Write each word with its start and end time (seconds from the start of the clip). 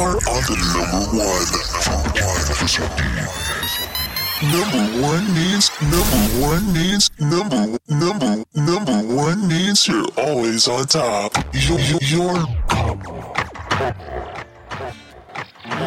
You're 0.00 0.16
on 0.16 0.40
the 0.48 0.56
number 0.72 1.04
one. 1.12 1.44
Number 1.92 2.24
one 2.24 2.40
something. 2.72 3.12
Number 4.48 4.80
one 5.04 5.28
means 5.34 5.68
number 5.82 6.22
one 6.40 6.72
means 6.72 7.10
number 7.20 7.76
number 7.86 8.42
number 8.54 9.02
one 9.14 9.46
means 9.46 9.86
you're 9.86 10.06
always 10.16 10.66
on 10.68 10.86
top. 10.86 11.34
You're 11.52 11.78
you're 12.00 12.46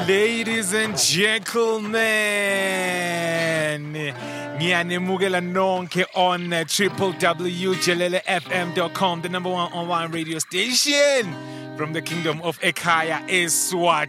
Ladies 0.07 0.73
and 0.73 0.95
gentlemen, 0.95 1.91
ngiyanimukela 4.59 5.41
nonke 5.41 6.05
on 6.13 6.49
www.jelelefm.com, 6.51 9.21
the 9.23 9.29
number 9.29 9.49
one 9.49 9.73
online 9.73 10.11
radio 10.11 10.37
station 10.37 11.33
from 11.77 11.93
the 11.93 12.01
kingdom 12.01 12.41
of 12.41 12.59
Ekaya, 12.61 13.27
Eswatini. 13.27 14.03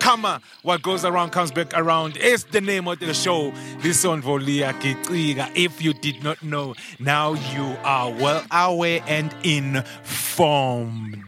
Karma, 0.00 0.40
what 0.62 0.82
goes 0.82 1.04
around 1.04 1.30
comes 1.30 1.50
back 1.50 1.72
around 1.74 2.16
is 2.16 2.44
the 2.44 2.60
name 2.60 2.88
of 2.88 2.98
the 2.98 3.14
show. 3.14 3.52
This 3.80 4.04
on 4.04 4.22
Volia 4.22 4.72
Kitriga. 4.80 5.50
If 5.54 5.82
you 5.82 5.92
did 5.94 6.22
not 6.22 6.42
know, 6.42 6.74
now 6.98 7.34
you 7.34 7.76
are 7.84 8.10
well 8.10 8.44
aware 8.50 9.02
and 9.06 9.34
informed. 9.44 11.24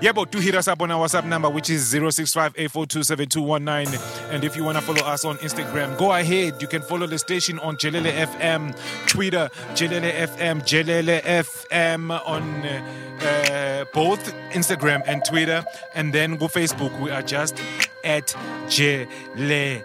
Yeah, 0.00 0.12
but 0.12 0.30
do 0.30 0.38
hit 0.38 0.54
us 0.54 0.68
up 0.68 0.80
on 0.80 0.92
our 0.92 1.04
WhatsApp 1.04 1.26
number, 1.26 1.50
which 1.50 1.70
is 1.70 1.88
065 1.90 2.54
And 2.56 4.44
if 4.44 4.56
you 4.56 4.62
want 4.62 4.78
to 4.78 4.82
follow 4.82 5.04
us 5.04 5.24
on 5.24 5.38
Instagram, 5.38 5.98
go 5.98 6.12
ahead. 6.12 6.62
You 6.62 6.68
can 6.68 6.82
follow 6.82 7.08
the 7.08 7.18
station 7.18 7.58
on 7.58 7.76
Jelele 7.76 8.12
FM, 8.12 8.78
Twitter, 9.08 9.50
Jelele 9.74 10.12
FM, 10.12 10.60
Jelele 10.60 11.20
FM 11.22 12.10
on 12.24 12.64
uh, 12.64 13.84
both 13.92 14.32
Instagram 14.52 15.02
and 15.04 15.24
Twitter. 15.24 15.64
And 15.96 16.14
then 16.14 16.36
go 16.36 16.46
Facebook. 16.46 16.96
We 17.00 17.10
are 17.10 17.22
just 17.22 17.60
at 18.04 18.28
Jelele. 18.66 19.82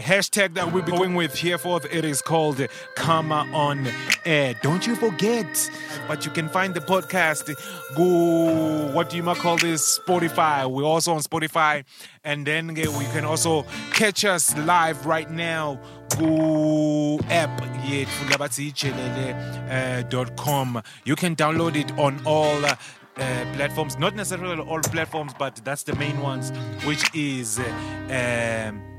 Hashtag 0.00 0.54
that 0.54 0.72
we'll 0.72 0.82
be 0.82 0.92
going 0.92 1.14
with 1.14 1.34
here 1.34 1.58
forth. 1.58 1.86
It 1.92 2.04
is 2.04 2.22
called 2.22 2.64
Karma 2.94 3.48
on 3.52 3.88
Air. 4.24 4.54
Don't 4.62 4.86
you 4.86 4.94
forget. 4.94 5.70
But 6.06 6.24
you 6.24 6.30
can 6.30 6.48
find 6.48 6.74
the 6.74 6.80
podcast. 6.80 7.54
Go, 7.96 8.92
what 8.92 9.10
do 9.10 9.16
you 9.16 9.22
might 9.22 9.38
call 9.40 9.56
this? 9.56 9.98
Spotify. 9.98 10.70
We're 10.70 10.84
also 10.84 11.14
on 11.14 11.20
Spotify. 11.20 11.84
And 12.24 12.46
then 12.46 12.70
uh, 12.70 12.74
we 12.98 13.04
can 13.06 13.24
also 13.24 13.64
catch 13.92 14.24
us 14.24 14.56
live 14.58 15.06
right 15.06 15.30
now. 15.30 15.80
Go 16.18 17.18
app 17.30 17.60
yethu 17.88 18.28
labathi 18.28 18.72
jelele.com. 20.02 20.82
You 21.04 21.16
can 21.16 21.34
download 21.36 21.76
it 21.76 21.90
on 21.98 22.20
all 22.26 22.64
uh, 22.64 22.76
uh, 23.16 23.46
platforms, 23.54 23.98
not 23.98 24.14
necessarily 24.14 24.62
all 24.62 24.80
platforms, 24.80 25.32
but 25.38 25.56
that's 25.64 25.84
the 25.84 25.94
main 25.96 26.20
ones, 26.20 26.52
which 26.84 27.04
is 27.14 27.58
uh, 27.58 28.68
um, 28.68 28.89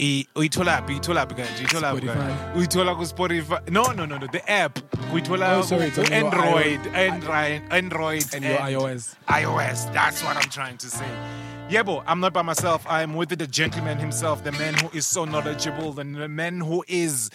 uyithola 0.00 0.82
phi? 0.86 0.92
Uyithola 0.94 1.26
phi 1.28 1.34
kanje? 1.34 1.64
Uyithola 1.64 1.92
phi 2.00 2.06
kanje? 2.06 2.54
Uyithola 2.56 2.94
ku 2.96 3.04
Spotify 3.04 3.70
no 3.70 3.82
no 3.92 4.04
no 4.06 4.18
no 4.18 4.26
the 4.26 4.42
app. 4.50 4.78
Uyithola 5.12 5.58
Oh, 5.58 5.62
sorry, 5.62 5.90
ku 5.90 6.02
Android. 6.12 6.80
Android 6.94 7.62
Android 7.70 8.24
And 8.34 8.44
your 8.44 8.58
iOS. 8.58 9.14
iOS. 9.28 9.92
That's 9.92 10.22
what 10.22 10.36
I'm 10.36 10.50
trying 10.50 10.76
to 10.78 10.86
say. 10.88 11.08
Yebo, 11.68 12.02
I'm 12.06 12.20
not 12.20 12.32
by 12.32 12.42
myself. 12.42 12.86
I'm 12.88 13.14
with 13.14 13.28
the 13.30 13.46
gentleman 13.46 13.98
himself, 13.98 14.42
the 14.42 14.52
man 14.52 14.74
who 14.74 14.88
is 14.96 15.04
so 15.06 15.24
knowledgeable, 15.26 15.92
the 15.92 16.04
man 16.04 16.60
who 16.60 16.82
is 16.88 17.28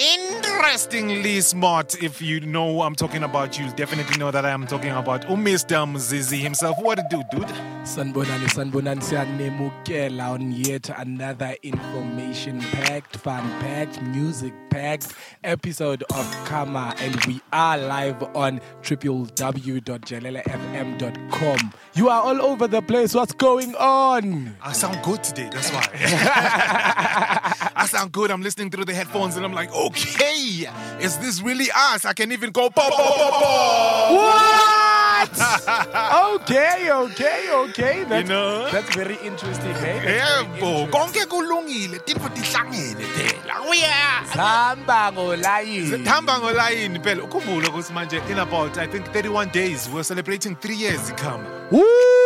interestingly 0.00 1.40
smart. 1.42 2.02
If 2.02 2.22
you 2.22 2.40
know 2.40 2.72
who 2.72 2.80
I'm 2.82 2.94
talking 2.94 3.22
about, 3.22 3.58
you'll 3.58 3.70
definitely 3.72 4.16
know 4.18 4.30
that 4.30 4.46
I 4.46 4.50
am 4.50 4.66
talking 4.66 4.92
about 4.92 5.26
Mr. 5.26 5.86
Mzizi 5.86 6.38
himself. 6.38 6.78
What 6.78 6.94
to 6.96 7.04
do, 7.10 7.22
dude? 7.30 7.46
Sanbonani, 7.84 8.48
Sanbonani, 8.48 9.02
siyanemukela 9.02 10.30
on 10.30 10.52
yet 10.52 10.88
another 10.98 11.54
information-packed, 11.62 13.16
fun-packed, 13.16 14.00
music-packed 14.02 15.12
episode 15.44 16.02
of 16.14 16.44
Karma, 16.46 16.94
and 16.98 17.22
we 17.26 17.40
are 17.52 17.76
live 17.76 18.22
on 18.34 18.60
www.jelelefm.com. 18.82 21.72
You 21.94 22.08
are 22.08 22.22
all 22.22 22.40
over 22.42 22.66
the 22.66 22.80
place. 22.80 23.12
What's 23.14 23.34
going 23.34 23.74
on? 23.74 24.56
I 24.62 24.72
sound 24.72 25.02
good 25.02 25.22
today, 25.24 25.50
that's 25.52 25.70
why. 25.70 25.86
I 27.76 27.86
sound 27.86 28.12
good. 28.12 28.30
I'm 28.30 28.42
listening 28.42 28.70
through 28.70 28.84
the 28.84 28.94
headphones 28.94 29.36
and 29.36 29.44
I'm 29.44 29.52
like, 29.52 29.70
oh, 29.72 29.89
okay, 29.90 30.68
is 31.00 31.18
this 31.18 31.42
really 31.42 31.68
us? 31.74 32.04
I 32.04 32.12
can 32.12 32.32
even 32.32 32.50
go, 32.50 32.70
bo, 32.70 32.88
bo, 32.90 32.96
bo, 32.96 33.30
bo. 33.40 34.14
What? 34.16 35.30
okay, 36.40 36.90
okay, 36.90 37.50
okay. 37.52 38.04
That's, 38.04 38.28
know? 38.28 38.70
that's 38.70 38.94
very 38.94 39.18
interesting, 39.22 39.74
hey? 39.74 40.00
That's 40.04 40.44
Yebo, 40.48 40.60
very 40.60 40.92
konke 40.92 41.26
kulungile, 41.26 41.98
tintfo 42.06 42.28
tihlangene 42.30 43.04
phela. 43.16 43.54
Oh, 43.60 43.70
Uya. 43.70 44.24
Hamba 44.32 45.12
ngolayini. 45.12 46.06
Hamba 46.06 46.38
ngolayini 46.38 47.00
phela. 47.02 47.22
Ukhumbule 47.22 47.68
ukuthi 47.68 47.92
manje 47.92 48.30
in 48.30 48.38
about 48.38 48.78
I 48.78 48.86
think 48.86 49.06
31 49.12 49.50
days 49.50 49.88
we're 49.88 50.02
celebrating 50.02 50.56
3 50.56 50.74
years 50.74 51.12
come. 51.16 51.44
Woo! 51.70 52.19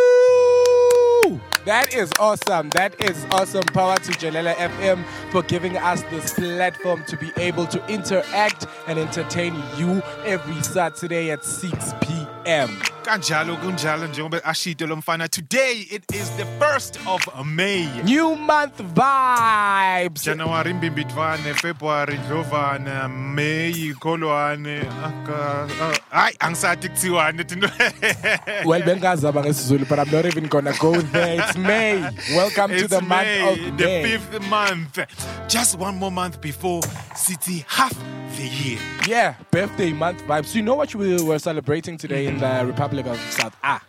That 1.65 1.95
is 1.95 2.11
awesome. 2.19 2.69
That 2.69 3.03
is 3.03 3.25
awesome. 3.31 3.63
Power 3.63 3.95
to 3.95 4.11
Jelele 4.11 4.53
FM 4.53 5.03
for 5.31 5.41
giving 5.41 5.77
us 5.77 6.03
this 6.03 6.31
platform 6.33 7.03
to 7.05 7.17
be 7.17 7.31
able 7.37 7.65
to 7.65 7.83
interact 7.87 8.67
and 8.87 8.99
entertain 8.99 9.55
you 9.75 10.03
every 10.25 10.61
Saturday 10.61 11.31
at 11.31 11.43
6 11.43 11.93
p.m. 12.01 12.69
Kanjalo 13.05 13.55
kunjalo 13.57 14.07
njengoba 14.07 14.43
ashito 14.43 14.87
lo 14.87 14.95
mfana. 14.95 15.27
Today 15.27 15.87
it 15.91 16.03
is 16.15 16.29
the 16.37 16.43
1st 16.59 16.97
of 17.07 17.45
May. 17.45 17.87
New 18.03 18.35
month 18.35 18.81
vibes. 18.95 20.23
January 20.23 20.73
mbimbidvane, 20.73 21.53
February 21.53 22.17
dlovana, 22.17 23.07
May 23.07 23.93
kholwane. 23.99 24.85
ah, 24.89 25.93
Hayi 26.11 26.35
angisathi 26.39 26.89
kuthiwane 26.89 27.43
tinto. 27.43 27.67
well, 28.65 28.81
bengazama 28.81 29.41
ngesizulu, 29.43 29.87
but 29.87 29.99
I'm 29.99 30.09
not 30.11 30.25
even 30.25 30.47
gonna 30.47 30.73
go 30.79 30.99
there. 30.99 31.41
It's 31.43 31.57
May. 31.57 32.01
Welcome 32.35 32.71
to 32.71 32.75
It's 32.77 32.89
the 32.89 33.01
month 33.01 33.27
May, 33.27 33.69
of 33.69 33.77
the 33.77 33.85
May. 33.85 34.03
fifth 34.03 34.41
month. 34.49 34.99
Just 35.47 35.77
one 35.77 35.97
more 35.99 36.11
month 36.11 36.41
before 36.41 36.81
City 37.15 37.65
half 37.67 37.93
the 38.37 38.47
year. 38.47 38.79
Yeah, 39.07 39.35
birthday 39.51 39.93
month 39.93 40.23
vibes. 40.27 40.55
You 40.55 40.63
know 40.63 40.73
what 40.75 40.93
we 40.95 41.21
were 41.21 41.37
celebrating 41.39 41.97
today 41.97 42.25
in 42.25 42.39
the 42.39 42.63
Republic 42.65 42.94
of 42.99 43.19
South 43.31 43.53
Ah, 43.63 43.81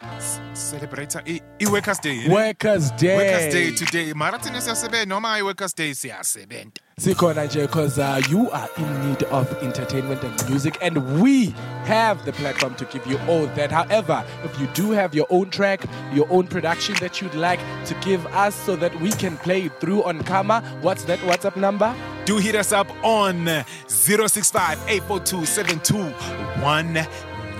Celebrate 0.55 1.17
i, 1.17 1.41
i 1.61 1.67
Workers 1.71 1.99
Day. 2.01 2.29
Workers 2.29 2.91
Day. 2.93 3.17
Workers 3.17 3.53
Day 3.55 3.71
today. 3.73 4.13
Mara 4.13 4.39
thina 4.39 4.61
siyasebenza 4.61 5.07
noma 5.07 5.29
i 5.39 5.43
Workers 5.43 5.75
Day 5.75 5.95
siyasebenta. 5.95 6.81
Sikhona 6.99 7.45
nje 7.45 7.61
because 7.67 7.99
uh, 7.99 8.23
you 8.31 8.51
are 8.51 8.69
in 8.79 9.09
need 9.09 9.23
of 9.25 9.63
entertainment 9.63 10.25
and 10.25 10.49
music 10.51 10.79
and 10.81 10.97
we 11.21 11.55
have 11.85 12.25
the 12.25 12.33
platform 12.33 12.75
to 12.75 12.85
give 12.87 13.07
you 13.07 13.19
all 13.29 13.47
that. 13.55 13.71
However, 13.71 14.25
if 14.45 14.59
you 14.59 14.67
do 14.69 14.93
have 14.93 15.15
your 15.15 15.27
own 15.29 15.51
track, 15.51 15.85
your 16.15 16.27
own 16.31 16.47
production 16.47 16.95
that 17.01 17.21
you'd 17.21 17.35
like 17.35 17.61
to 17.85 17.95
give 18.01 18.25
us 18.29 18.55
so 18.55 18.77
that 18.77 18.99
we 19.01 19.11
can 19.11 19.37
play 19.39 19.69
through 19.69 20.05
on 20.05 20.23
Karma, 20.25 20.63
what's 20.81 21.05
that 21.05 21.19
WhatsApp 21.21 21.57
number? 21.57 21.95
Do 22.25 22.39
hit 22.39 22.55
us 22.55 22.73
up 22.73 22.89
on 23.05 23.47
065 23.87 24.79
842 24.89 25.45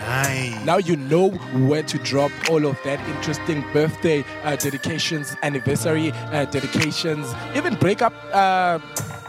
Now 0.07 0.77
you 0.77 0.97
know 0.97 1.31
where 1.69 1.83
to 1.83 1.99
drop 1.99 2.31
all 2.49 2.65
of 2.65 2.79
that 2.85 3.01
interesting 3.09 3.65
birthday 3.73 4.25
uh, 4.45 4.55
dedications, 4.55 5.35
anniversary 5.43 6.13
uh, 6.13 6.45
dedications, 6.45 7.35
even 7.57 7.75
breakup 7.75 8.13
uh, 8.33 8.79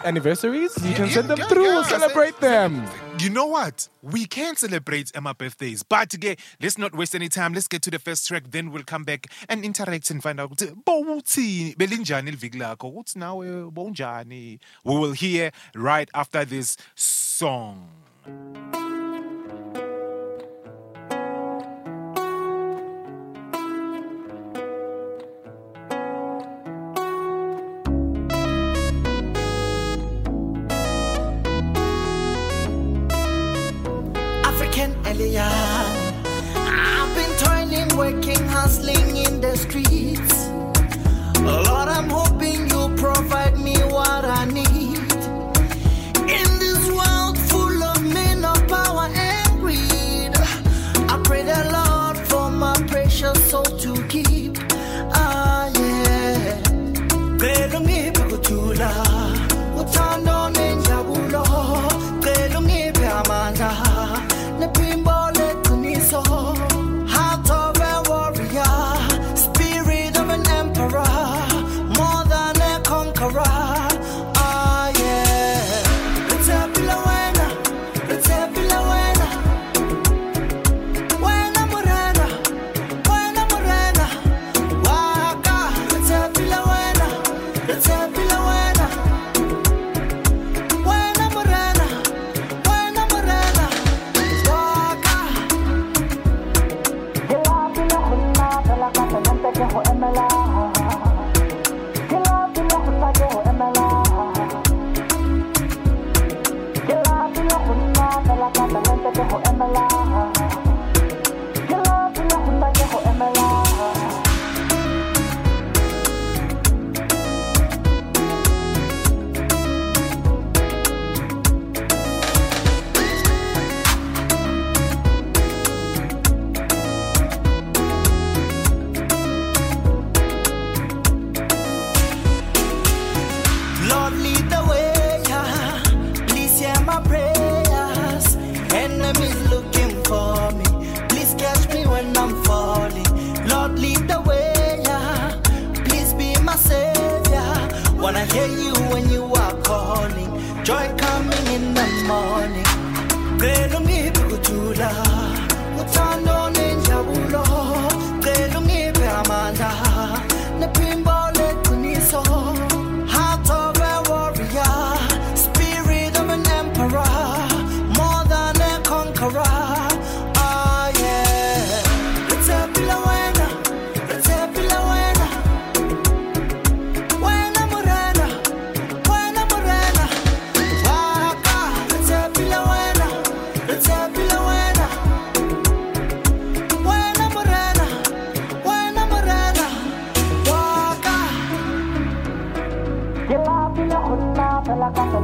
anniversaries. 0.03 0.77
You 0.85 0.94
can 0.94 1.09
send 1.09 1.29
them 1.29 1.39
through. 1.50 1.63
we'll 1.63 1.83
celebrate 1.83 2.39
them. 2.39 2.85
You 3.18 3.31
know 3.31 3.47
what? 3.47 3.89
We 4.03 4.27
can 4.27 4.56
celebrate 4.56 5.12
Emma 5.15 5.33
birthdays, 5.33 5.81
but 5.81 6.13
again, 6.13 6.35
let's 6.62 6.77
not 6.77 6.95
waste 6.95 7.15
any 7.15 7.29
time. 7.29 7.53
Let's 7.53 7.68
get 7.68 7.81
to 7.81 7.89
the 7.91 7.97
first 7.97 8.27
track, 8.27 8.44
then 8.51 8.71
we'll 8.71 8.83
come 8.83 9.03
back 9.03 9.25
and 9.50 9.65
interact 9.65 10.12
and 10.12 10.21
find 10.21 10.39
out 10.39 10.51
ukuthi 10.51 10.75
bowuthini 10.83 11.75
belinjani 11.75 12.31
liviki 12.31 12.59
lakho 12.59 12.94
ukuthi 12.94 13.15
nawe. 13.15 14.59
We 14.83 14.95
will 14.95 15.13
hear 15.13 15.51
right 15.74 16.09
after 16.13 16.45
this 16.45 16.77
song. 16.95 17.89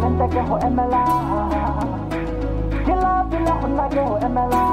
Fela 0.03 0.27
ka 0.27 0.27
talente 0.27 0.27
ke 0.33 0.41
go 0.47 0.55
emela. 0.67 1.03
Ke 2.85 2.93
lapile 3.03 3.51
go 3.59 3.67
nna 3.67 3.85
ke 3.93 4.01
go 4.07 4.15
emela. 4.25 4.63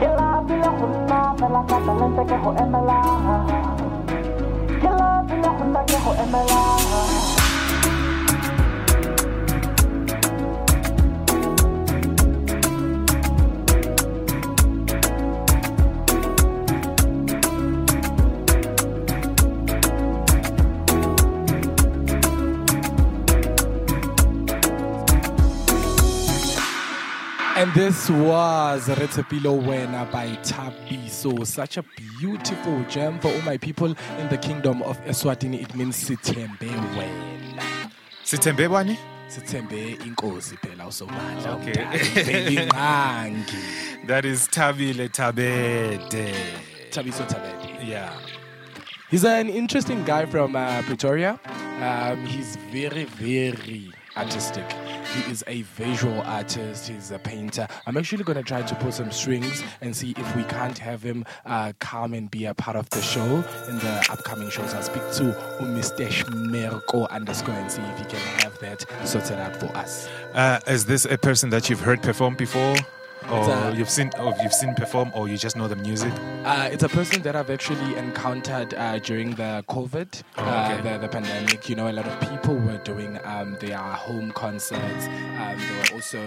Ke 0.00 0.08
lapile 0.16 0.68
go 0.78 0.86
nna 0.86 1.20
fela 1.38 1.60
ka 1.68 1.76
talente 1.86 2.22
ke 2.30 2.36
go 2.42 2.50
emela. 2.62 2.98
Ke 4.80 4.90
lapile 5.00 5.48
go 5.56 5.64
nna 5.64 5.80
ke 5.88 5.96
go 6.04 6.12
emela 6.22 6.69
And 27.70 27.78
this 27.78 28.10
was 28.10 28.88
Retepilo 28.88 29.62
Wena 29.62 30.10
by 30.10 30.34
Tabi. 30.42 31.08
So, 31.08 31.44
Such 31.44 31.76
a 31.76 31.84
beautiful 32.18 32.82
gem 32.88 33.20
for 33.20 33.28
all 33.28 33.42
my 33.42 33.58
people 33.58 33.94
in 34.18 34.28
the 34.28 34.38
kingdom 34.38 34.82
of 34.82 34.98
Eswatini. 35.04 35.62
It 35.62 35.74
means 35.76 35.96
Sitembe 35.96 36.68
Wena. 36.96 37.92
Sithembe 38.24 38.68
bani? 38.68 38.98
Sitembe 39.28 39.96
inkosi 40.04 40.56
phela 40.56 40.86
usomandla 40.86 41.60
Okay. 41.60 42.66
That 44.06 44.24
is 44.24 44.48
Tabile 44.48 45.08
Tabede. 45.08 46.34
Tabiso 46.90 47.24
Tabedi. 47.28 47.86
Yeah. 47.88 48.12
He's 49.10 49.24
an 49.24 49.48
interesting 49.48 50.04
guy 50.04 50.26
from 50.26 50.56
uh, 50.56 50.82
Pretoria. 50.82 51.38
Um, 51.80 52.26
he's 52.26 52.56
very, 52.72 53.04
very 53.04 53.92
artistic. 54.16 54.70
He 55.14 55.30
is 55.30 55.44
a 55.46 55.62
visual 55.62 56.20
artist. 56.22 56.88
He's 56.88 57.10
a 57.10 57.18
painter. 57.18 57.66
I'm 57.86 57.96
actually 57.96 58.24
going 58.24 58.38
to 58.38 58.44
try 58.44 58.62
to 58.62 58.74
pull 58.76 58.92
some 58.92 59.10
strings 59.10 59.62
and 59.80 59.94
see 59.94 60.14
if 60.16 60.36
we 60.36 60.44
can't 60.44 60.78
have 60.78 61.02
him 61.02 61.24
uh, 61.46 61.72
come 61.78 62.14
and 62.14 62.30
be 62.30 62.46
a 62.46 62.54
part 62.54 62.76
of 62.76 62.88
the 62.90 63.02
show 63.02 63.44
in 63.68 63.78
the 63.78 64.06
upcoming 64.10 64.50
shows. 64.50 64.74
I'll 64.74 64.82
speak 64.82 65.02
to 65.14 65.36
Mr. 65.62 66.08
Shmerko 66.08 67.08
underscore 67.10 67.54
and 67.54 67.70
see 67.70 67.82
if 67.82 67.98
he 67.98 68.04
can 68.04 68.20
have 68.42 68.58
that 68.60 68.84
sorted 69.06 69.38
out 69.38 69.56
for 69.56 69.66
us. 69.76 70.08
Uh, 70.34 70.60
is 70.66 70.86
this 70.86 71.04
a 71.04 71.18
person 71.18 71.50
that 71.50 71.68
you've 71.68 71.80
heard 71.80 72.02
perform 72.02 72.36
before? 72.36 72.76
Or 73.28 73.50
a- 73.50 73.74
you've 73.74 73.90
seen 73.90 74.10
or 74.18 74.34
you've 74.42 74.52
seen 74.54 74.74
perform 74.74 75.10
or 75.14 75.28
you 75.28 75.36
just 75.36 75.56
know 75.56 75.68
the 75.68 75.76
music? 75.76 76.12
Uh, 76.44 76.68
it's 76.72 76.82
a 76.82 76.88
person 76.88 77.22
that 77.22 77.36
I've 77.36 77.50
actually 77.50 77.96
encountered 77.96 78.72
uh, 78.74 78.98
during 78.98 79.34
the 79.34 79.64
COVID, 79.68 80.22
Oh, 80.38 80.42
uh, 80.42 80.80
the, 80.80 80.98
the 80.98 81.08
pandemic. 81.08 81.68
You 81.68 81.76
know, 81.76 81.88
a 81.88 81.92
lot 81.92 82.06
of 82.06 82.18
people 82.30 82.54
were 82.56 82.78
doing 82.78 83.18
um, 83.24 83.56
their 83.60 83.76
home 83.78 84.32
concerts. 84.32 85.06
Um, 85.06 85.58
they 85.58 85.76
were 85.76 85.94
also, 85.96 86.18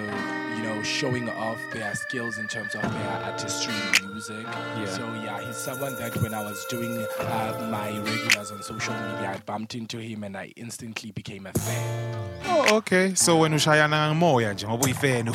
you 0.55 0.63
know, 0.63 0.81
showing 0.83 1.29
off 1.29 1.59
their 1.73 1.93
skills 1.95 2.37
in 2.37 2.47
terms 2.47 2.75
of 2.75 2.81
their 2.83 3.09
artistry 3.25 3.73
and 3.73 4.11
music. 4.11 4.45
Yeah. 4.45 4.85
So 4.85 5.13
yeah, 5.15 5.41
he's 5.41 5.57
someone 5.57 5.95
that 5.95 6.15
when 6.17 6.33
I 6.33 6.41
was 6.43 6.63
doing 6.65 7.05
uh, 7.19 7.67
my 7.71 7.97
regulars 7.99 8.51
on 8.51 8.61
social 8.61 8.93
media, 8.93 9.31
I 9.33 9.37
bumped 9.45 9.73
into 9.75 9.97
him 9.97 10.23
and 10.23 10.37
I 10.37 10.53
instantly 10.55 11.11
became 11.11 11.47
a 11.47 11.53
fan. 11.53 12.29
Oh, 12.65 12.77
okay. 12.77 13.13
So 13.15 13.37
when 13.37 13.53
ushayana 13.53 14.07
ngomoya 14.07 14.53
nje 14.53 14.67
ngoba 14.67 14.85
uyifan 14.85 15.29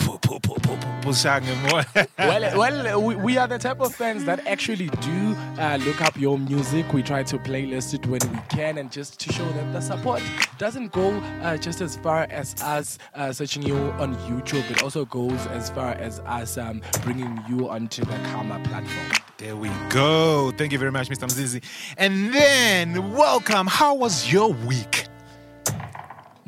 ushaya 1.09 1.41
ngemoya. 1.41 2.09
well, 2.19 2.59
well, 2.59 3.03
we, 3.03 3.17
we 3.17 3.37
are 3.39 3.47
the 3.47 3.59
type 3.59 3.81
of 3.81 3.95
fans 3.95 4.25
that 4.25 4.47
actually 4.47 4.87
do 4.87 5.37
uh, 5.59 5.79
look 5.85 6.01
up 6.01 6.17
your 6.17 6.39
music. 6.39 6.93
We 6.93 7.03
try 7.03 7.23
to 7.25 7.39
playlist 7.39 7.95
it 7.95 8.07
when 8.07 8.21
we 8.33 8.39
can, 8.49 8.79
and 8.79 8.91
just 8.91 9.19
to 9.21 9.33
show 9.33 9.49
that 9.53 9.73
the 9.73 9.81
support 9.81 10.23
doesn't 10.59 10.93
go 10.93 11.11
uh, 11.43 11.57
just 11.57 11.81
as 11.81 11.97
far 11.97 12.27
as 12.31 12.55
us 12.63 12.99
uh, 13.15 13.33
searching 13.33 13.63
you 13.63 13.77
on 13.77 14.15
YouTube. 14.29 14.71
It 14.71 14.83
also 14.83 15.05
goes 15.05 15.47
as 15.49 15.71
far 15.71 15.93
as 15.95 16.21
us 16.21 16.57
um, 16.57 16.81
bringing 17.03 17.43
you 17.49 17.69
onto 17.69 18.05
the 18.05 18.19
Karma 18.31 18.61
platform. 18.65 19.11
There 19.39 19.57
we 19.57 19.71
go. 19.91 20.53
Thank 20.57 20.73
you 20.73 20.79
very 20.79 20.93
much, 20.93 21.09
Mr. 21.09 21.27
Mzizi. 21.29 21.63
And 21.97 22.33
then 22.35 23.13
welcome. 23.13 23.67
How 23.67 23.95
was 23.95 24.33
your 24.33 24.53
week? 24.53 25.08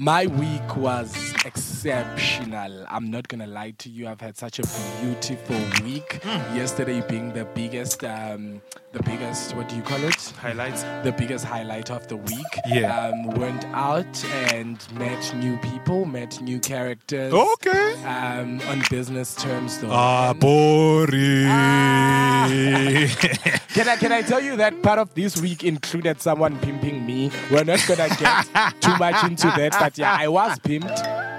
My 0.03 0.29
week 0.29 0.79
was 0.79 1.15
exceptional. 1.45 2.85
I'm 2.89 3.11
not 3.11 3.29
gonna 3.29 3.47
lie 3.47 3.73
to 3.79 3.89
you. 3.89 4.09
I've 4.09 4.21
had 4.21 4.37
such 4.37 4.59
a 4.59 4.63
beautiful 5.01 5.57
week. 5.85 6.21
Yesterday 6.55 7.03
being 7.09 7.33
the 7.33 7.45
biggest, 7.45 8.05
um, 8.05 8.61
the 8.93 9.03
biggest. 9.03 9.55
What 9.55 9.69
do 9.69 9.77
you 9.77 9.83
call 9.83 10.03
it? 10.05 10.33
Highlights? 10.39 10.83
the 11.05 11.13
biggest 11.13 11.45
highlight 11.45 11.91
of 11.91 12.07
the 12.09 12.17
week. 12.17 12.47
Yeah. 12.67 13.09
Um, 13.09 13.31
went 13.31 13.65
out 13.67 14.25
and 14.53 14.79
met 14.95 15.35
new 15.37 15.57
people, 15.59 16.05
met 16.05 16.41
new 16.41 16.61
characters. 16.61 17.33
Okay. 17.33 17.95
Um, 18.05 18.61
on 18.69 18.83
business 18.91 19.35
terms, 19.35 19.79
though. 19.79 19.91
Ah, 19.91 20.35
boring. 20.35 21.11
can 23.75 23.89
I 23.89 23.97
can 23.97 24.13
I 24.13 24.23
tell 24.23 24.41
you 24.41 24.57
that 24.57 24.83
part 24.83 24.99
of 24.99 25.15
this 25.15 25.41
week 25.41 25.65
included 25.65 26.21
someone 26.21 26.59
pimping 26.61 27.05
me? 27.07 27.31
We're 27.51 27.65
not 27.65 27.83
gonna 27.87 28.09
get 28.17 28.47
too 28.81 28.97
much 28.97 29.25
into 29.25 29.47
that, 29.47 29.73
but 29.79 29.97
yeah, 29.97 30.17
I 30.19 30.29
was 30.29 30.59
pimped. 30.59 31.30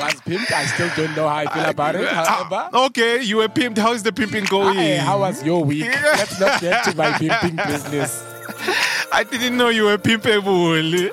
I 0.00 0.04
was 0.06 0.14
pimped. 0.22 0.52
I 0.52 0.66
still 0.66 0.90
don't 0.96 1.16
know 1.16 1.28
how 1.28 1.36
I 1.36 1.46
feel 1.46 1.64
about 1.70 1.94
it. 1.96 2.08
However. 2.12 2.68
Ah, 2.72 2.86
okay, 2.86 3.22
you 3.22 3.38
were 3.38 3.48
pimped. 3.48 3.78
How's 3.78 4.02
the 4.02 4.12
pimping 4.12 4.44
going? 4.44 4.76
Hey, 4.76 4.96
how 4.96 5.20
was 5.20 5.42
your 5.44 5.64
week? 5.64 5.84
Let's 5.86 6.38
not 6.40 6.60
get 6.60 6.84
to 6.84 6.96
my 6.96 7.12
pimping 7.18 7.56
business. 7.66 8.24
I 9.12 9.24
didn't 9.24 9.56
know 9.56 9.68
you 9.68 9.84
were 9.84 9.98
pimpable. 9.98 11.12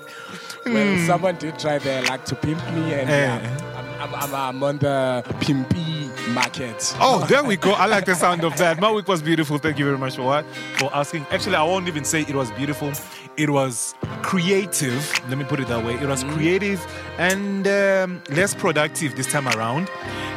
Well, 0.66 1.08
someone 1.08 1.36
did 1.38 1.60
try 1.60 1.78
their 1.78 2.02
luck 2.04 2.24
to 2.26 2.36
pimp 2.36 2.60
me, 2.74 2.94
and 2.94 3.10
Hmm. 3.10 3.48
Eh. 3.48 3.60
I'm, 4.00 4.14
I'm, 4.14 4.16
I'm, 4.16 4.36
I'm 4.36 4.64
on 4.64 4.78
the 4.78 5.24
pimpy 5.40 6.03
market. 6.30 6.96
Oh, 7.00 7.26
there 7.28 7.44
we 7.44 7.56
go. 7.58 7.72
I 7.74 7.86
like 7.86 8.06
the 8.06 8.16
sound 8.16 8.44
of 8.44 8.58
that. 8.58 8.80
My 8.80 8.92
week 8.92 9.08
was 9.08 9.22
beautiful. 9.22 9.58
Thank 9.58 9.80
you 9.80 9.86
very 9.86 9.98
much 9.98 10.16
for 10.16 10.24
what? 10.24 10.46
For 10.78 10.94
asking. 10.96 11.26
Actually, 11.32 11.56
I 11.56 11.64
won't 11.64 11.88
even 11.88 12.04
say 12.04 12.22
it 12.22 12.36
was 12.36 12.52
beautiful. 12.52 12.92
It 13.38 13.50
was 13.50 13.96
creative. 14.22 15.12
Let 15.30 15.38
me 15.38 15.44
put 15.44 15.60
it 15.60 15.68
that 15.68 15.84
way. 15.84 15.96
It 15.96 16.08
was 16.08 16.24
creative 16.24 16.86
and 17.18 17.68
um, 17.68 18.22
less 18.30 18.54
productive 18.54 19.16
this 19.16 19.28
time 19.28 19.48
around. 19.48 19.90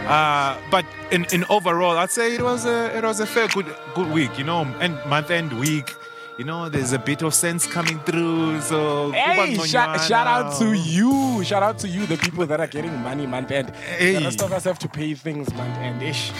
Uh, 0.07 0.59
but 0.71 0.85
in, 1.11 1.27
in 1.33 1.45
overall, 1.51 1.99
I'd 1.99 2.11
say 2.11 2.35
it 2.35 2.43
was 2.43 2.65
a 2.65 2.97
it 2.97 3.05
was 3.05 3.21
a 3.21 3.27
fair 3.27 3.49
good 3.49 3.67
good 3.95 4.11
week. 4.13 4.39
You 4.39 4.45
know, 4.45 4.63
and 4.81 4.95
month 5.07 5.31
end 5.31 5.53
week. 5.59 5.95
You 6.39 6.45
know, 6.45 6.69
there's 6.69 6.93
a 6.93 6.99
bit 6.99 7.23
of 7.23 7.35
sense 7.35 7.67
coming 7.67 7.99
through. 8.01 8.61
So 8.61 9.11
Hey, 9.13 9.57
shout, 9.57 10.01
shout 10.03 10.27
out 10.27 10.59
to 10.59 10.75
you. 10.75 11.43
Shout 11.45 11.63
out 11.63 11.79
to 11.81 11.89
you, 11.89 12.07
the 12.07 12.17
people 12.17 12.47
that 12.47 12.61
are 12.61 12.67
getting 12.67 12.95
money 13.01 13.27
month 13.27 13.51
end. 13.51 13.71
Hey. 13.71 14.15
The 14.15 14.25
rest 14.25 14.43
of 14.43 14.53
us 14.53 14.65
have 14.65 14.79
to 14.81 14.89
pay 14.89 15.15
things 15.15 15.53
month 15.55 15.77
end 15.79 16.03
ish. 16.03 16.33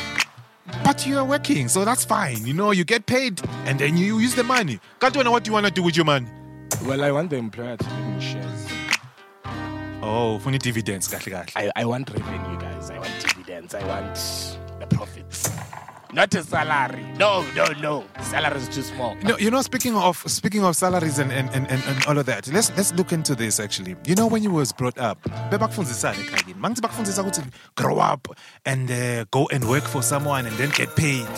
But 0.85 1.07
you 1.07 1.17
are 1.19 1.25
working, 1.25 1.69
so 1.69 1.85
that's 1.85 2.05
fine. 2.05 2.45
You 2.45 2.53
know, 2.53 2.73
you 2.73 2.85
get 2.85 3.07
paid 3.07 3.41
and 3.65 3.79
then 3.79 3.97
you 3.97 4.19
use 4.19 4.35
the 4.35 4.45
money. 4.45 4.81
Know 5.01 5.31
what 5.31 5.47
you 5.47 5.53
want 5.53 5.67
to 5.67 5.73
do 5.73 5.83
with 5.83 5.97
your 5.97 6.05
money? 6.05 6.27
Well, 6.85 7.03
I 7.03 7.11
want 7.13 7.31
the 7.31 7.37
employer 7.37 7.77
to 7.77 7.85
give 7.85 8.07
me 8.07 8.21
shares. 8.21 8.67
Oh, 10.03 10.39
funny 10.41 10.59
dividends, 10.59 11.09
kahle 11.09 11.31
kahle. 11.31 11.51
I, 11.57 11.71
I 11.75 11.85
want 11.85 12.11
revenue, 12.11 12.61
guys. 12.61 12.91
I 12.91 12.99
want 12.99 13.13
dividends. 13.21 13.75
I 13.75 13.85
want. 13.87 14.66
Not 16.17 16.35
a 16.35 16.43
salary. 16.43 17.05
No, 17.19 17.45
no, 17.55 17.67
no. 17.83 18.05
Salary 18.23 18.57
is 18.57 18.69
too 18.71 18.81
small. 18.81 19.15
No, 19.23 19.37
you 19.37 19.51
know, 19.51 19.61
speaking 19.61 19.95
of 19.95 20.17
speaking 20.27 20.65
of 20.65 20.75
salaries 20.75 21.19
and 21.19 21.31
and, 21.31 21.51
and, 21.51 21.67
and, 21.71 21.83
and 21.85 22.07
all 22.07 22.17
of 22.17 22.25
that, 22.25 22.49
let's 22.49 22.71
let's 22.75 22.95
look 22.95 23.13
into 23.13 23.35
this 23.35 23.61
actually. 23.61 23.97
You 24.07 24.15
know, 24.15 24.27
when 24.27 24.43
you 24.43 24.51
was 24.51 24.73
brought 24.73 24.97
up, 24.97 25.21
bebakufundisani 25.51 26.17
ekhaya 26.25 26.39
kini? 26.47 26.55
Mangithi 26.55 26.81
bakufundisa 26.81 27.23
ukuthi 27.23 27.43
grow 27.77 27.99
up 27.99 28.29
and 28.65 28.91
uh, 28.91 29.25
go 29.31 29.47
and 29.53 29.69
work 29.69 29.85
for 29.85 30.03
someone 30.03 30.47
and 30.47 30.57
then 30.57 30.71
get 30.71 30.97
paid. 30.97 31.29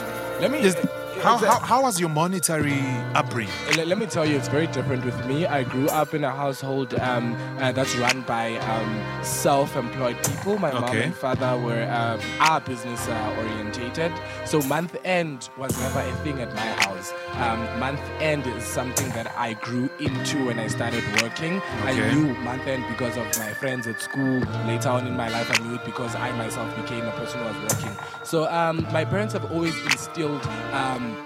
Let 0.40 0.52
me 0.52 0.60
Is- 0.60 0.76
how, 1.22 1.36
how, 1.38 1.58
how 1.60 1.82
was 1.82 1.98
your 2.00 2.08
monetary 2.08 2.80
upbringing? 3.14 3.52
Let, 3.76 3.88
let 3.88 3.98
me 3.98 4.06
tell 4.06 4.24
you, 4.24 4.36
it's 4.36 4.48
very 4.48 4.66
different 4.68 5.04
with 5.04 5.26
me. 5.26 5.46
I 5.46 5.64
grew 5.64 5.88
up 5.88 6.14
in 6.14 6.24
a 6.24 6.30
household 6.30 6.94
um, 6.94 7.34
uh, 7.58 7.72
that's 7.72 7.94
run 7.96 8.22
by 8.22 8.56
um, 8.56 9.24
self-employed 9.24 10.16
people. 10.24 10.58
My 10.58 10.72
mom 10.72 10.96
and 10.96 11.14
father 11.14 11.58
were 11.58 11.84
um, 11.90 12.20
are 12.40 12.60
business 12.60 13.08
uh, 13.08 13.36
orientated, 13.38 14.12
so 14.44 14.60
month 14.62 14.96
end 15.04 15.48
was 15.56 15.78
never 15.80 16.00
a 16.00 16.12
thing 16.24 16.40
at 16.40 16.54
my 16.54 16.66
house. 16.84 17.12
Um, 17.34 17.78
month 17.78 18.00
end 18.20 18.46
is 18.46 18.64
something 18.64 19.08
that 19.10 19.32
I 19.36 19.54
grew 19.54 19.90
into 19.98 20.46
when 20.46 20.58
I 20.58 20.66
started 20.68 21.04
working. 21.22 21.56
Okay. 21.56 22.02
I 22.02 22.14
knew 22.14 22.34
month 22.36 22.66
end 22.66 22.84
because 22.88 23.16
of 23.16 23.26
my 23.38 23.52
friends 23.54 23.86
at 23.86 24.00
school. 24.00 24.40
Later 24.66 24.90
on 24.90 25.06
in 25.06 25.16
my 25.16 25.28
life, 25.28 25.50
I 25.50 25.62
knew 25.64 25.74
it 25.74 25.84
because 25.84 26.14
I 26.14 26.32
myself 26.32 26.74
became 26.76 27.04
a 27.04 27.12
person 27.12 27.40
who 27.40 27.46
was 27.46 27.74
working. 27.74 27.96
So 28.24 28.46
um, 28.50 28.86
my 28.92 29.04
parents 29.04 29.32
have 29.32 29.50
always 29.52 29.78
instilled. 29.84 30.44
Um, 30.72 31.17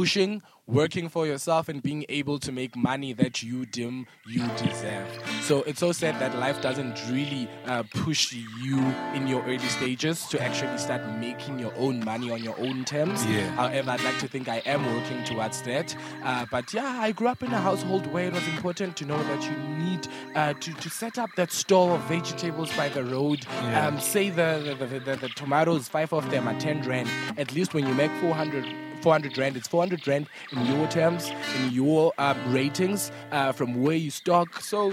pushing, 0.00 0.42
working 0.66 1.10
for 1.10 1.26
yourself, 1.26 1.68
and 1.68 1.82
being 1.82 2.06
able 2.08 2.38
to 2.38 2.50
make 2.50 2.74
money 2.74 3.12
that 3.12 3.42
you 3.42 3.66
deem 3.66 4.06
you 4.26 4.46
deserve. 4.56 5.06
So 5.42 5.62
it's 5.64 5.80
so 5.80 5.92
sad 5.92 6.18
that 6.20 6.38
life 6.38 6.62
doesn't 6.62 6.96
really 7.10 7.50
uh, 7.66 7.82
push 7.90 8.32
you 8.32 8.78
in 9.12 9.26
your 9.26 9.42
early 9.42 9.58
stages 9.58 10.24
to 10.28 10.40
actually 10.40 10.78
start 10.78 11.02
making 11.18 11.58
your 11.58 11.74
own 11.76 12.02
money 12.02 12.30
on 12.30 12.42
your 12.42 12.58
own 12.58 12.86
terms. 12.86 13.26
Yeah. 13.26 13.50
However, 13.50 13.90
I'd 13.90 14.02
like 14.02 14.18
to 14.20 14.28
think 14.28 14.48
I 14.48 14.58
am 14.64 14.86
working 14.94 15.22
towards 15.24 15.60
that. 15.62 15.94
Uh, 16.22 16.46
but 16.50 16.72
yeah, 16.72 16.98
I 17.00 17.12
grew 17.12 17.28
up 17.28 17.42
in 17.42 17.52
a 17.52 17.60
household 17.60 18.06
where 18.06 18.28
it 18.28 18.32
was 18.32 18.46
important 18.48 18.96
to 18.98 19.04
know 19.04 19.22
that 19.22 19.42
you 19.42 19.56
need 19.84 20.08
uh, 20.34 20.54
to, 20.54 20.72
to 20.72 20.88
set 20.88 21.18
up 21.18 21.28
that 21.36 21.52
store 21.52 21.96
of 21.96 22.00
vegetables 22.04 22.74
by 22.74 22.88
the 22.88 23.04
road. 23.04 23.44
Yeah. 23.44 23.88
Um, 23.88 24.00
say 24.00 24.30
the 24.30 24.76
the, 24.78 24.86
the, 24.86 25.00
the 25.00 25.16
the 25.16 25.28
tomatoes, 25.30 25.88
five 25.88 26.14
of 26.14 26.30
them 26.30 26.48
are 26.48 26.58
10 26.58 26.88
rand. 26.88 27.10
At 27.36 27.52
least 27.54 27.74
when 27.74 27.86
you 27.86 27.92
make 27.92 28.10
400 28.20 28.89
400 29.02 29.36
rand. 29.38 29.56
It's 29.56 29.68
400 29.68 30.06
rand 30.06 30.28
in 30.52 30.66
your 30.66 30.86
terms, 30.88 31.30
in 31.58 31.70
your 31.70 32.12
um, 32.18 32.52
ratings 32.52 33.10
uh, 33.32 33.52
from 33.52 33.82
where 33.82 33.96
you 33.96 34.10
stock. 34.10 34.60
So 34.60 34.92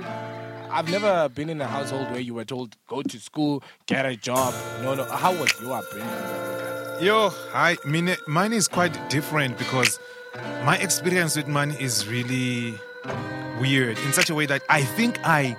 I've 0.69 0.89
never 0.89 1.29
been 1.29 1.49
in 1.49 1.61
a 1.61 1.67
household 1.67 2.11
where 2.11 2.19
you 2.19 2.33
were 2.33 2.45
told 2.45 2.75
go 2.87 3.01
to 3.01 3.19
school, 3.19 3.63
get 3.85 4.05
a 4.05 4.15
job. 4.15 4.53
No, 4.81 4.93
no. 4.95 5.05
How 5.05 5.31
was 5.33 5.51
your 5.61 5.73
upbringing? 5.73 7.05
Yo, 7.05 7.31
I 7.53 7.77
mean, 7.85 8.15
mine 8.27 8.53
is 8.53 8.67
quite 8.67 9.09
different 9.09 9.57
because 9.57 9.99
my 10.63 10.77
experience 10.77 11.35
with 11.35 11.47
money 11.47 11.75
is 11.79 12.07
really 12.07 12.73
weird 13.59 13.97
in 13.99 14.13
such 14.13 14.29
a 14.29 14.35
way 14.35 14.45
that 14.45 14.63
I 14.69 14.81
think 14.81 15.19
I 15.23 15.55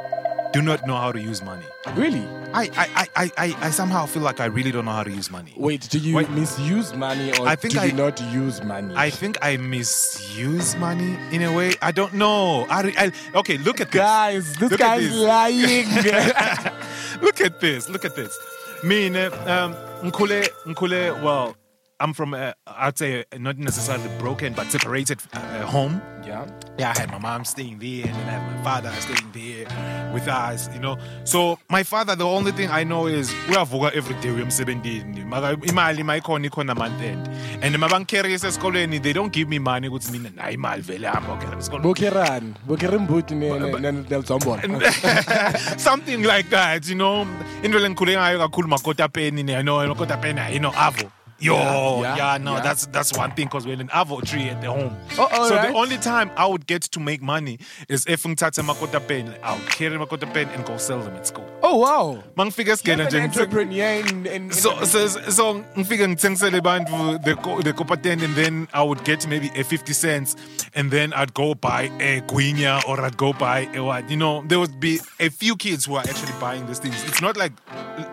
do 0.53 0.63
not 0.63 0.87
know 0.87 0.97
how 0.97 1.13
to 1.13 1.21
use 1.21 1.43
money. 1.43 1.65
Really? 1.95 2.27
I, 2.55 2.71
I, 2.77 3.09
I, 3.17 3.31
I, 3.37 3.57
I, 3.67 3.71
somehow 3.71 4.07
feel 4.07 4.23
like 4.23 4.41
I 4.41 4.47
really 4.47 4.71
don't 4.73 4.87
know 4.87 4.93
how 4.93 5.03
to 5.03 5.11
use 5.11 5.31
money. 5.31 5.53
Wait, 5.57 5.89
do 5.91 5.99
you 5.99 6.17
Wait. 6.17 6.31
misuse 6.31 6.95
money 6.95 7.37
or 7.39 7.47
I 7.47 7.55
think 7.57 7.75
do 7.75 7.81
I- 7.81 7.85
you 7.87 7.93
not 7.93 8.21
use 8.33 8.63
money? 8.63 8.95
I 8.97 9.11
think 9.11 9.37
I 9.43 9.57
misuse 9.59 10.75
money 10.77 11.19
in 11.31 11.43
a 11.43 11.53
way. 11.55 11.73
I 11.83 11.93
don't 11.93 12.15
know. 12.15 12.67
I, 12.71 12.93
I 12.97 13.39
okay, 13.39 13.59
look 13.59 13.81
at 13.81 13.91
this. 13.93 14.01
Guys, 14.01 14.55
this 14.57 14.71
Look 14.71 14.73
at 14.73 14.79
guy's 14.81 15.11
this. 15.11 15.17
lying. 15.17 15.87
look 17.23 17.41
at 17.41 17.61
this. 17.61 17.89
Look 17.89 18.05
at 18.07 18.17
this. 18.17 18.37
Me, 18.83 19.09
um, 19.09 19.75
Nkule, 20.03 20.49
Nkule, 20.65 21.23
well, 21.23 21.57
I'm 22.01 22.13
from, 22.15 22.33
uh, 22.35 22.53
I'd 22.67 22.97
say, 22.97 23.25
not 23.39 23.59
necessarily 23.59 24.09
broken, 24.19 24.53
but 24.53 24.71
separated 24.71 25.19
uh, 25.33 25.67
home. 25.67 26.01
yeah. 26.25 26.47
Yeah, 26.79 26.93
I 26.95 27.01
had 27.01 27.11
my 27.11 27.19
mom 27.19 27.45
staying 27.45 27.81
there, 27.81 28.07
and 28.07 28.15
then 28.15 28.29
I 28.29 28.33
had 28.39 28.57
my 28.57 28.63
father 28.63 28.93
staying 29.01 29.33
there 29.33 30.13
with 30.15 30.29
us, 30.29 30.69
you 30.73 30.79
know. 30.79 30.97
So 31.25 31.59
my 31.69 31.83
father, 31.83 32.15
the 32.15 32.25
only 32.27 32.53
thing 32.53 32.71
I 32.71 32.85
know 32.85 33.07
is 33.09 33.33
uyavuka 33.49 33.91
every 33.95 34.15
day 34.21 34.29
uyemsebentini. 34.29 35.25
Maka 35.27 35.57
imali 35.67 36.05
mayikhona 36.05 36.47
ikhona 36.49 36.77
month 36.77 37.03
end. 37.03 37.27
And 37.65 37.75
mabangicarries 37.75 38.45
esikoleni, 38.45 39.03
they 39.03 39.13
don't 39.13 39.33
give 39.33 39.49
me 39.49 39.59
money 39.59 39.89
ukuthi 39.89 40.13
mina 40.13 40.31
nayi 40.31 40.55
imali 40.55 40.83
vele 40.83 41.09
hamba 41.09 41.33
ukela 41.35 41.57
esikoleni. 41.59 41.83
Bokeran. 41.83 42.55
Bokeran 42.67 43.01
Mbuti 43.09 43.35
ne- 43.35 43.59
ne- 43.59 43.81
ne- 43.81 44.03
Nelzombona. 44.09 45.79
Something 45.81 46.23
like 46.23 46.49
that, 46.51 46.89
you 46.89 46.95
know. 46.95 47.27
Into 47.65 47.79
lengikhule 47.79 48.17
ngayo 48.17 48.39
kakhulu 48.39 48.69
makotapeni, 48.69 49.43
ne, 49.45 49.53
you 49.57 49.63
know, 49.65 49.79
makotapeni, 49.95 50.53
you 50.53 50.61
know, 50.61 50.71
avo. 50.73 51.11
Yo, 51.41 51.55
Yeah, 51.55 52.01
yeah, 52.01 52.17
yeah, 52.17 52.39
no, 52.39 52.55
yeah. 52.55 52.61
that's 52.61 52.87
that's 52.87 53.17
one 53.17 53.31
thing 53.31 53.47
because 53.47 53.65
we're 53.65 53.75
in 53.75 53.81
an 53.81 53.89
avo 53.89 54.27
tree 54.27 54.49
at 54.49 54.61
the 54.61 54.67
home. 54.73 54.97
Oh, 55.17 55.49
so 55.49 55.55
right. 55.55 55.71
the 55.71 55.79
only 55.79 55.97
time 55.97 56.33
I 56.37 56.47
would 56.47 56.67
get 56.67 56.83
to 56.83 57.01
make 57.01 57.23
money 57.23 57.61
is 57.89 58.05
if 58.07 58.25
ngithathe 58.25 58.63
makota 58.65 59.07
pen, 59.07 59.35
I 59.43 59.57
would 59.57 59.69
carry 59.71 59.97
makota 59.97 60.33
pen 60.33 60.49
and 60.49 60.65
go 60.65 60.77
sell 60.79 60.99
them 61.01 61.15
at 61.15 61.29
school. 61.29 61.49
Oh, 61.63 61.79
wow. 61.79 62.23
Mangifika 62.37 62.85
You're 62.85 63.01
an 63.01 63.07
nje 63.07 63.23
entrepreneur 63.23 64.01
in, 64.09 64.27
in, 64.27 64.51
so 64.51 64.83
so 64.85 65.07
so 65.07 65.55
ngifike 65.77 66.09
ngithengisele 66.09 66.61
bantu 66.61 67.19
the 67.23 67.63
the 67.63 67.73
copper 67.73 67.97
ten 67.97 68.21
and 68.21 68.35
then 68.35 68.67
I 68.75 68.83
would 68.83 69.05
get 69.05 69.27
maybe 69.29 69.51
a 69.55 69.63
50 69.63 69.93
cents 69.93 70.35
and 70.75 70.91
then 70.91 71.13
I'd 71.13 71.35
go 71.35 71.55
buy 71.55 71.83
a 72.01 72.21
guinya 72.23 72.83
or 72.89 73.01
I'd 73.01 73.17
go 73.17 73.33
buy 73.33 73.69
a 73.75 73.83
what 73.85 74.11
you 74.11 74.17
know 74.17 74.43
there 74.49 74.59
would 74.59 74.81
be 74.81 74.99
a 75.21 75.31
few 75.31 75.55
kids 75.57 75.85
who 75.85 75.95
are 75.95 76.05
actually 76.09 76.33
buying 76.41 76.67
these 76.67 76.81
things 76.81 77.05
it's 77.05 77.23
not 77.23 77.37
like 77.37 77.53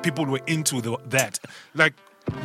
people 0.04 0.26
were 0.26 0.42
into 0.46 0.82
the, 0.82 0.98
that 1.10 1.40
like 1.74 1.94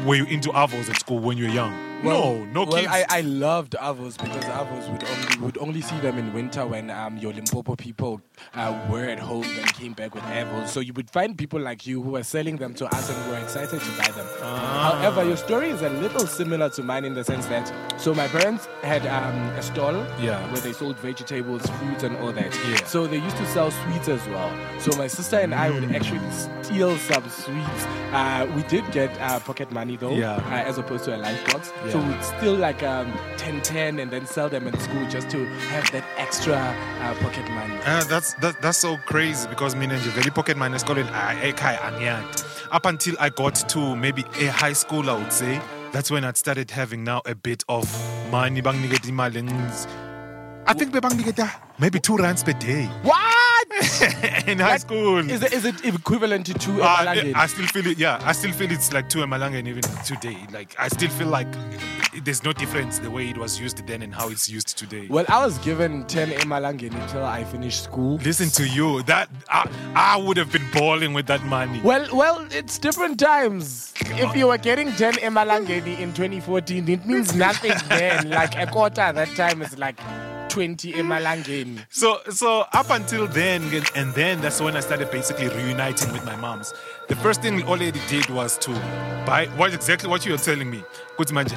were 0.07 0.17
you 0.17 0.25
into 0.27 0.51
avos 0.51 0.89
at 0.89 0.99
school 0.99 1.19
when 1.19 1.37
you 1.37 1.47
were 1.47 1.55
young 1.55 1.90
no 2.03 2.45
no 2.47 2.65
well, 2.65 2.73
kids 2.81 2.89
I, 2.91 3.05
I 3.09 3.21
loved 3.23 3.73
Avos 3.81 4.17
because 4.17 4.45
Avos 4.45 4.91
would 4.91 5.05
only 5.05 5.39
would 5.41 5.59
only 5.59 5.81
see 5.81 5.99
them 6.01 6.19
in 6.19 6.33
winter 6.33 6.67
when 6.67 6.91
um, 6.91 7.17
your 7.19 7.33
Limpopo 7.33 7.77
people 7.77 8.21
uh, 8.55 8.79
were 8.91 9.05
at 9.05 9.19
home 9.19 9.45
and 9.45 9.73
came 9.75 9.93
back 9.93 10.15
with 10.15 10.25
Avos. 10.25 10.69
So 10.69 10.81
you 10.81 10.93
would 10.95 11.11
find 11.11 11.37
people 11.37 11.61
like 11.61 11.87
you 11.87 12.03
who 12.03 12.11
were 12.13 12.23
selling 12.23 12.57
them 12.57 12.75
to 12.75 12.87
us 12.87 13.11
and 13.11 13.31
were 13.31 13.39
excited 13.39 13.81
to 13.81 13.91
buy 13.99 14.11
them. 14.13 14.27
Ah. 14.43 14.99
However, 15.03 15.25
your 15.25 15.37
story 15.37 15.69
is 15.71 15.83
a 15.83 15.91
little 15.91 16.27
similar 16.27 16.71
to 16.71 16.83
mine 16.83 17.05
in 17.05 17.15
the 17.15 17.25
sense 17.25 17.47
that 17.47 17.73
so 18.01 18.15
my 18.15 18.29
parents 18.29 18.67
had 18.83 19.07
um, 19.07 19.35
a 19.59 19.63
stall 19.63 19.95
Yeah. 20.21 20.41
where 20.53 20.61
they 20.61 20.73
sold 20.73 20.97
vegetables, 20.99 21.67
fruits, 21.69 22.03
and 22.05 22.17
all 22.19 22.33
that. 22.33 22.55
Yeah. 22.69 22.85
So 22.85 23.07
they 23.07 23.19
used 23.19 23.37
to 23.39 23.47
sell 23.47 23.71
sweets 23.71 24.09
as 24.09 24.27
well. 24.29 24.51
So 24.81 24.97
my 24.97 25.07
sister 25.07 25.37
and 25.37 25.55
I 25.55 25.71
would 25.71 25.85
actually 25.95 26.21
steal 26.63 26.97
some 26.99 27.29
sweets. 27.29 27.85
Uh, 28.13 28.47
we 28.57 28.63
did 28.65 28.91
get 28.93 29.11
uh, 29.21 29.39
pocket 29.41 29.71
money 29.71 29.97
though, 29.97 30.15
Yeah. 30.15 30.37
uh, 30.37 30.69
as 30.69 30.79
opposed 30.79 31.05
to 31.05 31.15
a 31.15 31.19
lunchbox. 31.19 31.90
So 31.90 31.90
Yeah. 31.99 32.09
we'd 32.09 32.25
steal 32.25 32.55
like 32.55 32.83
um, 32.83 33.13
10 33.39 33.61
10 33.63 33.99
and 34.01 34.11
then 34.11 34.27
sell 34.27 34.49
them 34.49 34.67
in 34.69 34.79
school 34.81 35.07
just 35.09 35.29
to 35.31 35.45
have 35.73 35.91
that 35.93 36.05
extra 36.19 36.55
uh, 36.57 37.15
pocket 37.23 37.49
money. 37.51 37.75
Uh, 37.87 38.05
that's 38.05 38.35
that, 38.35 38.61
that's 38.63 38.79
so 38.79 38.97
crazy 39.07 39.49
because 39.49 39.75
mina 39.77 39.95
nje 39.95 40.11
vele 40.11 40.31
pocket 40.31 40.57
money 40.57 40.77
esikoleni 40.77 41.11
ah, 41.15 41.35
ekhaya 41.43 41.81
angiyazi 41.89 42.45
up 42.77 42.87
until 42.87 43.15
I 43.21 43.31
got 43.31 43.55
to 43.69 43.97
maybe 43.97 44.25
a 44.41 44.47
high 44.63 44.75
school 44.75 45.11
I 45.11 45.15
would 45.15 45.33
say 45.33 45.61
that's 45.93 46.11
when 46.11 46.25
I 46.25 46.33
started 46.35 46.71
having 46.71 47.03
now 47.05 47.21
a 47.27 47.35
bit 47.35 47.65
of 47.69 47.85
money 48.31 48.63
banginiketa 48.63 49.09
imali 49.09 49.39
engiz- 49.43 49.87
I 50.67 50.75
think 50.75 50.93
bebanginiketa 50.93 51.49
maybe 51.79 51.99
2 51.99 52.17
rands 52.17 52.45
per 52.45 52.53
day 52.53 52.85
What? 53.03 53.20
in 54.47 54.59
high 54.59 54.77
school 54.79 55.19
Is 55.19 55.43
it, 55.43 55.53
is 55.53 55.65
it 55.65 55.85
equivalent 55.85 56.47
to 56.47 56.55
two 56.55 56.83
Uh, 56.83 56.97
emalangeni? 56.99 57.35
I 57.35 57.47
still 57.47 57.67
feel 57.67 57.87
it. 57.87 57.99
Yeah, 57.99 58.21
I 58.25 58.33
still 58.33 58.53
feel 58.53 58.71
it's 58.71 58.93
like 58.93 59.09
two 59.09 59.21
Emalanga 59.21 59.67
even 59.67 59.83
today. 60.05 60.37
Like 60.53 60.75
I 60.79 60.89
still 60.89 61.11
feel 61.11 61.29
like 61.29 61.49
there's 62.25 62.43
no 62.45 62.53
difference 62.53 62.99
the 62.99 63.11
way 63.11 63.29
it 63.29 63.39
was 63.39 63.59
used 63.61 63.87
then 63.87 64.03
and 64.03 64.15
how 64.15 64.29
it's 64.29 64.49
used 64.49 64.77
today. 64.77 65.07
Well, 65.09 65.25
I 65.29 65.45
was 65.45 65.59
given 65.59 66.05
10 66.07 66.31
emalangeni 66.31 67.01
until 67.03 67.25
I 67.25 67.45
finished 67.45 67.85
school. 67.85 68.17
Listen 68.17 68.49
to 68.51 68.67
you. 68.69 69.03
That 69.05 69.29
I, 69.49 69.69
I 69.95 70.17
would 70.17 70.37
have 70.37 70.53
been 70.53 70.67
balling 70.73 71.13
with 71.15 71.27
that 71.27 71.43
money. 71.45 71.81
Well, 71.83 72.07
well, 72.13 72.47
it's 72.51 72.79
different 72.79 73.19
times. 73.21 73.93
If 74.01 74.35
you 74.37 74.49
were 74.49 74.59
getting 74.59 74.93
10 74.93 75.15
emalangeni 75.15 75.99
in 75.99 76.13
2014, 76.13 76.89
it 76.89 77.07
means 77.07 77.35
nothing 77.35 77.73
then. 77.89 78.31
Like 78.41 78.57
a 78.57 78.67
quarter 78.67 79.01
at 79.03 79.15
that 79.17 79.29
time 79.37 79.61
is 79.63 79.77
like 79.79 79.99
20 80.51 80.93
emalangeni. 80.93 81.79
So 81.89 82.19
so 82.31 82.65
up 82.73 82.91
until 82.91 83.27
then, 83.27 83.63
and 83.95 84.13
then 84.15 84.41
that's 84.41 84.61
when 84.61 84.77
I 84.77 84.81
started 84.81 85.11
basically 85.11 85.49
reuniting 85.49 86.13
with 86.13 86.25
my 86.25 86.37
moms. 86.37 86.75
The 87.09 87.17
first 87.17 87.41
thing 87.43 87.61
Oledi 87.63 88.01
did 88.09 88.29
was 88.29 88.59
to 88.59 88.71
buy 89.27 89.47
what 89.57 89.73
exactly 89.73 90.09
what 90.11 90.27
you 90.27 90.33
were 90.33 90.39
telling 90.39 90.71
me. 90.71 90.83
Kuti 91.17 91.33
manje, 91.33 91.57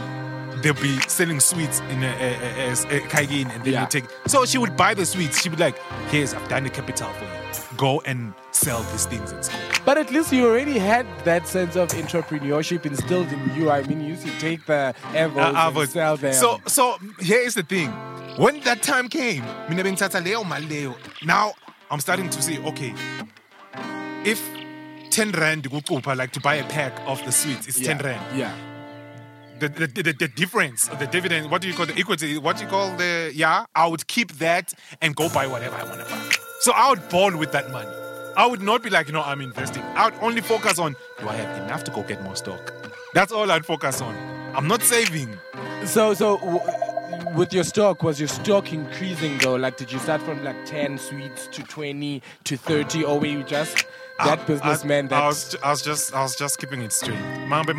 they'll 0.61 0.73
be 0.75 0.97
selling 1.07 1.39
sweets 1.39 1.79
in 1.89 2.03
a, 2.03 2.07
a, 2.07 2.29
a, 2.31 2.69
a, 2.69 2.71
a 2.71 3.07
Kaigin 3.09 3.49
and 3.53 3.63
then 3.63 3.73
Yeah. 3.73 3.81
you 3.81 3.87
take. 3.89 4.05
So 4.27 4.45
she 4.45 4.57
would 4.57 4.77
buy 4.77 4.93
the 4.93 5.05
sweets. 5.05 5.41
She'd 5.41 5.51
be 5.51 5.57
like, 5.57 5.77
"Here's, 6.09 6.33
I've 6.33 6.47
done 6.47 6.63
the 6.63 6.69
capital 6.69 7.09
for 7.13 7.25
you. 7.25 7.42
Go 7.77 8.01
and 8.05 8.33
sell 8.51 8.83
these 8.91 9.05
things 9.05 9.31
at 9.33 9.45
school." 9.45 9.59
But 9.85 9.97
at 9.97 10.11
least 10.11 10.31
you 10.31 10.47
already 10.47 10.79
had 10.79 11.05
that 11.25 11.47
sense 11.47 11.75
of 11.75 11.89
entrepreneurship 11.89 12.85
instilled 12.85 13.31
in 13.31 13.55
you. 13.55 13.69
I 13.69 13.83
mean, 13.83 14.01
you 14.01 14.07
used 14.07 14.25
to 14.25 14.39
take 14.39 14.65
the 14.65 14.93
avos 15.13 15.75
Uh, 15.75 15.79
and 15.81 15.89
sell 15.89 16.17
them. 16.17 16.33
So, 16.33 16.61
so 16.65 16.97
here 17.19 17.39
is 17.39 17.55
the 17.55 17.63
thing. 17.63 17.91
When 18.37 18.61
that 18.61 18.81
time 18.81 19.09
came, 19.09 19.43
mina 19.69 19.83
bengithatha 19.83 20.21
leyo 20.23 20.43
mali 20.45 20.65
leyo. 20.65 20.95
now 21.23 21.53
I'm 21.91 21.99
starting 21.99 22.27
to 22.29 22.41
see, 22.41 22.57
okay, 22.59 22.91
if 24.25 24.41
10 25.11 25.31
rand 25.33 25.71
like 26.17 26.31
to 26.31 26.39
buy 26.39 26.55
a 26.55 26.67
pack 26.69 26.91
of 27.05 27.23
the 27.23 27.31
sweets, 27.31 27.67
it's 27.67 27.79
yeah. 27.79 27.93
10 27.93 28.05
rand. 28.05 28.37
Yeah. 28.37 28.55
The, 29.59 29.69
the, 29.69 30.01
the, 30.01 30.13
the 30.13 30.27
difference, 30.27 30.87
the 30.87 31.05
dividend, 31.05 31.51
what 31.51 31.61
do 31.61 31.67
you 31.67 31.75
call 31.75 31.85
the 31.85 31.95
equity? 31.95 32.39
What 32.39 32.57
do 32.57 32.63
you 32.63 32.69
call 32.69 32.97
the, 32.97 33.31
yeah? 33.35 33.65
I 33.75 33.85
would 33.85 34.07
keep 34.07 34.31
that 34.33 34.73
and 35.01 35.15
go 35.15 35.29
buy 35.29 35.45
whatever 35.45 35.75
I 35.75 35.83
want 35.83 35.99
to 35.99 36.09
buy. 36.09 36.42
So 36.63 36.71
I 36.71 36.89
would 36.91 37.09
bond 37.09 37.39
with 37.39 37.51
that 37.51 37.71
money. 37.73 37.91
I 38.37 38.45
would 38.45 38.61
not 38.61 38.81
be 38.81 38.89
like, 38.89 39.07
you 39.07 39.11
know, 39.13 39.21
I'm 39.21 39.41
investing. 39.41 39.83
I 39.95 40.05
would 40.05 40.13
only 40.21 40.39
focus 40.39 40.79
on, 40.79 40.95
do 41.19 41.27
I 41.27 41.35
have 41.35 41.61
enough 41.65 41.83
to 41.83 41.91
go 41.91 42.03
get 42.03 42.23
more 42.23 42.37
stock? 42.37 42.73
That's 43.13 43.33
all 43.33 43.51
I'd 43.51 43.65
focus 43.65 43.99
on. 43.99 44.15
I'm 44.55 44.69
not 44.69 44.81
saving. 44.81 45.37
So, 45.83 46.13
so 46.13 46.37
w- 46.37 46.61
with 47.35 47.51
your 47.51 47.65
stock, 47.65 48.01
was 48.01 48.17
your 48.17 48.29
stock 48.29 48.71
increasing 48.71 49.39
though? 49.39 49.55
Like, 49.55 49.75
did 49.75 49.91
you 49.91 49.99
start 49.99 50.21
from 50.21 50.41
like 50.41 50.65
10 50.65 50.99
sweets 50.99 51.47
to 51.47 51.63
20 51.63 52.21
to 52.45 52.55
30, 52.55 53.03
or 53.03 53.19
were 53.19 53.25
you 53.25 53.43
just 53.43 53.85
that 54.19 54.39
I- 54.39 54.43
businessman 54.43 55.05
I, 55.05 55.07
that 55.09 55.23
I 55.23 55.27
was, 55.27 55.55
I 55.63 55.69
was 55.71 55.81
just 55.81 56.13
I 56.13 56.21
was 56.21 56.35
just 56.35 56.59
keeping 56.59 56.81
it 56.81 56.91
straight. 56.91 57.17
Mambe 57.47 57.71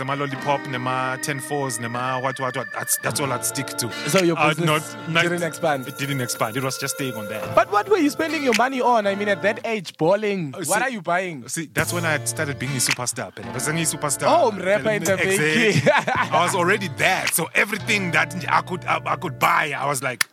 ama 0.00 0.16
lollipop 0.16 0.60
nema 0.66 1.20
10 1.22 1.40
fours 1.40 1.78
nema 1.78 2.22
what 2.22 2.38
what 2.40 2.56
what 2.56 2.66
that's 2.72 2.98
that's 2.98 3.20
all 3.20 3.32
I'd 3.32 3.44
stick 3.44 3.66
to. 3.78 3.90
So 4.08 4.22
your 4.22 4.36
business 4.36 4.96
didn't 5.12 5.42
expand? 5.42 5.88
It 5.88 5.98
didn't 5.98 6.20
expand. 6.20 6.56
It 6.56 6.62
was 6.62 6.78
just 6.78 6.94
staying 6.96 7.14
on 7.14 7.26
that. 7.28 7.54
But 7.54 7.70
what 7.72 7.88
were 7.88 7.98
you 7.98 8.10
spending 8.10 8.42
your 8.44 8.54
money 8.58 8.80
on? 8.80 9.06
I 9.06 9.14
mean, 9.14 9.28
at 9.28 9.42
that 9.42 9.60
age, 9.66 9.96
bowling. 9.96 10.54
Oh, 10.56 10.62
see- 10.62 10.70
what 10.70 10.82
are 10.82 10.90
you 10.90 11.02
buying? 11.02 11.48
See, 11.48 11.66
that's 11.72 11.92
when 11.92 12.04
I 12.04 12.22
started 12.24 12.58
being 12.58 12.72
a 12.72 12.76
superstar. 12.76 13.32
phela. 13.34 13.52
Bese 13.54 13.72
ngiyi 13.72 13.86
superstar. 13.94 14.26
Oh, 14.28 14.50
the 14.50 14.94
Exactly. 14.94 15.82
I 16.14 16.42
was 16.44 16.54
already 16.54 16.88
there. 16.96 17.26
So 17.28 17.48
everything 17.54 18.10
that 18.12 18.34
I 18.48 18.60
could 18.62 18.84
I, 18.84 19.00
I 19.04 19.16
could 19.16 19.38
buy, 19.38 19.72
I 19.76 19.86
was 19.86 20.02
like, 20.02 20.26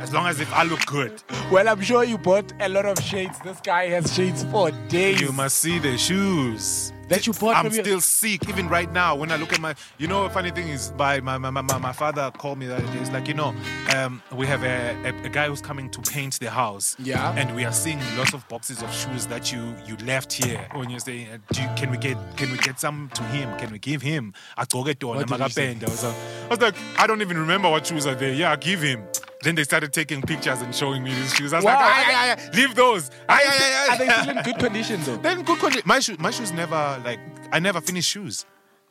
as 0.00 0.12
long 0.12 0.26
as 0.26 0.40
if 0.40 0.52
I 0.52 0.62
look 0.62 0.84
good. 0.86 1.22
Well, 1.50 1.68
I'm 1.68 1.80
sure 1.80 2.04
you 2.04 2.18
bought 2.18 2.52
a 2.60 2.68
lot 2.68 2.86
of 2.86 3.02
shades. 3.02 3.38
This 3.40 3.60
guy 3.60 3.88
has 3.88 4.14
shades 4.14 4.44
for 4.44 4.70
days. 4.88 5.20
You 5.20 5.32
must 5.32 5.58
see 5.58 5.78
the 5.78 5.96
shoes. 5.98 6.92
That 7.08 7.26
you 7.26 7.32
bought 7.32 7.56
I'm 7.56 7.64
from 7.66 7.74
your- 7.74 7.84
still 7.84 8.00
sick 8.00 8.48
even 8.48 8.68
right 8.68 8.90
now 8.92 9.16
when 9.16 9.32
I 9.32 9.36
look 9.36 9.52
at 9.52 9.60
my. 9.60 9.74
You 9.98 10.08
know, 10.08 10.28
funny 10.28 10.50
thing 10.50 10.68
is, 10.68 10.90
by 10.92 11.20
my 11.20 11.38
my, 11.38 11.50
my, 11.50 11.62
my 11.78 11.92
father 11.92 12.30
called 12.36 12.58
me 12.58 12.66
that 12.66 12.80
day. 12.80 12.98
It's 13.00 13.10
like 13.10 13.28
you 13.28 13.34
know, 13.34 13.54
um, 13.96 14.22
we 14.32 14.46
have 14.46 14.62
a, 14.62 14.96
a, 15.08 15.24
a 15.24 15.28
guy 15.28 15.48
who's 15.48 15.60
coming 15.62 15.90
to 15.90 16.00
paint 16.02 16.38
the 16.40 16.50
house. 16.50 16.96
Yeah. 16.98 17.34
And 17.36 17.54
we 17.56 17.64
are 17.64 17.72
seeing 17.72 18.00
lots 18.16 18.34
of 18.34 18.46
boxes 18.48 18.82
of 18.82 18.92
shoes 18.94 19.26
that 19.28 19.52
you 19.52 19.74
you 19.86 19.96
left 20.04 20.32
here. 20.32 20.66
When 20.74 20.90
you 20.90 21.00
say, 21.00 21.28
uh, 21.32 21.38
do 21.52 21.62
you, 21.62 21.68
can 21.76 21.90
we 21.90 21.96
get 21.98 22.16
can 22.36 22.50
we 22.52 22.58
get 22.58 22.78
some 22.78 23.10
to 23.14 23.22
him? 23.24 23.56
Can 23.58 23.70
we 23.72 23.78
give 23.78 24.02
him? 24.02 24.34
I 24.56 24.64
told 24.64 24.88
it 24.88 25.00
to 25.00 25.08
What 25.08 25.26
did 25.26 25.38
you 25.40 25.48
say? 25.48 25.70
I 25.80 25.84
was, 25.84 26.04
I 26.04 26.14
was 26.50 26.60
like, 26.60 26.74
I 26.98 27.06
don't 27.06 27.22
even 27.22 27.38
remember 27.38 27.70
what 27.70 27.86
shoes 27.86 28.06
are 28.06 28.14
there. 28.14 28.32
Yeah, 28.34 28.52
I 28.52 28.56
give 28.56 28.82
him. 28.82 29.02
Then 29.42 29.54
they 29.54 29.62
started 29.62 29.92
taking 29.92 30.20
pictures 30.20 30.60
and 30.62 30.74
showing 30.74 31.04
me 31.04 31.14
these 31.14 31.32
shoes. 31.32 31.52
I 31.52 31.56
was 31.58 31.64
Wow, 31.64 31.74
like, 31.74 31.80
are 31.84 32.10
"Ay, 32.10 32.12
ay, 32.12 32.30
ay, 32.32 32.50
leave 32.56 32.74
those. 32.74 33.08
Ay, 33.28 33.38
ay, 33.46 33.46
ay, 33.46 33.86
ay." 33.88 33.94
Are 33.94 33.98
they 33.98 34.08
still 34.08 34.36
in 34.36 34.42
good 34.42 34.58
condition 34.58 35.00
though? 35.04 35.16
They're 35.16 35.38
in 35.38 35.44
good 35.44 35.60
condition. 35.60 35.82
My 35.86 36.00
shoes, 36.00 36.18
my 36.18 36.30
shoes 36.32 36.50
never 36.50 36.97
like 37.04 37.20
I 37.52 37.58
never 37.58 37.80
finish 37.80 38.06
shoes. 38.06 38.44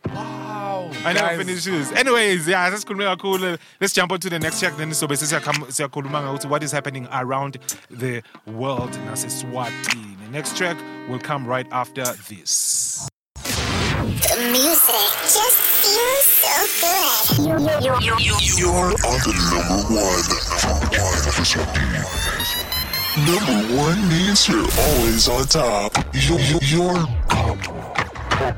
Wow. 0.07 0.91
I 1.03 1.13
never 1.13 1.27
guys. 1.27 1.37
finish 1.37 1.63
shoes. 1.63 1.91
Anyways, 1.91 2.47
yeah, 2.47 2.69
that's 2.69 2.83
cool. 2.83 3.15
cool. 3.17 3.57
Let's 3.81 3.93
jump 3.93 4.11
on 4.11 4.19
to 4.19 4.29
the 4.29 4.39
next 4.39 4.59
track. 4.59 4.77
Then 4.77 4.93
so 4.93 5.07
basically, 5.07 5.39
siyakhuluma 5.39 6.21
ukuthi 6.23 6.49
what 6.49 6.63
is 6.63 6.71
happening 6.71 7.07
around 7.11 7.57
the 7.89 8.21
world 8.45 8.91
naseswatini. 9.07 10.17
The 10.25 10.31
next 10.31 10.57
track 10.57 10.77
will 11.09 11.19
come 11.19 11.45
right 11.45 11.67
after 11.71 12.03
this. 12.29 13.09
The 13.35 14.37
music 14.51 15.13
just 15.23 15.57
feels 15.81 16.25
so 16.41 16.53
good. 16.81 17.83
You're 18.57 18.91
on 18.95 19.19
the 19.23 19.33
number 19.51 19.77
one. 19.95 20.23
Number 20.83 22.03
one. 22.03 22.16
Number 23.25 23.75
one 23.75 24.07
means 24.09 24.47
you're 24.47 24.59
always 24.59 25.27
on 25.27 25.43
top. 25.47 25.91
You're, 26.13 26.39
you're 26.61 27.07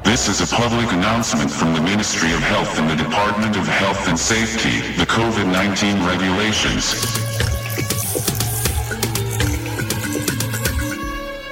This 0.04 0.28
is 0.28 0.42
a 0.42 0.54
public 0.54 0.92
announcement 0.92 1.50
from 1.50 1.74
the 1.74 1.82
Ministry 1.82 2.34
of 2.34 2.40
Health 2.40 2.78
and 2.78 2.90
the 2.90 3.02
Department 3.02 3.56
of 3.56 3.66
Health 3.66 4.10
and 4.10 4.20
Safety, 4.20 4.82
the 4.98 5.06
COVID-19 5.06 6.06
regulations. 6.06 6.84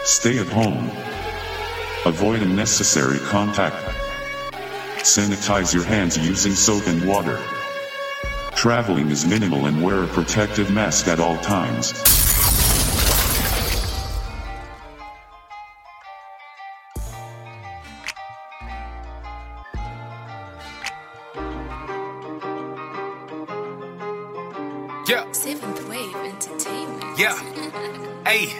Stay 0.05 0.39
at 0.39 0.47
home. 0.47 0.91
Avoid 2.05 2.41
unnecessary 2.41 3.19
contact. 3.19 3.77
Sanitize 4.97 5.73
your 5.73 5.85
hands 5.85 6.17
using 6.17 6.51
soap 6.51 6.85
and 6.87 7.07
water. 7.07 7.41
Traveling 8.51 9.09
is 9.11 9.25
minimal 9.25 9.67
and 9.67 9.81
wear 9.81 10.03
a 10.03 10.07
protective 10.07 10.73
mask 10.73 11.07
at 11.07 11.21
all 11.21 11.37
times. 11.37 11.93
Yeah, 25.07 25.31
Seventh 25.31 25.87
Wave 25.87 26.13
Entertainment. 26.15 27.17
yeah. 27.17 27.33
Hey, 28.25 28.51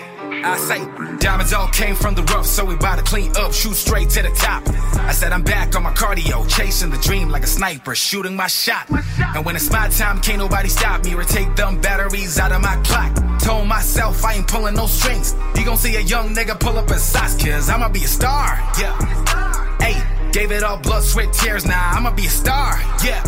I 0.46 0.58
say, 0.58 0.80
diamonds 1.18 1.52
all 1.52 1.68
came 1.68 1.94
from 1.94 2.16
the 2.16 2.24
rough, 2.24 2.46
so 2.46 2.64
we 2.64 2.76
bout 2.78 2.96
to 2.96 3.04
clean 3.04 3.36
up, 3.36 3.52
shoot 3.52 3.76
straight 3.76 4.10
to 4.12 4.22
the 4.24 4.30
top. 4.30 4.64
I 5.00 5.12
said 5.12 5.34
I'm 5.34 5.44
back 5.44 5.76
on 5.76 5.84
my 5.84 5.92
cardio, 5.92 6.48
chasing 6.50 6.90
the 6.90 6.98
dream 7.00 7.28
like 7.28 7.44
a 7.44 7.48
sniper, 7.48 7.96
shooting 7.96 8.34
my 8.34 8.48
shot. 8.48 8.90
And 9.36 9.46
when 9.46 9.58
it's 9.58 9.70
my 9.70 9.90
time, 9.90 10.22
can't 10.22 10.38
nobody 10.38 10.70
stop 10.70 11.04
me 11.04 11.16
or 11.16 11.24
take 11.24 11.54
them 11.58 11.82
batteries 11.82 12.40
out 12.40 12.54
of 12.54 12.62
my 12.62 12.78
clock. 12.86 13.14
Told 13.42 13.68
myself 13.68 14.24
I 14.24 14.36
ain't 14.36 14.48
pulling 14.48 14.76
no 14.76 14.88
strings. 14.88 15.36
You 15.56 15.66
gon' 15.66 15.76
see 15.78 15.98
a 15.98 16.02
young 16.02 16.34
nigga 16.34 16.58
pull 16.58 16.78
up 16.78 16.90
in 16.90 17.00
socks, 17.00 17.36
cause 17.36 17.70
I'ma 17.70 17.90
be 17.90 18.06
a 18.06 18.08
star. 18.08 18.58
Yeah. 18.80 18.96
Hey, 19.82 20.02
gave 20.32 20.52
it 20.52 20.64
all 20.64 20.78
blood, 20.78 21.04
sweat, 21.04 21.34
tears. 21.34 21.66
Now 21.66 21.92
I'ma 21.92 22.12
be 22.12 22.26
a 22.26 22.30
star. 22.30 22.80
Yeah. 23.04 23.22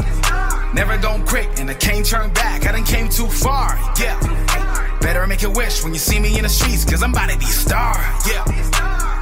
Never 0.80 0.98
gon' 0.98 1.26
quit, 1.26 1.60
and 1.60 1.70
I 1.70 1.74
can't 1.74 2.06
turn 2.06 2.32
back. 2.32 2.66
I 2.66 2.72
done 2.72 2.86
came 2.86 3.10
too 3.10 3.28
far. 3.28 3.78
Yeah. 4.00 4.18
Better 5.02 5.28
make 5.28 5.44
a 5.44 5.50
wish 5.50 5.84
when 5.84 5.92
you 5.92 6.00
see 6.00 6.22
me 6.22 6.38
in 6.38 6.44
the 6.44 6.50
streets, 6.50 6.86
cause 6.86 7.04
I'm 7.04 7.12
about 7.12 7.30
to 7.32 7.38
be 7.38 7.44
a 7.44 7.48
star. 7.50 7.96
Yeah. 8.26 8.46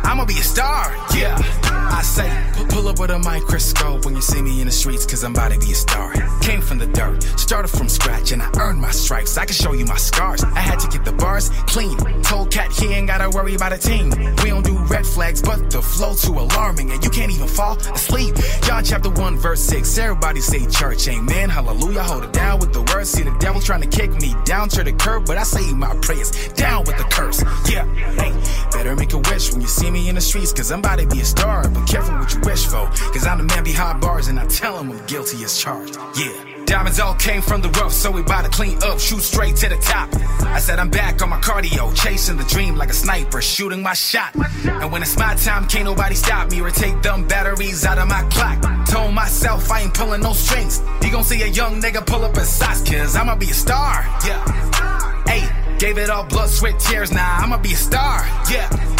I'ma 0.03 0.25
be 0.25 0.37
a 0.37 0.43
star. 0.43 0.95
Yeah. 1.15 1.66
I 1.89 2.01
say, 2.01 2.29
pull 2.69 2.87
up 2.87 2.99
with 2.99 3.11
a 3.11 3.19
microscope 3.19 4.05
when 4.05 4.15
you 4.15 4.21
see 4.21 4.41
me 4.41 4.61
in 4.61 4.67
the 4.67 4.71
streets, 4.71 5.05
cause 5.05 5.23
I'm 5.23 5.31
about 5.31 5.51
to 5.51 5.59
be 5.59 5.71
a 5.71 5.75
star. 5.75 6.13
Came 6.41 6.61
from 6.61 6.77
the 6.77 6.87
dirt, 6.87 7.23
started 7.39 7.69
from 7.69 7.89
scratch, 7.89 8.31
and 8.31 8.41
I 8.41 8.49
earned 8.59 8.79
my 8.79 8.91
stripes. 8.91 9.37
I 9.37 9.45
can 9.45 9.55
show 9.55 9.73
you 9.73 9.85
my 9.85 9.97
scars. 9.97 10.43
I 10.43 10.59
had 10.59 10.79
to 10.79 10.87
get 10.87 11.05
the 11.05 11.13
bars 11.13 11.49
clean. 11.67 11.97
Told 12.23 12.51
Cat 12.51 12.71
he 12.71 12.93
ain't 12.93 13.07
gotta 13.07 13.29
worry 13.29 13.55
about 13.55 13.73
a 13.73 13.77
team. 13.77 14.09
We 14.43 14.49
don't 14.49 14.65
do 14.65 14.77
red 14.85 15.05
flags, 15.05 15.41
but 15.41 15.71
the 15.71 15.81
flow 15.81 16.13
too 16.15 16.39
alarming, 16.39 16.91
and 16.91 17.03
you 17.03 17.09
can't 17.09 17.31
even 17.31 17.47
fall 17.47 17.77
asleep. 17.77 18.35
John 18.63 18.83
chapter 18.83 19.09
1, 19.09 19.37
verse 19.37 19.61
6. 19.61 19.97
Everybody 19.97 20.41
say 20.41 20.65
church, 20.67 21.07
amen. 21.07 21.49
Hallelujah. 21.49 22.03
Hold 22.03 22.25
it 22.25 22.33
down 22.33 22.59
with 22.59 22.73
the 22.73 22.81
words. 22.93 23.09
See 23.09 23.23
the 23.23 23.35
devil 23.39 23.61
trying 23.61 23.81
to 23.81 23.87
kick 23.87 24.11
me 24.21 24.35
down 24.45 24.69
to 24.69 24.83
the 24.83 24.93
curb, 24.93 25.25
but 25.25 25.37
I 25.37 25.43
say 25.43 25.73
my 25.73 25.95
prayers 26.01 26.31
down 26.53 26.83
with 26.85 26.97
the 26.97 27.05
curse. 27.05 27.41
Yeah, 27.69 27.85
hey, 28.15 28.33
better 28.71 28.95
make 28.95 29.13
a 29.13 29.17
wish 29.17 29.51
when 29.51 29.61
you 29.61 29.67
see 29.67 29.89
me 29.89 30.09
in 30.09 30.15
the 30.15 30.21
streets, 30.21 30.53
cause 30.53 30.71
I'm 30.71 30.79
about 30.79 30.99
to 30.99 31.07
be 31.07 31.21
a 31.21 31.25
star. 31.25 31.63
But 31.77 31.87
careful 31.87 32.15
what 32.15 32.33
you 32.33 32.41
wish 32.41 32.65
for, 32.65 32.87
cause 33.13 33.27
I'm 33.27 33.37
the 33.37 33.43
man 33.43 33.63
behind 33.63 34.01
bars, 34.01 34.27
and 34.29 34.39
I 34.39 34.45
tell 34.47 34.79
him 34.79 34.91
I'm 34.91 35.05
guilty 35.05 35.43
as 35.43 35.57
charged. 35.59 35.97
Yeah. 36.17 36.33
Diamonds 36.65 36.99
all 36.99 37.13
came 37.15 37.41
from 37.41 37.61
the 37.61 37.69
rough, 37.69 37.93
so 37.93 38.11
we 38.11 38.23
bout 38.23 38.43
to 38.43 38.49
clean 38.49 38.77
up, 38.83 38.99
shoot 38.99 39.21
straight 39.21 39.55
to 39.57 39.69
the 39.69 39.77
top. 39.77 40.09
I 40.47 40.59
said 40.59 40.79
I'm 40.79 40.89
back 40.89 41.21
on 41.21 41.29
my 41.29 41.39
cardio, 41.39 41.95
chasing 41.95 42.35
the 42.35 42.43
dream 42.45 42.75
like 42.75 42.89
a 42.89 42.93
sniper, 42.93 43.41
shooting 43.41 43.81
my 43.81 43.93
shot. 43.93 44.35
And 44.65 44.91
when 44.91 45.01
it's 45.01 45.17
my 45.17 45.35
time, 45.35 45.67
can't 45.67 45.85
nobody 45.85 46.15
stop 46.15 46.51
me 46.51 46.59
or 46.59 46.71
take 46.71 47.01
them 47.01 47.27
batteries 47.27 47.85
out 47.85 47.99
of 47.99 48.07
my 48.07 48.23
clock. 48.31 48.59
Told 48.87 49.13
myself 49.13 49.71
I 49.71 49.81
ain't 49.81 49.93
pulling 49.93 50.21
no 50.21 50.33
strings. 50.33 50.81
You 51.03 51.11
gon' 51.11 51.23
see 51.23 51.41
a 51.43 51.47
young 51.47 51.79
nigga 51.79 52.05
pull 52.05 52.25
up 52.25 52.35
in 52.37 52.43
socks, 52.43 52.81
cause 52.81 53.15
I'ma 53.15 53.35
be 53.35 53.51
a 53.51 53.53
star. 53.53 54.03
Yeah. 54.25 55.23
Hey, 55.25 55.47
gave 55.77 55.99
it 55.99 56.09
all 56.09 56.25
blood, 56.25 56.49
sweat, 56.49 56.79
tears. 56.79 57.11
Now 57.11 57.37
I'ma 57.37 57.59
be 57.59 57.73
a 57.73 57.77
star. 57.77 58.25
Yeah. 58.51 58.96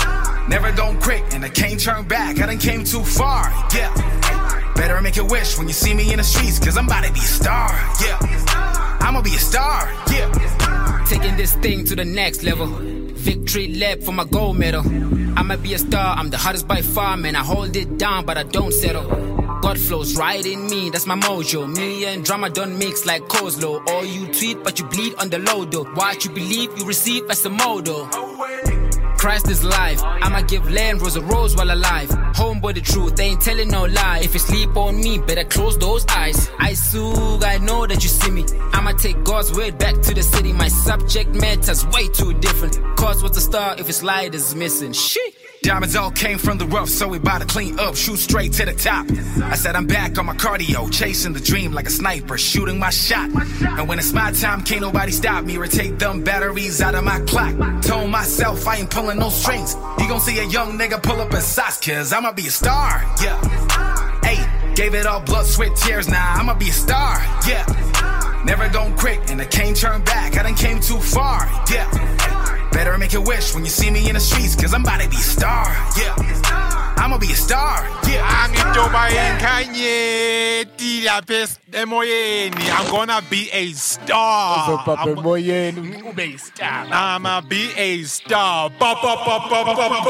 Never 0.48 0.72
gon' 0.72 1.00
quit, 1.02 1.34
and 1.34 1.44
I 1.44 1.50
can't 1.50 1.80
turn 1.80 2.06
back. 2.08 2.40
I 2.40 2.46
done 2.46 2.58
came 2.58 2.86
too 2.86 3.04
far. 3.04 3.52
Yeah. 3.76 3.94
Better 4.76 5.02
make 5.02 5.18
a 5.18 5.26
wish 5.26 5.58
when 5.58 5.68
you 5.68 5.74
see 5.74 5.94
me 5.94 6.12
in 6.12 6.18
the 6.18 6.24
streets, 6.24 6.58
cause 6.58 6.78
I'm 6.78 6.86
about 6.86 7.04
to 7.04 7.12
be 7.12 7.20
a 7.20 7.24
star. 7.24 7.70
Yeah. 8.02 8.18
I'ma 9.02 9.22
be 9.22 9.36
a 9.36 9.40
star. 9.40 9.92
Yeah. 10.10 11.04
Taking 11.08 11.36
this 11.36 11.54
thing 11.56 11.84
to 11.86 11.96
the 11.96 12.06
next 12.06 12.44
level. 12.44 12.68
Victory 12.68 13.74
lap 13.76 14.00
for 14.00 14.14
my 14.14 14.24
gold 14.24 14.58
medal. 14.58 14.84
I'ma 15.38 15.58
be 15.58 15.74
a 15.74 15.80
star, 15.80 16.16
I'm 16.16 16.30
the 16.30 16.38
hottest 16.38 16.66
by 16.66 16.82
far, 16.82 17.18
man. 17.18 17.36
I 17.36 17.44
hold 17.44 17.76
it 17.76 17.98
down, 17.98 18.26
but 18.26 18.38
I 18.38 18.44
don't 18.44 18.74
settle. 18.74 19.06
God 19.62 19.78
flows 19.78 20.16
right 20.16 20.46
in 20.46 20.68
me, 20.68 20.90
that's 20.90 21.06
my 21.06 21.16
mojo. 21.16 21.68
Me 21.68 22.06
and 22.06 22.24
drama 22.24 22.50
don't 22.50 22.78
mix 22.80 23.06
like 23.06 23.24
coleslaw. 23.24 23.86
Or 23.90 24.06
you 24.06 24.28
tweet, 24.32 24.64
but 24.64 24.80
you 24.80 24.86
bleed 24.86 25.16
on 25.16 25.30
the 25.30 25.40
low 25.40 25.66
though. 25.66 25.84
What 25.84 26.24
you 26.24 26.32
believe, 26.32 26.78
you 26.78 26.86
receive 26.86 27.30
as 27.30 27.46
a 27.46 27.50
modo. 27.50 28.27
Christ 29.28 29.50
is 29.50 29.62
life. 29.62 30.00
I'ma 30.02 30.40
give 30.44 30.72
land 30.72 31.02
rose 31.02 31.18
a 31.18 31.22
rose 31.22 31.54
while 31.54 31.70
alive. 31.70 32.08
Homeboy, 32.40 32.76
the 32.76 32.80
truth, 32.80 33.18
they 33.18 33.26
ain't 33.26 33.42
telling 33.42 33.68
no 33.68 33.84
lie. 33.84 34.22
If 34.24 34.34
you 34.34 34.40
sleep 34.40 34.78
on 34.78 35.02
me, 35.02 35.18
better 35.18 35.44
close 35.44 35.78
those 35.78 36.06
eyes. 36.08 36.50
I 36.60 36.72
sue, 36.72 37.38
I 37.44 37.58
know 37.58 37.86
that 37.86 38.02
you 38.02 38.08
see 38.08 38.32
me. 38.32 38.46
I'ma 38.72 38.94
take 38.94 39.22
God's 39.26 39.52
word 39.52 39.78
back 39.78 39.96
to 40.04 40.14
the 40.14 40.24
city. 40.24 40.54
My 40.54 40.70
subject 40.70 41.36
matter's 41.36 41.86
way 41.88 42.08
too 42.08 42.36
different. 42.36 42.80
Cause 42.96 43.22
what's 43.22 43.38
a 43.38 43.42
star 43.42 43.76
if 43.78 43.90
its 43.90 44.02
light 44.02 44.34
is 44.34 44.56
missing? 44.56 44.94
Shit. 44.94 45.47
Diamonds 45.62 45.96
all 45.96 46.12
came 46.12 46.38
from 46.38 46.58
the 46.58 46.66
rough, 46.66 46.90
so 46.90 47.08
we 47.08 47.20
bout 47.20 47.40
to 47.40 47.46
clean 47.46 47.80
up, 47.80 47.96
shoot 47.96 48.18
straight 48.18 48.54
to 48.54 48.66
the 48.66 48.74
top. 48.74 49.06
I 49.44 49.56
said 49.56 49.76
I'm 49.76 49.88
back 49.88 50.18
on 50.18 50.26
my 50.26 50.34
cardio, 50.34 50.92
chasing 50.92 51.34
the 51.34 51.40
dream 51.40 51.74
like 51.74 51.88
a 51.88 51.90
sniper, 51.90 52.38
shooting 52.38 52.80
my 52.80 52.90
shot. 52.90 53.30
And 53.62 53.88
when 53.88 54.00
it's 54.00 54.14
my 54.14 54.32
time, 54.32 54.64
can't 54.64 54.82
nobody 54.82 55.12
stop 55.12 55.44
me. 55.44 55.58
Rotate 55.58 56.00
them 56.00 56.24
batteries 56.24 56.82
out 56.82 56.96
of 56.96 57.04
my 57.04 57.20
clock. 57.22 57.56
Told 57.82 58.10
myself 58.10 58.68
I 58.68 58.78
ain't 58.78 58.90
pulling 58.90 59.20
no 59.20 59.30
strings. 59.30 59.76
You 60.00 60.08
gon' 60.08 60.22
see 60.22 60.40
a 60.40 60.46
young 60.46 60.78
nigga 60.78 61.02
pull 61.02 61.20
up 61.20 61.34
in 61.34 61.42
socks, 61.42 61.80
cause 61.86 62.14
I'ma 62.14 62.32
be 62.32 62.48
a 62.48 62.52
star, 62.52 63.04
yeah. 63.22 63.42
Hey, 64.24 64.74
gave 64.76 64.94
it 64.94 65.06
all 65.06 65.22
blood, 65.22 65.46
sweat, 65.46 65.76
tears, 65.76 66.08
now 66.08 66.36
I'ma 66.36 66.54
be 66.54 66.70
a 66.70 66.74
star, 66.74 67.18
yeah. 67.48 67.66
Never 68.46 68.70
gon' 68.70 68.96
quit, 68.96 69.30
and 69.32 69.42
I 69.42 69.46
can't 69.46 69.76
turn 69.76 70.02
back, 70.04 70.38
I 70.38 70.44
done 70.44 70.56
came 70.56 70.80
too 70.80 71.00
far, 71.00 71.46
yeah. 71.70 72.57
Better 72.72 72.98
make 72.98 73.14
a 73.14 73.22
wish 73.22 73.54
when 73.54 73.64
you 73.64 73.70
see 73.70 73.90
me 73.90 74.08
in 74.08 74.16
the 74.16 74.20
streets, 74.20 74.56
cause 74.56 74.74
I'm 74.74 74.82
about 74.82 75.02
to 75.02 75.10
be 75.10 75.16
star, 75.18 75.66
yeah. 75.98 76.77
I'ma 77.00 77.18
be 77.18 77.32
a 77.32 77.36
star, 77.36 77.84
yeah. 78.10 78.48
Angitoba 78.48 79.08
enkanyeti 79.10 81.02
lapha 81.06 81.34
es- 81.44 81.60
emoyeni. 81.72 82.70
I'm 82.72 82.90
gonna 82.92 83.22
be 83.30 83.50
a 83.52 83.72
star. 83.74 84.68
Uzopapa 84.68 84.98
I'm, 85.06 85.16
emoyeni, 85.16 86.02
ube 86.04 86.24
yistar. 86.34 86.88
I'ma 86.92 87.42
be 87.42 87.72
a 87.78 88.04
star. 88.04 88.70
Ba, 88.72 88.96
ba, 89.02 89.16
ba, 89.26 89.40
ba, 89.50 89.64
ba, 89.66 89.90
ba. 90.04 90.08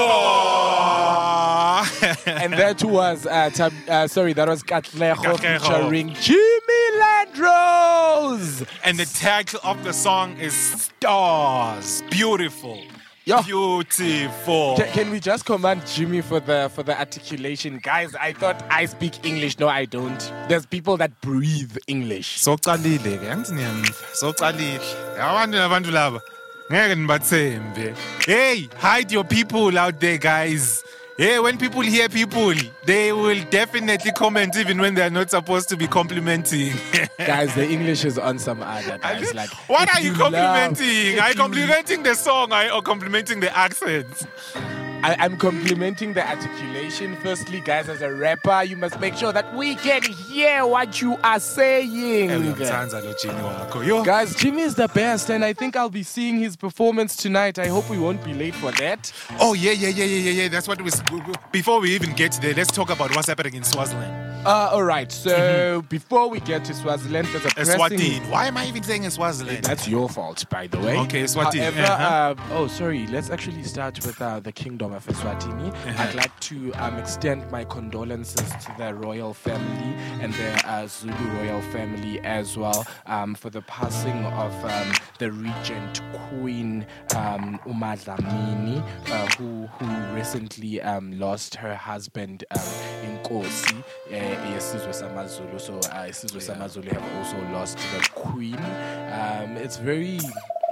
and 2.42 2.54
that 2.54 2.84
was 2.84 3.26
uh, 3.28 3.50
tab- 3.54 3.74
uh, 3.90 4.08
sorry, 4.08 4.34
that 4.34 4.48
was 4.48 4.64
Katlejo 4.64 5.38
featuring 5.40 6.14
Jimmy 6.16 6.84
Landros. 7.02 8.66
and 8.84 8.98
the 8.98 9.06
title 9.06 9.60
of 9.64 9.84
the 9.84 9.94
song 9.94 10.36
is 10.40 10.54
Stars. 10.56 12.02
Beautiful. 12.10 12.82
Yeah. 13.28 13.42
Beautiful. 13.42 14.78
Ca- 14.78 14.92
Can 14.94 15.12
we 15.12 15.20
just 15.20 15.44
command 15.46 15.82
Jimmy 15.86 16.22
for 16.22 16.40
the 16.40 16.70
for 16.74 16.84
the 16.84 16.98
articulation, 16.98 17.80
guys? 17.84 18.16
I 18.16 18.32
thought 18.32 18.64
I 18.72 18.86
speak 18.86 19.26
English. 19.26 19.60
No, 19.60 19.68
I 19.68 19.84
don't. 19.84 20.22
There's 20.48 20.66
people 20.66 20.96
that 21.04 21.12
breathe 21.20 21.76
English. 21.88 22.30
socalile 22.48 23.18
ke 23.24 23.28
angithi 23.34 23.54
niyaniva 23.58 23.94
socalile 24.22 24.80
abantu 25.30 25.58
nabantu 25.58 25.92
laba 25.92 26.22
ngeke 26.72 26.96
nibathembe 26.96 27.86
hey 28.26 28.68
hide 28.86 29.12
your 29.12 29.26
people 29.36 29.78
out 29.84 30.00
there 30.00 30.18
guys 30.18 30.84
Hey, 31.18 31.40
when 31.40 31.58
people 31.58 31.82
hear 31.82 32.08
people, 32.10 32.54
they 32.86 33.12
will 33.12 33.44
definitely 33.46 34.12
comment 34.12 34.56
even 34.56 34.80
when 34.80 34.94
they're 34.94 35.10
not 35.10 35.32
supposed 35.32 35.68
to 35.70 35.76
be 35.76 35.88
complimenting. 35.88 36.74
guys, 37.18 37.56
the 37.56 37.68
English 37.68 38.06
is 38.06 38.20
on 38.20 38.38
some 38.38 38.62
other 38.62 39.00
guys. 39.00 39.34
Like, 39.34 39.50
what 39.68 39.90
are 39.96 40.00
you 40.00 40.12
love- 40.12 40.32
complimenting? 40.34 40.86
if 41.18 41.20
are 41.20 41.30
you 41.30 41.36
complimenting 41.36 42.04
the 42.04 42.14
song 42.14 42.54
or 42.54 42.84
complimenting 42.84 43.40
the 43.40 43.56
accents? 43.58 44.28
I, 45.04 45.16
I'm 45.20 45.38
complimenting 45.38 46.14
the 46.14 46.28
articulation. 46.28 47.16
Firstly, 47.18 47.62
guys, 47.62 47.88
as 47.88 48.02
a 48.02 48.12
rapper, 48.14 48.64
you 48.64 48.76
must 48.76 49.00
make 49.00 49.16
sure 49.16 49.32
that 49.32 49.56
we 49.56 49.76
can 49.76 50.02
hear 50.02 50.66
what 50.66 51.02
you 51.02 51.18
are 51.24 51.40
saying. 51.40 52.30
Ngiyamthanda 52.30 53.04
lo 53.04 53.14
Jimmy 53.22 53.40
wakho. 53.42 53.86
Yo. 53.86 54.04
Guys, 54.04 54.36
Jimmy 54.36 54.62
is 54.62 54.76
the 54.76 54.88
best, 54.88 55.30
and 55.30 55.46
I 55.46 55.54
think 55.54 55.76
I'll 55.76 55.90
be 55.90 56.04
seeing 56.04 56.40
his 56.40 56.56
performance 56.56 57.16
tonight. 57.16 57.60
I 57.60 57.68
hope 57.68 57.90
we 57.90 58.00
won't 58.00 58.24
be 58.24 58.34
late 58.34 58.56
for 58.56 58.72
that. 58.72 59.14
Oh 59.40 59.54
yeah, 59.54 59.72
yeah, 59.72 59.90
yeah, 59.90 60.06
yeah, 60.06 60.32
yeah, 60.32 60.42
yeah. 60.44 60.48
That's 60.48 60.68
what 60.68 60.82
was. 60.82 61.02
Before 61.52 61.80
we 61.80 61.94
even 61.94 62.14
get 62.14 62.34
there, 62.42 62.54
let's 62.56 62.72
talk 62.72 62.90
about 62.90 63.16
what's 63.16 63.28
happening 63.28 63.54
in 63.54 63.64
Swaziland. 63.64 64.28
Uh, 64.46 64.70
all 64.72 64.84
right, 64.84 65.12
so 65.12 65.84
before 65.90 66.30
we 66.30 66.40
get 66.40 66.64
to 66.64 66.74
Swaziland, 66.74 67.28
there's 67.28 67.44
a 67.44 67.50
pressing... 67.50 67.80
Eswatini. 68.00 68.30
Why 68.30 68.46
am 68.46 68.56
I 68.56 68.68
even 68.68 68.82
saying 68.82 69.10
Swaziland? 69.10 69.64
That's 69.66 69.88
your 69.90 70.08
fault, 70.08 70.46
by 70.50 70.68
the 70.68 70.78
way. 70.80 70.98
Okay, 71.00 71.24
Eswatini, 71.24 71.60
However, 71.60 71.82
uh-huh. 71.82 72.36
uh, 72.38 72.56
oh, 72.56 72.68
sorry. 72.68 73.08
Let's 73.08 73.30
actually 73.30 73.64
start 73.64 73.96
with 74.06 74.22
uh, 74.22 74.40
the 74.40 74.54
Kingdom 74.54 74.87
Uh-huh. 75.70 76.04
I'd 76.04 76.16
like 76.16 76.40
to 76.42 76.72
um, 76.74 76.98
extend 76.98 77.50
my 77.52 77.64
condolences 77.66 78.50
to 78.66 78.76
the 78.78 78.94
royal 78.94 79.34
family 79.34 79.94
and 80.22 80.34
the 80.34 80.70
uh, 80.70 80.88
Zulu 80.88 81.14
royal 81.38 81.62
family 81.62 82.20
as 82.22 82.58
well 82.58 82.86
um, 83.06 83.36
for 83.36 83.50
the 83.50 83.62
passing 83.62 84.26
of 84.26 84.54
um, 84.66 84.92
the 85.20 85.32
regent 85.32 86.02
Queen 86.30 86.86
um, 87.16 87.60
Uma 87.66 87.96
Dlamini, 87.98 88.84
uh, 89.10 89.28
who 89.38 89.68
who 89.68 90.16
recently 90.16 90.82
um, 90.82 91.18
lost 91.20 91.56
her 91.56 91.76
husband 91.76 92.44
um, 92.52 92.60
Inkosi 93.06 93.84
uh, 94.10 94.54
yesizwe 94.54 94.94
samaZulu. 94.94 95.60
So 95.60 95.78
uh, 95.78 96.10
isizwe 96.10 96.42
samaZulu 96.42 96.92
have 96.92 97.18
also 97.18 97.38
lost 97.52 97.78
the 97.78 98.10
queen. 98.16 98.56
Um, 98.56 99.58
it's 99.58 99.78
very 99.78 100.20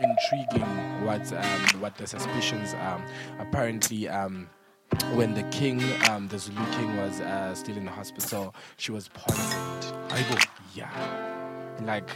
intriguing 0.02 1.06
what 1.06 1.32
um, 1.34 1.82
what 1.82 1.96
the 1.98 2.08
suspicions 2.08 2.74
um 2.76 3.04
apparently 3.40 4.08
um 4.10 4.50
when 5.14 5.34
the 5.34 5.44
king 5.44 5.82
um 6.10 6.28
the 6.28 6.38
Zulu 6.40 6.64
king 6.74 6.96
was 6.98 7.20
uh, 7.22 7.54
still 7.56 7.78
in 7.78 7.86
the 7.86 7.92
hospital 7.92 8.54
she 8.78 8.92
was 8.92 9.10
poisoned 9.10 9.94
Aibo. 10.10 10.48
yeah 10.74 10.90
like 11.84 12.10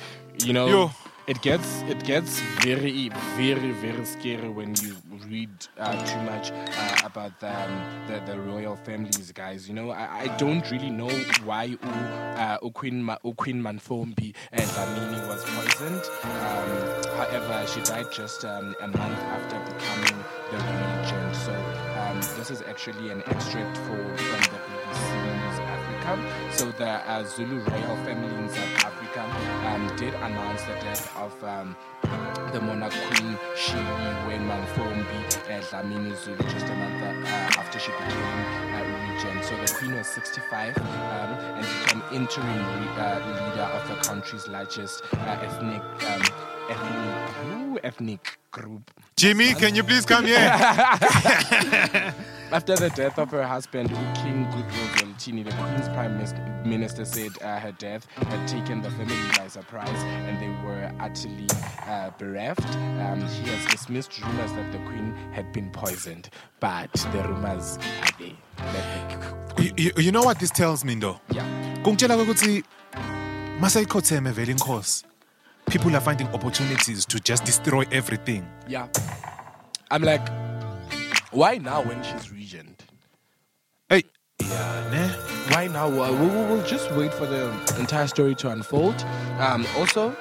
you 0.43 0.53
know 0.53 0.67
Yo. 0.67 0.91
It 1.29 1.43
gets 1.43 1.83
it 1.83 2.03
gets 2.05 2.39
very 2.65 3.09
very 3.37 3.69
very 3.73 4.03
scary 4.03 4.49
when 4.49 4.73
you 4.81 4.95
read 5.27 5.51
uh, 5.77 5.93
too 6.03 6.21
much 6.21 6.49
uh, 6.51 7.05
about 7.05 7.39
the, 7.39 7.53
um, 7.53 8.07
the 8.07 8.19
the 8.25 8.39
royal 8.39 8.75
families 8.75 9.31
guys 9.31 9.67
you 9.67 9.75
know? 9.75 9.91
I, 9.91 10.21
I 10.21 10.37
don't 10.37 10.65
really 10.71 10.89
know 10.89 11.11
why 11.45 11.65
U, 11.65 11.77
uh, 11.83 12.57
Queen 12.73 13.03
Ma, 13.03 13.17
Queen 13.37 13.61
Mantfombi 13.61 14.33
and 14.53 14.67
Dlamini 14.71 15.27
was 15.27 15.45
poisoned. 15.45 16.01
Um, 16.23 16.69
however 17.19 17.67
she 17.67 17.81
died 17.81 18.11
just 18.11 18.43
um, 18.43 18.73
a 18.81 18.87
month 18.87 19.19
after 19.37 19.59
becoming 19.71 20.25
the 20.49 20.57
regent. 20.57 21.35
So 21.35 21.53
um, 21.99 22.21
this 22.37 22.49
is 22.49 22.63
actually 22.63 23.11
an 23.11 23.21
extract 23.27 23.77
for, 23.77 24.17
from 24.17 24.41
the 24.49 24.59
BBC 24.65 25.05
News 25.25 25.59
Africa. 25.59 26.57
So 26.57 26.71
the 26.71 26.89
uh, 26.89 27.23
Zulu 27.23 27.59
royal 27.59 27.97
family 27.97 28.35
in 28.35 28.49
South 28.49 28.85
um, 29.79 29.95
did 29.97 30.13
announce 30.15 30.61
the 30.63 30.73
death 30.73 31.15
of 31.17 31.43
um, 31.43 31.75
the 32.51 32.59
monarch 32.61 32.93
queen 33.11 33.37
Shiwe 33.55 34.39
Mantfombi 34.47 35.21
uh, 35.49 35.61
Dlamini 35.61 36.15
Zulu 36.15 36.37
just 36.49 36.65
a 36.67 36.75
month 36.75 37.03
uh, 37.03 37.59
after 37.59 37.79
she 37.79 37.91
became 37.91 38.73
uh, 38.73 39.13
regent. 39.13 39.43
So 39.45 39.55
the 39.57 39.67
queen 39.79 39.95
was 39.95 40.07
65 40.07 40.77
um, 40.77 40.83
and 40.83 41.65
became 41.85 42.03
interim 42.11 42.47
re- 42.47 42.97
uh, 42.97 43.19
leader 43.27 43.67
of 43.73 43.87
the 43.87 43.95
country's 44.07 44.47
largest 44.47 45.03
uh, 45.13 45.17
ethnic 45.41 45.81
um, 45.81 46.21
ethnic, 46.69 47.53
ooh, 47.53 47.79
ethnic 47.83 48.37
group. 48.51 48.91
Jimmy, 49.15 49.53
can 49.53 49.75
you 49.75 49.83
please 49.83 50.05
come 50.05 50.25
here? 50.25 50.39
After 52.51 52.75
the 52.75 52.89
death 52.89 53.19
of 53.19 53.29
her 53.29 53.45
husband, 53.45 53.89
King 54.15 54.45
Goodwill 54.45 54.87
Zwelithini, 54.95 55.45
the 55.45 55.51
Queen's 55.51 55.87
Prime 55.89 56.17
Minister 56.67 57.05
said 57.05 57.31
uh, 57.43 57.59
her 57.59 57.71
death 57.73 58.07
had 58.15 58.47
taken 58.47 58.81
the 58.81 58.89
family 58.89 59.15
by 59.37 59.47
surprise 59.47 59.87
and 60.27 60.41
they 60.41 60.49
were 60.65 60.91
utterly 60.99 61.45
uh, 61.87 62.09
bereft. 62.17 62.65
Um, 62.75 63.21
he 63.21 63.49
has 63.51 63.65
dismissed 63.67 64.19
rumors 64.23 64.51
that 64.53 64.71
the 64.71 64.79
Queen 64.79 65.13
had 65.31 65.53
been 65.53 65.69
poisoned, 65.69 66.31
but 66.59 66.91
the 67.13 67.21
rumors 67.27 67.77
are 68.01 68.13
there. 68.17 69.63
You, 69.63 69.71
you, 69.77 69.91
you 69.97 70.11
know 70.11 70.23
what 70.23 70.39
this 70.39 70.49
tells 70.49 70.83
me 70.83 70.95
though? 70.95 71.19
Yeah. 71.31 71.45
Kungitshela 71.83 72.17
ukuthi 72.17 72.63
masayikhotheme 73.59 74.31
vele 74.33 74.53
inkosi. 74.53 75.03
People 75.67 75.95
are 75.95 76.01
finding 76.01 76.27
opportunities 76.29 77.05
to 77.05 77.19
just 77.19 77.45
destroy 77.45 77.85
everything. 77.91 78.43
Yeah. 78.67 78.87
I'm 79.91 80.01
like, 80.01 80.27
why 81.31 81.57
now 81.57 81.81
when 81.81 82.01
she's 82.03 82.31
regent? 82.31 82.85
Hey, 83.89 84.03
yeah, 84.41 84.89
ne? 84.91 85.53
Why 85.53 85.67
now? 85.67 85.87
Uh, 85.87 86.11
we 86.11 86.27
will 86.27 86.47
we'll 86.47 86.65
just 86.65 86.91
wait 86.93 87.13
for 87.13 87.25
the 87.25 87.51
entire 87.79 88.07
story 88.07 88.35
to 88.35 88.49
unfold. 88.49 88.95
Um, 89.39 89.65
also, 89.77 90.15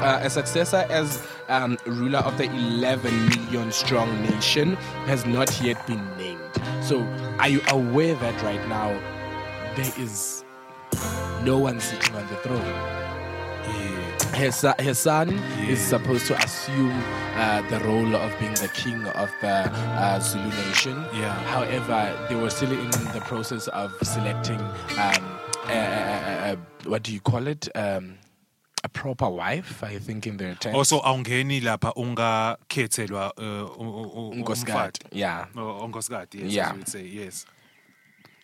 uh, 0.00 0.20
a 0.22 0.30
successor 0.30 0.86
as 0.90 1.26
um, 1.48 1.78
ruler 1.86 2.18
of 2.18 2.36
the 2.38 2.44
11 2.44 3.28
million 3.28 3.72
strong 3.72 4.22
nation 4.22 4.76
has 5.06 5.24
not 5.24 5.60
yet 5.60 5.84
been 5.86 6.04
named. 6.16 6.40
So, 6.82 7.02
are 7.38 7.48
you 7.48 7.62
aware 7.68 8.14
that 8.16 8.42
right 8.42 8.68
now 8.68 8.90
there 9.76 9.92
is 9.98 10.44
no 11.42 11.58
one 11.58 11.80
sitting 11.80 12.14
on 12.14 12.26
the 12.28 12.36
throne? 12.36 13.05
Yeah. 14.36 14.44
his, 14.44 14.54
son- 14.56 14.74
his 14.78 14.98
son 14.98 15.28
is 15.68 15.80
supposed 15.80 16.26
to 16.26 16.36
assume 16.44 16.92
uh, 17.36 17.62
the 17.70 17.80
role 17.80 18.14
of 18.16 18.38
being 18.38 18.54
the 18.54 18.68
king 18.74 19.04
of 19.06 19.30
the 19.40 19.48
uh, 19.48 20.18
Zulu 20.20 20.44
nation. 20.68 21.04
Yeah. 21.14 21.32
However, 21.44 22.26
they 22.28 22.34
were 22.36 22.50
still 22.50 22.72
in 22.72 22.90
the 22.90 23.22
process 23.24 23.68
of 23.68 23.92
selecting, 24.02 24.60
um, 24.60 25.38
a, 25.68 25.72
a- 25.72 26.52
a- 26.52 26.88
what 26.88 27.02
do 27.02 27.12
you 27.12 27.20
call 27.20 27.46
it? 27.46 27.68
Um, 27.74 28.18
a 28.84 28.88
proper 28.88 29.28
wife, 29.28 29.82
I 29.82 29.98
think, 29.98 30.26
in 30.26 30.36
their 30.36 30.54
terms. 30.54 30.76
also 30.76 31.00
awungeni 31.00 31.60
lapha 31.60 31.92
ungakhethelwa 31.94 33.32
u- 33.36 33.42
u- 33.78 34.12
u- 34.14 34.30
Unkosikazi, 34.30 35.00
yeah. 35.12 35.46
Oh, 35.56 35.80
unkosikazi, 35.84 36.40
yes, 36.42 36.52
Yeah. 36.52 36.68
you 36.70 36.74
would 36.76 36.88
say, 36.88 37.02
yes. 37.04 37.46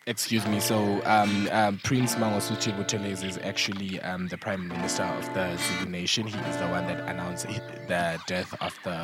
Excuse 0.05 0.45
me. 0.49 0.59
So, 0.59 1.01
um, 1.05 1.49
um, 1.53 1.79
Prince 1.85 2.17
Mangosuthu 2.17 2.77
Buthelezi 2.77 3.23
is 3.23 3.39
actually 3.39 4.01
um, 4.01 4.27
the 4.27 4.37
Prime 4.37 4.67
Minister 4.67 5.05
of 5.05 5.33
the 5.33 5.57
Zulu 5.57 5.91
Nation. 5.91 6.27
He 6.27 6.37
is 6.51 6.57
the 6.57 6.67
one 6.67 6.89
that 6.89 7.09
announced 7.09 7.47
the 7.47 8.21
death 8.27 8.53
of 8.61 8.77
the 8.83 8.99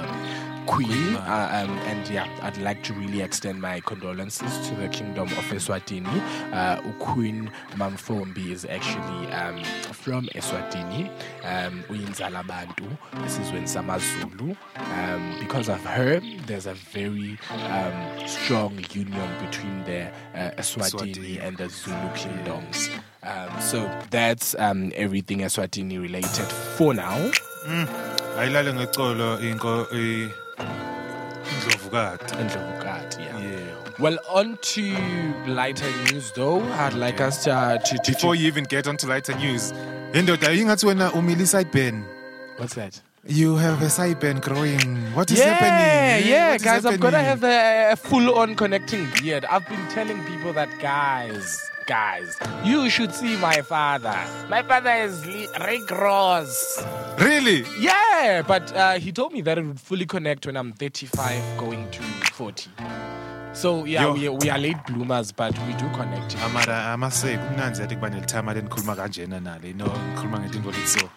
Queen. 0.66 1.14
Uh, 1.14 1.66
um, 1.68 1.78
and 1.86 2.08
yeah, 2.08 2.26
I'd 2.42 2.58
like 2.58 2.82
to 2.82 2.94
really 2.94 3.22
extend 3.22 3.60
my 3.60 3.78
condolences 3.78 4.68
to 4.68 4.74
the 4.74 4.88
Kingdom 4.88 5.28
of 5.28 5.44
Eswatini. 5.44 6.20
Uh, 6.52 6.82
Queen 6.98 7.52
Mantfombi 7.76 8.50
is 8.50 8.64
actually 8.64 9.30
um, 9.30 9.62
from 9.92 10.26
Eswatini. 10.34 11.12
Um, 11.44 11.84
bantu 12.48 12.84
esizweni 13.24 13.68
samaZulu. 13.68 14.56
Um, 14.76 15.36
because 15.38 15.68
of 15.68 15.80
her, 15.84 16.20
there's 16.46 16.66
a 16.66 16.74
very 16.74 17.38
um, 17.52 18.26
strong 18.26 18.72
union 18.92 19.30
between 19.40 19.84
the 19.84 20.08
uh, 20.34 20.50
Eswatini 20.58 20.87
Eswatini. 20.96 21.42
and 21.46 21.56
the 21.56 21.68
Zulu 21.68 22.08
kingdoms. 22.14 22.90
Um, 23.22 23.60
so 23.60 23.90
that's 24.10 24.54
um, 24.58 24.92
everything 24.94 25.38
Eswatini 25.40 25.98
related 26.00 26.46
for 26.76 26.94
now. 26.94 27.30
ayilale 28.38 28.72
ngecolo 28.74 29.40
inko 29.40 29.86
i- 29.92 30.30
indlovukati 31.52 32.34
Ndlovukati, 32.34 33.20
yeah. 33.22 33.42
yeah 33.42 33.74
Well, 34.00 34.18
on 34.30 34.56
to 34.62 34.82
lighter 35.46 35.90
news 36.12 36.30
though. 36.32 36.62
I'd 36.62 36.94
like 36.94 37.20
us 37.20 37.42
to, 37.44 37.50
uh, 37.52 37.78
to, 37.78 37.98
to, 37.98 38.12
before 38.12 38.34
to- 38.34 38.40
you 38.40 38.46
even 38.46 38.64
get 38.64 38.86
onto 38.86 39.06
lighter 39.08 39.34
news 39.38 39.72
indoda 40.12 40.52
ingathi 40.52 40.86
wena 40.86 41.12
umile 41.12 41.46
sideburn 41.46 42.04
what's 42.58 42.74
that? 42.74 43.00
You 43.28 43.56
have 43.56 43.82
a 43.82 43.86
sideburn 43.86 44.40
growing 44.40 44.96
what 45.14 45.30
is 45.30 45.38
yeah, 45.38 45.52
happening 45.52 46.30
yeah, 46.30 46.52
What 46.52 46.62
guys, 46.62 46.84
I'm 46.86 46.96
gonna 46.98 47.22
have 47.22 47.44
a, 47.44 47.92
a 47.92 47.96
full-on 47.96 48.54
connecting 48.56 49.06
beard. 49.20 49.44
I've 49.44 49.68
been 49.68 49.86
telling 49.88 50.24
people 50.24 50.54
that, 50.54 50.70
guys, 50.80 51.60
guys, 51.86 52.38
you 52.64 52.88
should 52.88 53.14
see 53.14 53.36
my 53.36 53.60
father. 53.60 54.16
My 54.48 54.62
father 54.62 54.92
is 54.92 55.26
Rick 55.60 55.90
Ross. 55.90 56.82
really 57.18 57.66
Yeah, 57.78 58.42
but 58.46 58.74
uh, 58.74 58.94
he 58.94 59.12
told 59.12 59.34
me 59.34 59.42
that 59.42 59.58
it 59.58 59.64
would 59.64 59.78
fully 59.80 60.06
connect 60.06 60.46
when 60.46 60.56
I'm 60.56 60.72
35 60.72 61.58
going 61.58 61.90
to 61.90 62.02
40. 62.32 62.70
So 63.52 63.84
yeah, 63.84 64.02
Yo. 64.04 64.12
we, 64.14 64.28
we 64.30 64.50
are 64.50 64.58
late 64.58 64.76
bloomers, 64.86 65.32
but 65.32 65.52
we 65.66 65.74
do 65.74 65.86
connect. 65.90 66.36
amara 66.38 66.92
amaseko 66.92 67.44
kumnanzi 67.46 67.82
yathi 67.82 67.94
kuba 67.94 68.10
nelithama 68.10 68.54
lenikhuluma 68.54 68.96
kanjena 68.96 69.40
nale 69.40 69.72
no 69.72 69.84
ngikhuluma 69.86 70.38
ngetinto 70.40 70.70
leti 70.70 70.86
so 70.86 71.10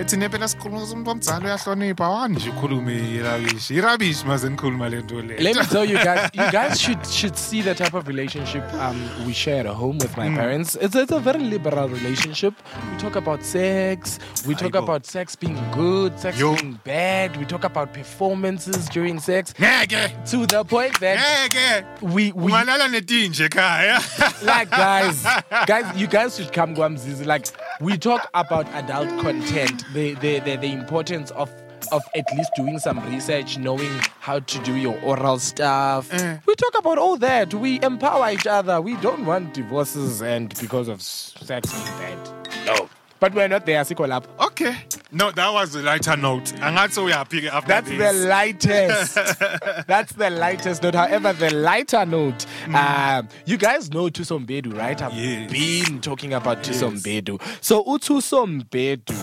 ethi 0.00 0.48
sikhuluma 0.48 1.10
omdala 1.10 1.44
uyahlonipha 1.44 2.08
wani 2.08 2.36
nje 2.36 2.50
ukhulume 2.50 3.14
irabishi 3.14 3.74
irabishi 3.74 4.26
maze 4.26 4.48
nikhuluma 4.48 4.88
le 4.88 5.02
nto 5.02 5.22
le 5.22 5.36
Let 5.36 5.56
me 5.56 5.64
tell 5.64 5.84
you 5.84 5.98
guys, 5.98 6.30
you 6.32 6.50
guys 6.50 6.80
should 6.80 7.06
should 7.06 7.36
see 7.36 7.62
the 7.62 7.74
type 7.74 7.94
of 7.94 8.08
relationship 8.08 8.64
um, 8.74 9.26
we 9.26 9.32
share 9.34 9.68
at 9.68 9.76
home 9.76 9.98
with 9.98 10.16
my 10.16 10.30
parents. 10.34 10.76
It's, 10.80 10.94
it's 10.94 11.12
a 11.12 11.20
very 11.20 11.40
liberal 11.40 11.88
relationship. 11.88 12.54
We 12.90 12.98
talk 12.98 13.16
about 13.16 13.42
sex. 13.44 14.18
We 14.46 14.54
talk 14.54 14.72
Aibo. 14.72 14.82
about 14.84 15.06
sex 15.06 15.36
being 15.36 15.58
good, 15.72 16.18
sex 16.18 16.38
Yo. 16.38 16.54
being 16.56 16.78
bad. 16.84 17.36
We 17.36 17.44
talk 17.44 17.64
about 17.64 17.92
performances 17.92 18.88
during 18.88 19.20
sex. 19.20 19.52
ngeke 19.58 20.08
To 20.30 20.46
the 20.46 20.64
point 20.64 20.98
that 21.00 21.84
we 22.00 22.32
we 22.32 22.52
ungalala 22.52 22.88
netinje 22.88 23.44
ekhaya 23.44 24.00
like 24.42 24.70
guys 24.70 25.22
guys 25.66 25.84
you 25.96 26.06
guys 26.06 26.36
should 26.36 26.52
come 26.52 26.74
Guamzizi. 26.74 27.26
like 27.26 27.46
we 27.80 27.98
talk 27.98 28.28
about 28.32 28.66
adult 28.74 29.08
content 29.22 29.81
the, 29.92 30.14
the 30.14 30.38
the 30.40 30.56
the 30.56 30.72
importance 30.72 31.30
of 31.32 31.50
of 31.90 32.02
at 32.14 32.24
least 32.36 32.50
doing 32.56 32.78
some 32.78 32.98
research 33.10 33.58
knowing 33.58 33.90
how 34.20 34.38
to 34.38 34.58
do 34.60 34.74
your 34.76 34.98
oral 35.02 35.38
stuff 35.38 36.12
Eh. 36.12 36.38
we 36.46 36.54
talk 36.54 36.78
about 36.78 36.96
all 36.98 37.16
that 37.16 37.52
we 37.54 37.80
empower 37.82 38.30
each 38.30 38.46
other 38.46 38.80
we 38.80 38.94
don't 38.96 39.26
want 39.26 39.52
divorces 39.52 40.22
and 40.22 40.54
because 40.60 40.88
of 40.88 41.02
sex 41.02 41.72
being 41.72 41.84
bad 41.98 42.18
no 42.66 42.88
but 43.18 43.34
we're 43.34 43.48
not 43.48 43.66
there 43.66 43.82
Siko 43.82 44.06
lapho. 44.06 44.26
okay 44.46 44.76
no 45.10 45.30
that 45.32 45.52
was 45.52 45.72
the 45.72 45.82
lighter 45.82 46.16
note 46.16 46.44
angathi 46.60 47.02
uyaphike 47.10 47.48
after 47.48 47.68
That's 47.68 47.88
this 47.88 47.98
the 47.98 47.98
That's 47.98 48.18
the 48.22 48.28
lightest. 48.28 49.14
That's 49.86 50.12
the 50.14 50.30
lightest 50.30 50.82
note. 50.82 50.94
However, 50.94 51.32
the 51.34 51.50
lighter 51.54 52.06
note, 52.06 52.46
um, 52.74 53.28
you 53.44 53.58
guys 53.58 53.90
know 53.92 54.04
Thuso 54.08 54.38
Mbedu, 54.44 54.74
right? 54.76 55.00
I've 55.02 55.12
Yes. 55.12 55.50
been 55.52 56.00
talking 56.00 56.32
about 56.32 56.62
Thuso 56.62 56.90
Mbedu. 56.90 57.38
So 57.60 57.84
uThuso 57.84 58.46
Mbedu, 58.46 59.14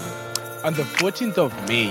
on 0.63 0.73
the 0.73 0.83
14th 0.83 1.37
of 1.37 1.67
May, 1.67 1.89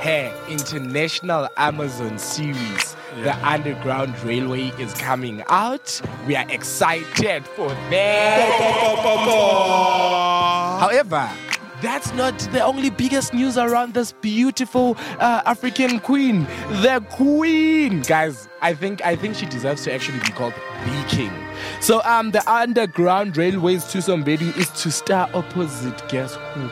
her 0.00 0.32
international 0.48 1.48
Amazon 1.56 2.18
series, 2.18 2.96
The 3.22 3.34
Underground 3.46 4.18
Railway, 4.22 4.72
is 4.78 4.92
coming 4.94 5.42
out. 5.48 6.00
We 6.26 6.36
are 6.36 6.48
excited 6.50 7.46
for 7.46 7.68
that. 7.68 8.50
However, 10.80 11.30
that's 11.80 12.12
not 12.14 12.38
the 12.52 12.62
only 12.62 12.90
biggest 12.90 13.32
news 13.32 13.56
around 13.56 13.94
this 13.94 14.12
beautiful 14.12 14.96
uh, 15.18 15.42
African 15.46 15.98
queen. 16.00 16.46
The 16.82 17.02
queen, 17.10 18.02
guys. 18.02 18.48
I 18.60 18.74
think 18.74 19.04
I 19.04 19.16
think 19.16 19.34
she 19.36 19.46
deserves 19.46 19.84
to 19.84 19.92
actually 19.92 20.20
be 20.20 20.32
called 20.32 20.54
the 20.84 21.04
king. 21.08 21.32
So 21.80 22.02
um, 22.04 22.30
the 22.30 22.42
Underground 22.50 23.36
Railways 23.36 23.84
Thuso 23.84 24.22
Mbedu 24.22 24.56
is 24.56 24.68
to 24.82 24.90
star 24.90 25.28
opposite. 25.34 26.06
Guess 26.08 26.36
who? 26.54 26.70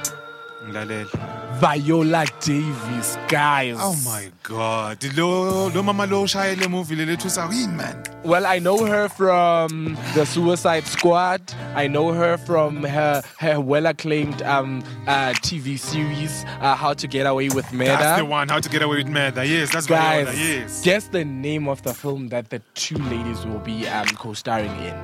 Ngilalela 0.66 1.58
Viola 1.60 2.24
Davis, 2.40 3.16
guys. 3.28 3.76
oh 3.78 3.94
my 4.04 4.30
god 4.42 4.98
lo 5.16 5.68
lo 5.68 5.82
mama 5.82 6.06
lo 6.06 6.24
ushaya 6.24 6.56
le 6.60 6.68
movie 6.68 6.96
le 6.96 7.04
lethu 7.06 7.30
sa 7.30 7.48
yini 7.48 7.74
man 7.76 8.02
Well, 8.24 8.46
I 8.46 8.60
know 8.60 8.86
her 8.86 9.08
from 9.08 9.98
the 10.14 10.24
Suicide 10.24 10.86
Squad. 10.86 11.42
I 11.74 11.88
know 11.88 12.12
her 12.12 12.36
from 12.38 12.84
her 12.84 13.20
her 13.40 13.58
well 13.60 13.86
acclaimed 13.86 14.42
um, 14.42 14.84
uh, 15.08 15.34
TV 15.42 15.76
series, 15.76 16.44
uh, 16.60 16.76
How 16.76 16.94
to 16.94 17.08
Get 17.08 17.26
Away 17.26 17.48
with 17.48 17.72
Murder. 17.72 17.96
that's 17.98 18.20
the 18.20 18.24
one 18.24 18.48
how 18.48 18.60
to 18.60 18.68
get 18.68 18.80
away 18.82 18.98
with 19.02 19.08
murder 19.08 19.42
yes 19.42 19.72
that's 19.72 19.86
Guys, 19.88 20.28
Viola, 20.28 20.38
yes 20.38 20.82
guess 20.84 21.08
the 21.08 21.24
name 21.24 21.66
of 21.66 21.82
the 21.82 21.92
film 21.92 22.28
that 22.28 22.50
the 22.50 22.60
two 22.74 22.98
ladies 23.10 23.44
will 23.44 23.58
be 23.58 23.88
um, 23.88 24.06
co-starring 24.14 24.70
in. 24.86 24.94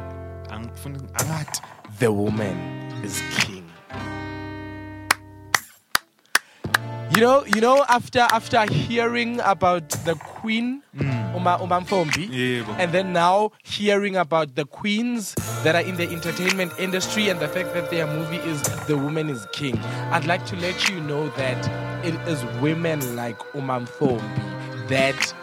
The 1.99 2.12
Woman 2.12 2.57
is 3.03 3.21
King. 3.40 3.67
You 7.14 7.21
know, 7.23 7.44
you 7.47 7.61
know, 7.61 7.85
after 7.88 8.21
after 8.21 8.71
hearing 8.71 9.40
about 9.40 9.88
the 10.05 10.14
Queen, 10.14 10.83
mm. 10.97 11.18
Uma 11.35 11.59
Uma 11.61 11.85
and 12.79 12.92
then 12.92 13.12
now 13.12 13.53
hearing 13.62 14.16
about 14.16 14.55
the 14.57 14.64
queens 14.64 15.35
that 15.62 15.75
are 15.75 15.83
in 15.83 15.97
the 15.97 16.09
entertainment 16.11 16.73
industry 16.79 17.29
and 17.29 17.38
the 17.38 17.49
fact 17.49 17.73
that 17.75 17.90
their 17.90 18.07
movie 18.07 18.38
is 18.38 18.62
The 18.87 18.97
Woman 18.97 19.31
is 19.31 19.47
King, 19.53 19.79
I'd 20.11 20.27
like 20.27 20.44
to 20.47 20.57
let 20.57 20.88
you 20.88 21.01
know 21.01 21.29
that 21.31 22.05
it 22.05 22.14
is 22.29 22.44
women 22.61 23.16
like 23.16 23.38
Uma 23.55 23.81
Mfombi 23.81 24.59
that 24.88 25.35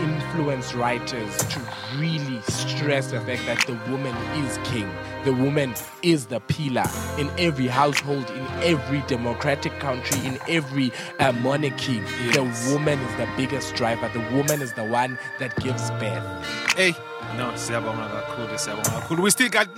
influence 0.00 0.74
writers 0.74 1.36
to 1.36 1.60
really 1.96 2.40
stress 2.42 3.10
the 3.10 3.20
fact 3.20 3.46
that 3.46 3.66
the 3.66 3.74
woman 3.90 4.14
is 4.44 4.58
king. 4.64 4.90
The 5.24 5.32
woman 5.32 5.74
is 6.02 6.26
the 6.26 6.40
pillar 6.40 6.86
in 7.18 7.30
every 7.38 7.66
household, 7.66 8.28
in 8.30 8.46
every 8.62 9.02
democratic 9.06 9.78
country, 9.78 10.26
in 10.26 10.38
every 10.48 10.92
uh, 11.18 11.32
monarchy. 11.32 12.00
The 12.32 12.42
woman 12.70 12.98
is 12.98 13.16
the 13.16 13.28
biggest 13.36 13.74
driver. 13.74 14.08
The 14.12 14.34
woman 14.34 14.62
is 14.62 14.72
the 14.74 14.84
one 14.84 15.18
that 15.38 15.54
gives 15.56 15.90
birth. 15.92 16.74
Hey, 16.76 16.94
no. 17.36 19.22
We 19.22 19.30
still 19.30 19.48
got 19.48 19.68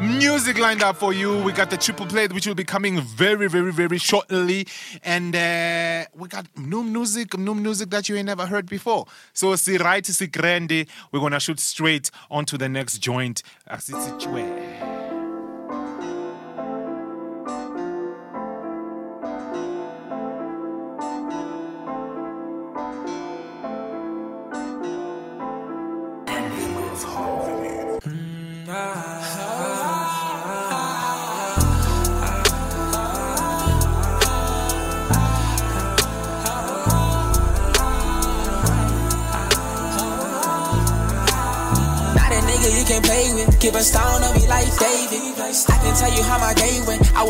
music 0.00 0.58
lined 0.58 0.82
up 0.82 0.96
for 0.96 1.12
you. 1.12 1.42
We 1.42 1.52
got 1.52 1.70
the 1.70 1.76
triple 1.76 2.06
play, 2.06 2.26
which 2.28 2.46
will 2.46 2.54
be 2.54 2.64
coming 2.64 3.00
very, 3.00 3.48
very, 3.48 3.72
very 3.72 3.98
shortly. 3.98 4.66
And 5.02 5.34
uh, 5.34 6.04
we 6.14 6.28
got 6.28 6.46
new 6.56 6.82
music, 6.82 7.36
new 7.38 7.54
music 7.54 7.90
that 7.90 8.08
you 8.08 8.16
ain't 8.16 8.26
never 8.26 8.46
heard 8.46 8.66
before. 8.68 9.06
So, 9.32 9.54
si 9.56 9.76
right, 9.76 10.04
si 10.04 10.26
grande, 10.26 10.86
we're 11.12 11.20
gonna 11.20 11.40
shoot 11.40 11.60
straight 11.60 12.10
onto 12.30 12.56
the 12.56 12.68
next 12.68 12.98
joint. 12.98 13.42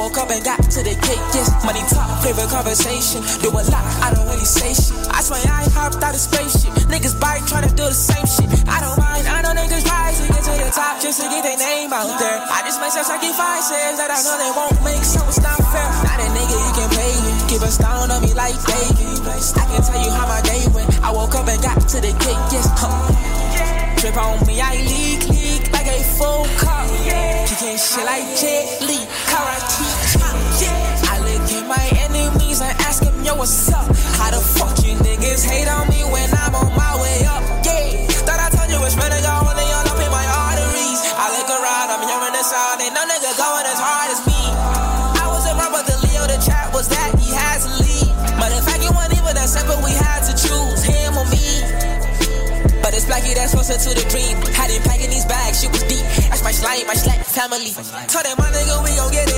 Woke 0.04 0.20
up 0.20 0.28
and 0.28 0.44
got 0.44 0.60
to 0.60 0.84
the 0.84 0.92
cake. 1.00 1.24
Yes, 1.32 1.48
money 1.64 1.80
talk, 1.88 2.04
favorite 2.20 2.52
conversation. 2.52 3.24
Do 3.40 3.48
a 3.48 3.64
lot, 3.72 3.84
I 4.04 4.12
don't 4.12 4.28
really 4.28 4.44
say 4.44 4.76
shit. 4.76 4.92
I 5.08 5.24
swear 5.24 5.40
I 5.48 5.64
ain't 5.64 5.72
hopped 5.72 6.04
out 6.04 6.12
of 6.12 6.20
spaceship. 6.20 6.76
Niggas 6.92 7.16
bite 7.16 7.40
trying 7.48 7.64
to 7.64 7.72
do 7.72 7.88
the 7.88 7.96
same 7.96 8.28
shit. 8.28 8.52
I 8.68 8.84
don't 8.84 9.00
mind, 9.00 9.24
I 9.24 9.40
know 9.40 9.56
niggas 9.56 9.88
rise 9.88 10.20
to 10.20 10.28
get 10.28 10.44
to 10.44 10.52
the 10.60 10.68
top 10.76 11.00
just 11.00 11.24
to 11.24 11.26
get 11.32 11.40
their 11.48 11.56
name 11.56 11.88
out 11.88 12.12
there. 12.20 12.36
I 12.36 12.60
just 12.68 12.84
make 12.84 12.92
five 12.92 13.64
says 13.64 13.96
that 13.96 14.12
I 14.12 14.20
know 14.20 14.36
they 14.36 14.52
won't 14.52 14.76
make, 14.84 15.04
so 15.08 15.24
it's 15.24 15.40
not 15.40 15.56
fair. 15.72 15.88
Not 16.04 16.20
a 16.20 16.28
nigga 16.36 16.52
you 16.52 16.72
can 16.76 16.88
play 16.92 17.14
with. 17.24 17.40
Keep 17.48 17.62
a 17.64 17.72
stone 17.72 18.12
on 18.12 18.20
me 18.20 18.36
like 18.36 18.60
David. 18.68 19.24
I 19.24 19.64
can 19.72 19.80
tell 19.80 20.00
you 20.04 20.12
how 20.12 20.28
my 20.28 20.40
day 20.44 20.68
went. 20.76 20.92
I 21.00 21.16
woke 21.16 21.32
up 21.32 21.48
and 21.48 21.60
got 21.64 21.80
to 21.80 21.98
the 22.04 22.12
cake. 22.20 22.44
Yes, 22.52 22.68
huh. 22.76 23.96
Trip 23.96 24.16
on 24.20 24.36
me, 24.44 24.60
I 24.60 24.84
leak, 24.84 25.32
leak 25.32 25.72
like 25.72 25.88
a 25.88 26.04
full. 26.20 26.44
You 27.54 27.60
can't 27.60 27.78
shit 27.78 28.04
like 28.04 28.26
Jet 28.34 28.83
what's 33.44 33.68
up? 33.76 33.84
How 34.16 34.32
the 34.32 34.40
fuck 34.40 34.72
you 34.88 34.96
niggas 35.04 35.44
hate 35.44 35.68
on 35.68 35.84
me 35.92 36.00
when 36.08 36.24
I'm 36.32 36.56
on 36.56 36.72
my 36.72 36.96
way 36.96 37.28
up? 37.28 37.44
Yeah, 37.60 38.08
thought 38.24 38.40
I 38.40 38.48
told 38.48 38.72
you 38.72 38.80
it's 38.88 38.96
better 38.96 39.20
go 39.20 39.36
only 39.36 39.68
all 39.68 39.84
up 39.84 40.00
in 40.00 40.08
my 40.08 40.24
arteries. 40.24 41.00
I 41.12 41.28
look 41.36 41.52
around, 41.52 41.92
I'm 41.92 42.00
hearing 42.08 42.32
the 42.32 42.40
sound, 42.40 42.80
ain't 42.80 42.96
no 42.96 43.04
nigga 43.04 43.36
going 43.36 43.68
as 43.68 43.76
hard 43.76 44.08
as 44.16 44.24
me. 44.24 44.40
I 45.20 45.28
was 45.28 45.44
around, 45.44 45.76
but 45.76 45.84
the 45.84 45.92
Leo, 46.08 46.24
the 46.24 46.40
chat 46.40 46.72
was 46.72 46.88
that 46.88 47.20
he 47.20 47.36
has 47.36 47.68
to 47.68 47.72
leave. 47.84 48.16
But 48.40 48.48
in 48.56 48.64
fact, 48.64 48.80
it 48.80 48.88
wasn't 48.96 49.20
even 49.20 49.36
that 49.36 49.52
simple, 49.52 49.76
we 49.84 49.92
had 49.92 50.24
to 50.24 50.32
choose 50.32 50.80
him 50.80 51.12
or 51.12 51.28
me. 51.28 51.44
But 52.80 52.96
it's 52.96 53.04
Blackie 53.04 53.36
that's 53.36 53.52
closer 53.52 53.76
to 53.76 53.90
the 53.92 54.08
dream. 54.08 54.40
Had 54.56 54.72
him 54.72 54.80
packing 54.88 55.12
these 55.12 55.28
bags, 55.28 55.60
shit 55.60 55.68
was 55.68 55.84
deep. 55.84 56.04
That's 56.32 56.40
my 56.40 56.52
slime, 56.52 56.88
my 56.88 56.96
slack 56.96 57.20
family. 57.28 57.76
Told 58.08 58.24
them 58.24 58.40
my 58.40 58.48
nigga, 58.52 58.80
we 58.84 58.92
gon' 58.96 59.12
get 59.12 59.28
it 59.28 59.33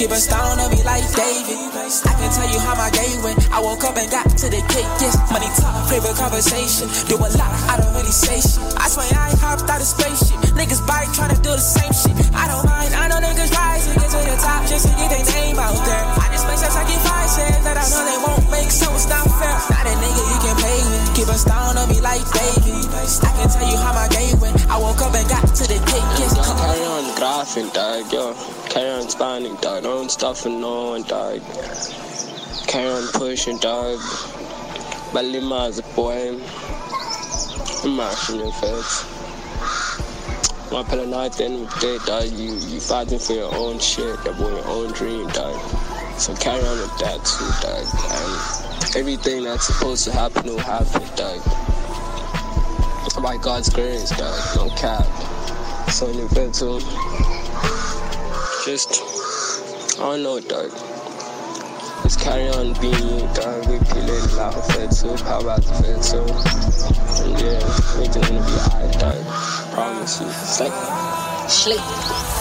Keep 0.00 0.16
a 0.16 0.16
stone 0.16 0.56
on 0.56 0.72
me 0.72 0.80
like 0.80 1.04
David. 1.12 1.60
I 1.76 2.12
can 2.16 2.32
tell 2.32 2.48
you 2.48 2.56
how 2.64 2.72
my 2.72 2.88
day 2.88 3.12
went. 3.20 3.36
I 3.52 3.60
woke 3.60 3.84
up 3.84 4.00
and 4.00 4.08
got 4.08 4.24
to 4.32 4.48
the 4.48 4.64
cake. 4.72 4.88
Yes, 4.96 5.12
money 5.28 5.44
talk, 5.60 5.76
favorite 5.92 6.16
conversation. 6.16 6.88
Do 7.04 7.20
a 7.20 7.28
lot, 7.36 7.52
I 7.68 7.76
don't 7.76 7.92
really 7.92 8.08
say 8.08 8.40
shit. 8.40 8.64
I 8.80 8.88
swear 8.88 9.04
I 9.12 9.28
hopped 9.36 9.68
out 9.68 9.76
of 9.76 9.84
spaceship. 9.84 10.40
Niggas 10.56 10.80
bite 10.88 11.12
trying 11.12 11.36
to 11.36 11.40
do 11.44 11.52
the 11.52 11.60
same 11.60 11.92
shit. 11.92 12.16
I 12.32 12.48
don't 12.48 12.64
mind, 12.64 12.96
I 12.96 13.12
know 13.12 13.20
niggas 13.20 13.52
rise 13.52 13.84
to 13.84 14.00
get 14.00 14.08
to 14.08 14.20
the 14.24 14.40
top 14.40 14.64
just 14.72 14.88
to 14.88 14.92
get 14.96 15.12
their 15.12 15.26
name 15.36 15.60
out 15.60 15.76
there. 15.84 16.04
I 16.16 16.32
just 16.32 16.48
make 16.48 16.56
sure 16.56 16.72
I 16.72 16.84
get 16.88 17.00
five 17.04 17.28
says 17.28 17.60
that 17.60 17.76
I 17.76 17.84
know 17.92 18.00
they 18.00 18.18
won't 18.24 18.46
make, 18.48 18.72
so 18.72 18.88
it's 18.96 19.04
not 19.04 19.28
fair. 19.36 19.52
Not 19.68 19.84
a 19.84 19.94
nigga 20.00 20.22
you 20.32 20.38
can 20.40 20.56
play 20.64 20.80
with. 20.80 21.12
Keep 21.12 21.28
a 21.28 21.36
stone 21.36 21.76
on 21.76 21.86
me 21.92 22.00
like 22.00 22.24
David. 22.32 22.88
I 22.88 23.30
can 23.36 23.52
tell 23.52 23.68
you 23.68 23.76
how 23.76 23.92
my 23.92 24.08
day 24.08 24.32
went. 24.40 24.64
I 24.64 24.80
woke 24.80 25.04
up 25.04 25.12
and 25.12 25.28
got 25.28 25.44
to 25.44 25.64
the 25.68 25.76
cake. 25.76 26.08
Yes, 26.16 26.32
Carry 26.40 26.88
on 26.88 27.04
graphing, 27.20 27.68
dog, 27.76 28.08
yo. 28.08 28.59
On 28.80 29.06
spanning, 29.10 29.56
dog. 29.56 30.10
Stop 30.10 30.38
for 30.38 30.48
no 30.48 30.92
one, 30.92 31.02
dog. 31.02 31.42
Carry 32.66 32.88
on 32.88 33.06
pushing, 33.12 33.58
dog. 33.58 33.98
Balima's 35.12 35.80
a 35.80 35.82
boy. 35.94 36.30
I'm 37.84 37.96
mashing 37.96 38.36
your 38.36 38.52
face. 38.52 39.04
My 40.72 40.82
night 41.04 41.26
at 41.26 41.32
the 41.32 41.44
end 41.44 41.66
of 41.66 41.74
the 41.74 41.80
day, 41.80 41.98
dog, 42.06 42.24
you, 42.32 42.54
you 42.54 42.80
fighting 42.80 43.18
for 43.18 43.34
your 43.34 43.54
own 43.54 43.78
shit, 43.80 44.18
your 44.24 44.66
own 44.66 44.92
dream, 44.92 45.28
dog. 45.28 45.60
So 46.18 46.34
carry 46.36 46.64
on 46.64 46.78
with 46.78 46.98
that 47.00 47.22
too, 47.22 47.52
dog. 47.60 47.84
And 48.86 48.96
everything 48.96 49.44
that's 49.44 49.66
supposed 49.66 50.04
to 50.04 50.12
happen 50.12 50.46
will 50.46 50.58
happen, 50.58 51.02
dog. 51.16 51.42
By 53.22 53.36
God's 53.36 53.68
grace, 53.68 54.08
dog, 54.16 54.56
no 54.56 54.74
cap. 54.74 55.04
So 55.90 56.06
in 56.08 56.16
the. 56.16 57.39
Just, 58.64 59.00
I 59.98 60.02
don't 60.02 60.22
know, 60.22 60.38
dog. 60.38 60.70
Just 62.02 62.20
carry 62.20 62.50
on 62.50 62.74
being 62.78 62.92
you, 62.92 63.20
dog. 63.34 63.66
We 63.66 63.78
feeling 63.86 64.36
loud 64.36 64.52
fed 64.66 64.92
too, 64.92 65.16
how 65.24 65.40
about 65.40 65.62
the 65.62 65.72
fed? 65.80 66.04
And 67.24 67.40
yeah, 67.40 67.56
everything 67.94 68.22
gonna 68.22 68.44
be 68.44 68.52
alright, 68.52 68.98
dog. 69.00 69.26
Promise 69.72 70.20
you. 70.20 70.26
It's 70.26 70.60
like 70.60 71.48
sleep. 71.48 72.39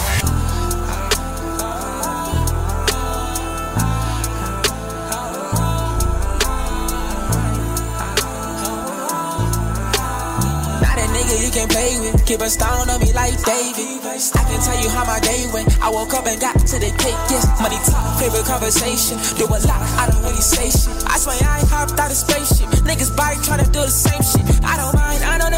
You 11.49 11.65
can 11.65 11.67
play 11.67 11.97
with. 11.99 12.25
Keep 12.25 12.41
a 12.41 12.49
stone 12.49 12.89
on 12.89 12.99
me 13.01 13.11
like 13.13 13.33
David. 13.41 14.05
I 14.05 14.43
can 14.45 14.59
tell 14.61 14.77
you 14.77 14.89
how 14.89 15.03
my 15.05 15.19
day 15.19 15.49
went. 15.51 15.67
I 15.81 15.89
woke 15.89 16.13
up 16.13 16.25
and 16.27 16.39
got 16.39 16.53
to 16.53 16.77
the 16.77 16.93
cake. 17.01 17.17
Yes, 17.33 17.49
money 17.57 17.79
talk, 17.89 18.21
favorite 18.21 18.45
conversation. 18.45 19.17
Do 19.37 19.49
a 19.49 19.57
lot, 19.65 19.81
I 19.97 20.09
don't 20.11 20.21
really 20.21 20.45
say 20.45 20.69
shit. 20.69 20.93
I 21.09 21.17
swear 21.17 21.37
I 21.41 21.59
ain't 21.59 21.69
hopped 21.69 21.97
out 21.97 22.11
of 22.11 22.17
spaceship. 22.17 22.69
Niggas 22.85 23.15
bite 23.17 23.41
trying 23.41 23.65
to 23.65 23.69
do 23.71 23.81
the 23.81 23.89
same 23.89 24.21
shit. 24.21 24.45
I 24.61 24.77
don't 24.77 24.93
mind, 24.93 25.23
I 25.25 25.37
know 25.41 25.48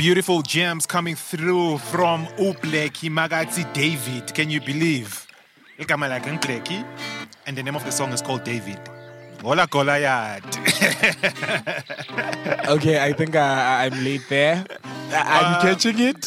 Beautiful 0.00 0.40
gems 0.40 0.86
coming 0.86 1.14
through 1.14 1.76
from 1.76 2.24
uBlxckie 2.38 3.10
Magati 3.10 3.70
David. 3.74 4.32
Can 4.32 4.48
you 4.48 4.58
believe? 4.58 5.26
Igama 5.78 6.08
lakhe 6.08 6.24
nguBlxckie, 6.38 6.82
And 7.46 7.54
the 7.54 7.62
name 7.62 7.76
of 7.76 7.84
the 7.84 7.92
song 7.92 8.10
is 8.14 8.22
called 8.22 8.42
David. 8.42 8.78
Hola 9.42 9.66
Goliath. 9.66 10.56
Okay, 12.68 13.04
I 13.04 13.12
think 13.12 13.36
I, 13.36 13.84
I'm 13.84 14.02
late 14.02 14.22
there. 14.30 14.64
I'm 15.12 15.56
Uh, 15.56 15.60
catching 15.60 15.98
it. 15.98 16.26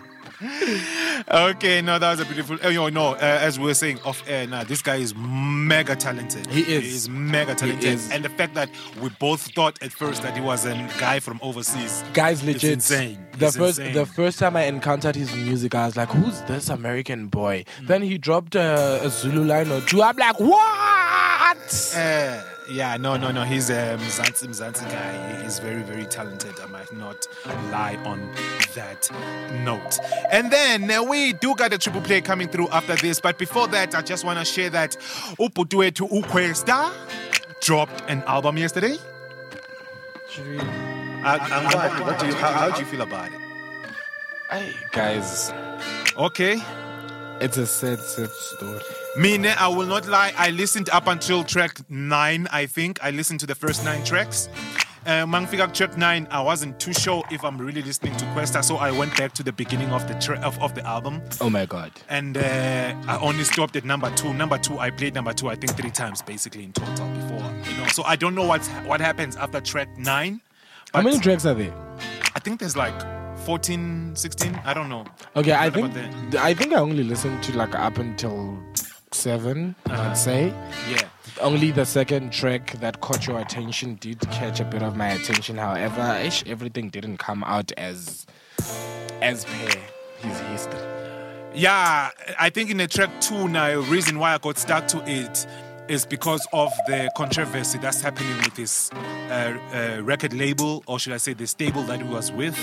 okay, 1.30 1.82
no, 1.82 1.98
that 1.98 2.10
was 2.10 2.20
a 2.20 2.24
beautiful. 2.24 2.58
Oh, 2.62 2.88
know, 2.88 3.08
uh, 3.14 3.18
as 3.20 3.58
we 3.58 3.66
were 3.66 3.74
saying 3.74 4.00
off 4.04 4.22
air, 4.26 4.46
now 4.46 4.64
this 4.64 4.80
guy 4.82 4.96
is 4.96 5.14
mega 5.14 5.94
talented. 5.96 6.46
He 6.46 6.60
is. 6.60 6.84
He 6.84 6.90
is 6.90 7.08
mega 7.08 7.54
talented. 7.54 7.84
is. 7.84 8.10
And 8.10 8.24
the 8.24 8.30
fact 8.30 8.54
that 8.54 8.70
we 9.02 9.10
both 9.18 9.52
thought 9.54 9.82
at 9.82 9.92
first 9.92 10.22
that 10.22 10.34
he 10.34 10.40
was 10.42 10.64
a 10.64 10.74
guy 10.98 11.20
from 11.20 11.38
overseas. 11.42 12.02
Guys, 12.14 12.42
legit. 12.42 12.72
Insane. 12.72 13.18
The 13.38 13.46
It's 13.46 13.56
first, 13.56 13.78
insane. 13.78 13.94
the 13.94 14.06
first 14.06 14.38
time 14.38 14.56
I 14.56 14.64
encountered 14.64 15.14
his 15.16 15.34
music, 15.34 15.74
I 15.74 15.86
was 15.86 15.96
like, 15.96 16.08
"Who's 16.08 16.40
this 16.42 16.68
American 16.68 17.26
boy?" 17.28 17.64
Mm. 17.80 17.86
Then 17.86 18.02
he 18.02 18.16
dropped 18.18 18.54
a, 18.54 19.04
a 19.04 19.10
Zulu 19.10 19.44
line 19.44 19.70
or 19.70 19.80
two. 19.82 20.02
I'm 20.02 20.16
like, 20.16 20.38
"What?" 20.40 21.94
Uh, 21.96 22.42
yeah, 22.70 22.96
no, 22.96 23.16
no, 23.16 23.30
no. 23.30 23.42
He's 23.42 23.68
a 23.70 23.98
Mzansi 24.00 24.46
Mzansi 24.48 24.90
guy. 24.90 25.42
He's 25.42 25.58
very, 25.58 25.82
very 25.82 26.06
talented. 26.06 26.54
I 26.60 26.66
might 26.66 26.92
not 26.92 27.26
lie 27.70 27.96
on 28.04 28.20
that 28.74 29.10
note. 29.64 29.98
And 30.30 30.50
then 30.50 30.90
uh, 30.90 31.02
we 31.02 31.32
do 31.34 31.54
got 31.54 31.72
a 31.72 31.78
triple 31.78 32.00
play 32.00 32.20
coming 32.20 32.48
through 32.48 32.68
after 32.68 32.94
this. 32.96 33.20
But 33.20 33.38
before 33.38 33.66
that, 33.68 33.94
I 33.94 34.02
just 34.02 34.24
want 34.24 34.38
to 34.38 34.44
share 34.44 34.70
that 34.70 34.96
Uputuetu 35.38 35.94
to 35.96 36.06
Ukwesta 36.08 36.92
dropped 37.60 38.02
an 38.08 38.22
album 38.26 38.56
yesterday. 38.56 38.96
Uh, 40.38 41.38
and 41.52 41.74
what, 41.74 42.00
what 42.06 42.18
do 42.20 42.26
you, 42.26 42.34
how, 42.34 42.52
how 42.52 42.70
do 42.70 42.80
you 42.80 42.86
feel 42.86 43.02
about 43.02 43.26
it? 43.32 43.38
Hey, 44.50 44.72
guys, 44.92 45.52
Okay. 46.16 46.60
it's 47.40 47.56
a 47.56 47.66
sad, 47.66 47.98
sad 48.00 48.30
story. 48.30 48.80
Mine, 49.16 49.46
I 49.46 49.68
will 49.68 49.86
not 49.86 50.06
lie. 50.06 50.32
I 50.36 50.50
listened 50.50 50.88
up 50.90 51.06
until 51.06 51.42
track 51.44 51.78
nine, 51.90 52.46
I 52.52 52.66
think. 52.66 53.02
I 53.02 53.10
listened 53.10 53.40
to 53.40 53.46
the 53.46 53.54
first 53.54 53.84
nine 53.84 54.04
tracks. 54.04 54.48
Uh, 55.06 55.24
Mangfika 55.26 55.72
track 55.72 55.96
nine, 55.96 56.28
I 56.30 56.42
wasn't 56.42 56.78
too 56.78 56.92
sure 56.92 57.24
if 57.30 57.42
I'm 57.42 57.56
really 57.58 57.82
listening 57.82 58.14
to 58.18 58.24
Kwesta, 58.26 58.62
so 58.62 58.76
I 58.76 58.90
went 58.90 59.16
back 59.16 59.32
to 59.32 59.42
the 59.42 59.52
beginning 59.52 59.88
of 59.90 60.06
the 60.06 60.14
tra- 60.14 60.38
of, 60.40 60.58
of 60.62 60.74
the 60.74 60.86
album, 60.86 61.22
Oh 61.40 61.48
my 61.48 61.64
god. 61.64 61.90
and 62.10 62.36
uh, 62.36 62.94
I 63.08 63.18
only 63.20 63.44
stopped 63.44 63.74
at 63.76 63.84
number 63.86 64.10
two. 64.14 64.34
Number 64.34 64.58
two, 64.58 64.78
I 64.78 64.90
played 64.90 65.14
number 65.14 65.32
two, 65.32 65.48
I 65.48 65.54
think 65.54 65.74
three 65.74 65.90
times 65.90 66.20
basically 66.20 66.64
in 66.64 66.72
total 66.74 67.08
before, 67.08 67.50
you 67.70 67.78
know. 67.78 67.86
So 67.86 68.02
I 68.04 68.14
don't 68.14 68.34
know 68.34 68.46
what's 68.46 68.68
what 68.86 69.00
happens 69.00 69.36
after 69.36 69.60
track 69.62 69.88
nine. 69.96 70.42
How 70.92 71.00
many 71.00 71.18
tracks 71.18 71.46
are 71.46 71.54
there? 71.54 71.72
I 72.34 72.38
think 72.38 72.60
there's 72.60 72.76
like 72.76 72.94
14, 73.46 74.12
16. 74.14 74.60
I 74.66 74.74
don't 74.74 74.90
know. 74.90 75.06
Okay, 75.34 75.52
I 75.54 75.70
think 75.70 75.94
I 76.36 76.52
think 76.52 76.74
I 76.74 76.76
only 76.76 77.04
listened 77.04 77.42
to 77.44 77.56
like 77.56 77.74
up 77.74 77.96
until 77.96 78.62
seven, 79.12 79.74
I'd 79.86 80.16
say. 80.16 80.48
Yeah. 80.90 81.08
Only 81.40 81.70
the 81.70 81.86
second 81.86 82.32
track 82.32 82.72
that 82.80 83.00
caught 83.00 83.26
your 83.26 83.38
attention 83.40 83.96
did 83.96 84.20
catch 84.30 84.60
a 84.60 84.64
bit 84.64 84.82
of 84.82 84.96
my 84.96 85.08
attention. 85.08 85.56
However, 85.56 86.18
ish, 86.22 86.44
everything 86.46 86.90
didn't 86.90 87.18
come 87.18 87.42
out 87.44 87.72
as 87.72 88.26
as 89.22 89.44
per 89.44 89.70
his 90.18 90.40
history. 90.40 90.80
Yeah, 91.54 92.10
I 92.38 92.50
think 92.50 92.70
in 92.70 92.76
the 92.76 92.86
track 92.86 93.10
two 93.20 93.48
now, 93.48 93.80
the 93.80 93.90
reason 93.90 94.18
why 94.18 94.34
I 94.34 94.38
got 94.38 94.58
stuck 94.58 94.86
to 94.88 95.02
it 95.08 95.46
is 95.88 96.06
because 96.06 96.46
of 96.52 96.70
the 96.86 97.10
controversy 97.16 97.78
that's 97.78 98.00
happening 98.00 98.36
with 98.38 98.54
this 98.54 98.92
uh, 98.92 99.58
uh, 99.72 100.02
record 100.02 100.32
label, 100.32 100.84
or 100.86 101.00
should 101.00 101.12
I 101.12 101.16
say 101.16 101.32
the 101.32 101.48
stable 101.48 101.82
that 101.84 102.00
he 102.00 102.08
was 102.08 102.30
with. 102.30 102.56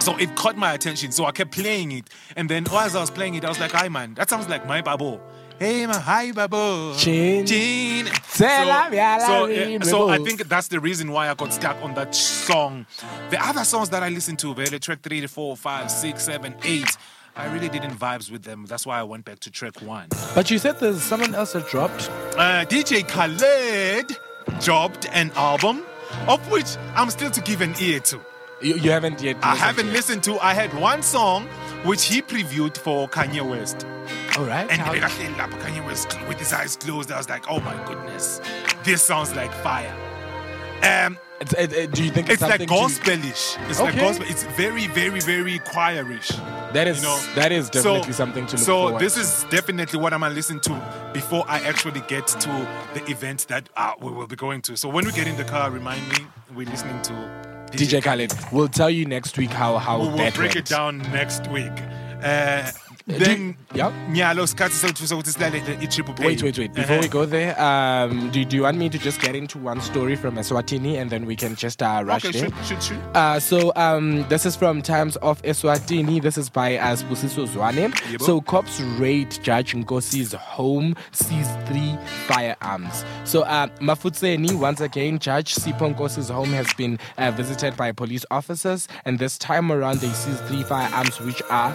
So 0.00 0.16
it 0.18 0.34
caught 0.36 0.56
my 0.56 0.72
attention, 0.74 1.12
so 1.12 1.24
I 1.24 1.32
kept 1.32 1.52
playing 1.52 1.92
it. 1.92 2.10
And 2.36 2.48
then 2.48 2.66
as 2.70 2.96
I 2.96 3.00
was 3.00 3.10
playing 3.10 3.36
it, 3.36 3.44
I 3.44 3.48
was 3.48 3.60
like, 3.60 3.72
hi 3.72 3.88
man, 3.88 4.14
that 4.14 4.28
sounds 4.28 4.48
like 4.48 4.66
my 4.66 4.82
babo. 4.82 5.20
Hey 5.62 5.86
man, 5.86 6.00
hi 6.00 6.32
babo. 6.32 6.92
Chin. 6.96 7.46
Chin. 7.46 8.06
Tela 8.06 8.88
so, 9.24 9.48
uh, 9.48 9.80
so 9.84 10.08
I 10.08 10.18
think 10.18 10.48
that's 10.48 10.66
the 10.66 10.80
reason 10.80 11.12
why 11.12 11.28
I 11.28 11.34
got 11.34 11.52
stuck 11.52 11.76
on 11.84 11.94
that 11.94 12.16
song. 12.16 12.84
The 13.30 13.40
other 13.40 13.62
songs 13.62 13.88
that 13.90 14.02
I 14.02 14.08
listened 14.08 14.40
to, 14.40 14.54
the 14.54 14.80
track 14.80 15.02
three, 15.02 15.24
four, 15.28 15.56
five, 15.56 15.88
six, 15.88 16.24
seven, 16.24 16.56
eight, 16.64 16.96
I 17.36 17.46
really 17.52 17.68
didn't 17.68 17.92
vibes 17.92 18.28
with 18.28 18.42
them. 18.42 18.66
That's 18.66 18.84
why 18.84 18.98
I 18.98 19.04
went 19.04 19.24
back 19.24 19.38
to 19.38 19.52
track 19.52 19.80
one. 19.82 20.08
But 20.34 20.50
you 20.50 20.58
said 20.58 20.80
there's 20.80 21.00
someone 21.00 21.32
else 21.32 21.52
that 21.52 21.68
dropped. 21.68 22.10
Uh, 22.36 22.64
DJ 22.64 23.06
Khaled 23.06 24.18
dropped 24.64 25.08
an 25.12 25.30
album, 25.36 25.84
of 26.26 26.40
which 26.50 26.76
I'm 26.96 27.08
still 27.08 27.30
to 27.30 27.40
give 27.40 27.60
an 27.60 27.76
ear 27.80 28.00
to. 28.00 28.20
You, 28.62 28.74
you 28.78 28.90
haven't 28.90 29.22
yet. 29.22 29.36
I 29.42 29.54
haven't 29.54 29.86
to 29.86 29.90
it. 29.90 29.94
listened 29.94 30.24
to. 30.24 30.40
I 30.40 30.54
had 30.54 30.74
one 30.74 31.02
song 31.02 31.48
which 31.84 32.04
he 32.04 32.22
previewed 32.22 32.76
for 32.76 33.08
Kanye 33.08 33.42
West. 33.48 33.86
All 34.38 34.44
right. 34.44 34.68
And 34.70 34.80
how- 34.80 34.92
I 34.92 35.08
think 35.08 35.36
like 35.38 35.50
Kanye 35.60 35.84
West 35.84 36.18
with 36.28 36.38
his 36.38 36.52
eyes 36.52 36.76
closed. 36.76 37.10
I 37.12 37.18
was 37.18 37.28
like, 37.28 37.44
oh 37.50 37.60
my 37.60 37.74
goodness, 37.86 38.40
this 38.84 39.02
sounds 39.02 39.34
like 39.34 39.52
fire. 39.52 39.94
Um, 40.82 41.18
It's- 41.40 41.54
it- 41.64 41.72
it- 41.72 41.90
do 41.92 42.04
you 42.04 42.10
think 42.12 42.28
it's, 42.30 42.40
it's 42.40 42.50
like 42.60 42.68
gospelish. 42.68 43.56
It's 43.68 43.80
like 43.80 43.96
gospel. 43.96 44.26
It's 44.28 44.44
very, 44.56 44.86
very, 44.86 45.18
very 45.20 45.58
choirish. 45.58 46.28
That 46.72 46.86
is 46.86 46.98
you 46.98 47.02
know? 47.08 47.18
that 47.34 47.50
is 47.50 47.68
definitely 47.68 48.12
So- 48.12 48.16
something 48.16 48.46
to 48.46 48.56
look 48.56 48.64
So 48.64 48.72
forward 48.74 48.92
So 49.00 49.04
this 49.04 49.16
is 49.16 49.44
definitely 49.50 49.98
what 49.98 50.12
I'm 50.14 50.20
gonna 50.20 50.34
listen 50.34 50.60
to 50.60 51.10
before 51.12 51.44
I 51.48 51.58
actually 51.60 52.00
get 52.06 52.28
to 52.28 52.68
the 52.94 53.04
event 53.10 53.46
that 53.48 53.68
uh, 53.76 53.92
we 54.00 54.12
will 54.12 54.28
be 54.28 54.36
going 54.36 54.62
to. 54.62 54.76
So 54.76 54.88
when 54.88 55.04
we 55.04 55.10
get 55.12 55.26
in 55.26 55.36
the 55.36 55.44
car, 55.44 55.68
remind 55.70 56.08
me 56.10 56.26
we're 56.54 56.68
listening 56.70 57.02
to 57.02 57.12
DJ 57.72 58.02
Khaled. 58.02 58.32
We'll 58.52 58.68
tell 58.68 58.90
you 58.90 59.04
next 59.06 59.36
week 59.38 59.50
how 59.50 59.78
how 59.78 60.00
we 60.00 60.08
will 60.08 60.16
that 60.18 60.34
break 60.34 60.54
went. 60.54 60.70
it 60.70 60.72
down 60.74 60.98
next 61.12 61.48
week. 61.50 61.72
Uh, 62.22 62.70
then 63.06 63.56
yep. 63.74 63.92
nyalo 64.10 64.46
sikhathi 64.46 64.74
sethu 64.74 65.06
sokuthi 65.06 65.32
silalele 65.32 65.82
i-triple 65.82 66.14
play. 66.14 66.26
Wait, 66.28 66.42
wait, 66.42 66.58
wait. 66.58 66.72
Before 66.74 66.98
we 66.98 67.06
Uh-huh. 67.06 67.12
go 67.12 67.26
there, 67.26 67.60
um, 67.60 68.30
do, 68.30 68.44
do 68.44 68.56
you 68.56 68.62
want 68.62 68.78
me 68.78 68.88
to 68.88 68.98
just 68.98 69.20
get 69.20 69.34
into 69.34 69.58
one 69.58 69.80
story 69.80 70.16
from 70.16 70.36
Eswatini 70.36 71.00
and 71.00 71.10
then 71.10 71.26
we 71.26 71.36
can 71.36 71.54
just 71.56 71.82
uh, 71.82 72.02
rush 72.04 72.24
Okay, 72.24 72.38
there? 72.40 72.48
shoot, 72.50 72.64
shoot, 72.66 72.82
shoot. 72.82 72.98
Uh, 73.14 73.38
so 73.40 73.72
um, 73.76 74.26
this 74.28 74.46
is 74.46 74.56
from 74.56 74.82
Times 74.82 75.16
of 75.16 75.42
Eswatini. 75.42 76.20
This 76.22 76.38
is 76.38 76.48
by 76.48 76.76
uh, 76.76 76.94
Sibusiso 76.96 77.46
Zwane. 77.48 77.90
Yebo. 77.92 78.22
So 78.22 78.40
cops 78.40 78.80
raid 78.98 79.30
Judge 79.42 79.74
Nkosi's 79.74 80.32
home, 80.34 80.94
seize 81.12 81.48
three 81.66 81.96
firearms. 82.26 83.04
So 83.24 83.42
uh, 83.42 83.66
Mafutseni, 83.80 84.54
once 84.58 84.80
again, 84.80 85.18
Judge 85.18 85.54
Sipho 85.54 85.94
Nkosi's 85.94 86.28
home 86.28 86.50
has 86.50 86.72
been 86.74 86.98
uh, 87.18 87.30
visited 87.32 87.76
by 87.76 87.92
police 87.92 88.24
officers, 88.30 88.88
and 89.04 89.18
this 89.18 89.38
time 89.38 89.70
around 89.72 89.98
they 90.00 90.08
seized 90.08 90.44
three 90.44 90.62
firearms 90.62 91.20
which 91.20 91.42
are 91.50 91.74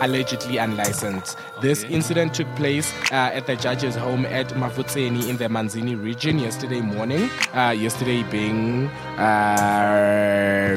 allegedly 0.00 0.58
unlicensed. 0.58 1.38
This 1.60 1.84
incident 1.84 2.34
took 2.34 2.46
place 2.56 2.92
uh, 3.12 3.30
at 3.32 3.46
the 3.46 3.56
judge's 3.56 3.94
home 3.94 4.26
at 4.26 4.48
Mafutseni 4.50 5.28
in 5.28 5.36
the 5.36 5.48
Manzini 5.48 5.94
region 6.00 6.38
yesterday 6.38 6.80
morning. 6.80 7.30
Uh, 7.54 7.70
yesterday 7.76 8.22
being 8.24 8.86
uh, 9.18 10.76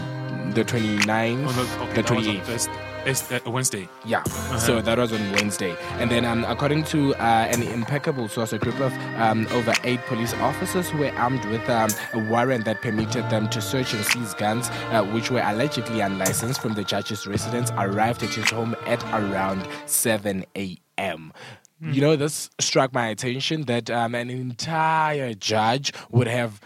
the 0.53 0.63
29th, 0.63 1.47
Oh, 1.47 1.51
no, 1.51 1.83
okay, 1.85 1.93
the 1.95 2.01
that 2.03 2.15
was 2.15 2.27
on 2.27 2.35
28th. 2.35 2.88
It's, 3.05 3.31
uh, 3.31 3.39
Wednesday. 3.45 3.87
Yeah. 4.05 4.23
So 4.57 4.81
that 4.81 4.97
was 4.97 5.13
on 5.13 5.31
Wednesday. 5.33 5.75
And 5.93 6.11
then, 6.11 6.25
um, 6.25 6.45
according 6.45 6.83
to 6.85 7.15
uh, 7.15 7.47
an 7.51 7.63
impeccable 7.63 8.27
source, 8.27 8.53
a 8.53 8.59
group 8.59 8.79
of 8.79 8.93
um, 9.17 9.47
over 9.51 9.73
eight 9.83 10.01
police 10.07 10.33
officers 10.35 10.89
who 10.89 10.99
were 10.99 11.11
armed 11.13 11.43
with 11.45 11.67
um, 11.69 11.89
a 12.13 12.19
warrant 12.29 12.65
that 12.65 12.81
permitted 12.81 13.29
them 13.29 13.49
to 13.49 13.61
search 13.61 13.93
and 13.93 14.05
seize 14.05 14.33
guns, 14.33 14.69
uh, 14.91 15.03
which 15.05 15.31
were 15.31 15.41
allegedly 15.43 16.01
unlicensed 16.01 16.61
from 16.61 16.73
the 16.73 16.83
judge's 16.83 17.25
residence, 17.25 17.71
arrived 17.77 18.23
at 18.23 18.33
his 18.33 18.49
home 18.49 18.75
at 18.85 19.03
around 19.13 19.67
7 19.85 20.45
a.m. 20.55 21.33
You 21.81 22.01
know, 22.01 22.17
this 22.17 22.49
struck 22.59 22.93
my 22.93 23.07
attention 23.07 23.63
that 23.63 23.89
um, 23.89 24.13
an 24.13 24.29
entire 24.29 25.33
judge 25.33 25.93
would 26.11 26.27
have 26.27 26.59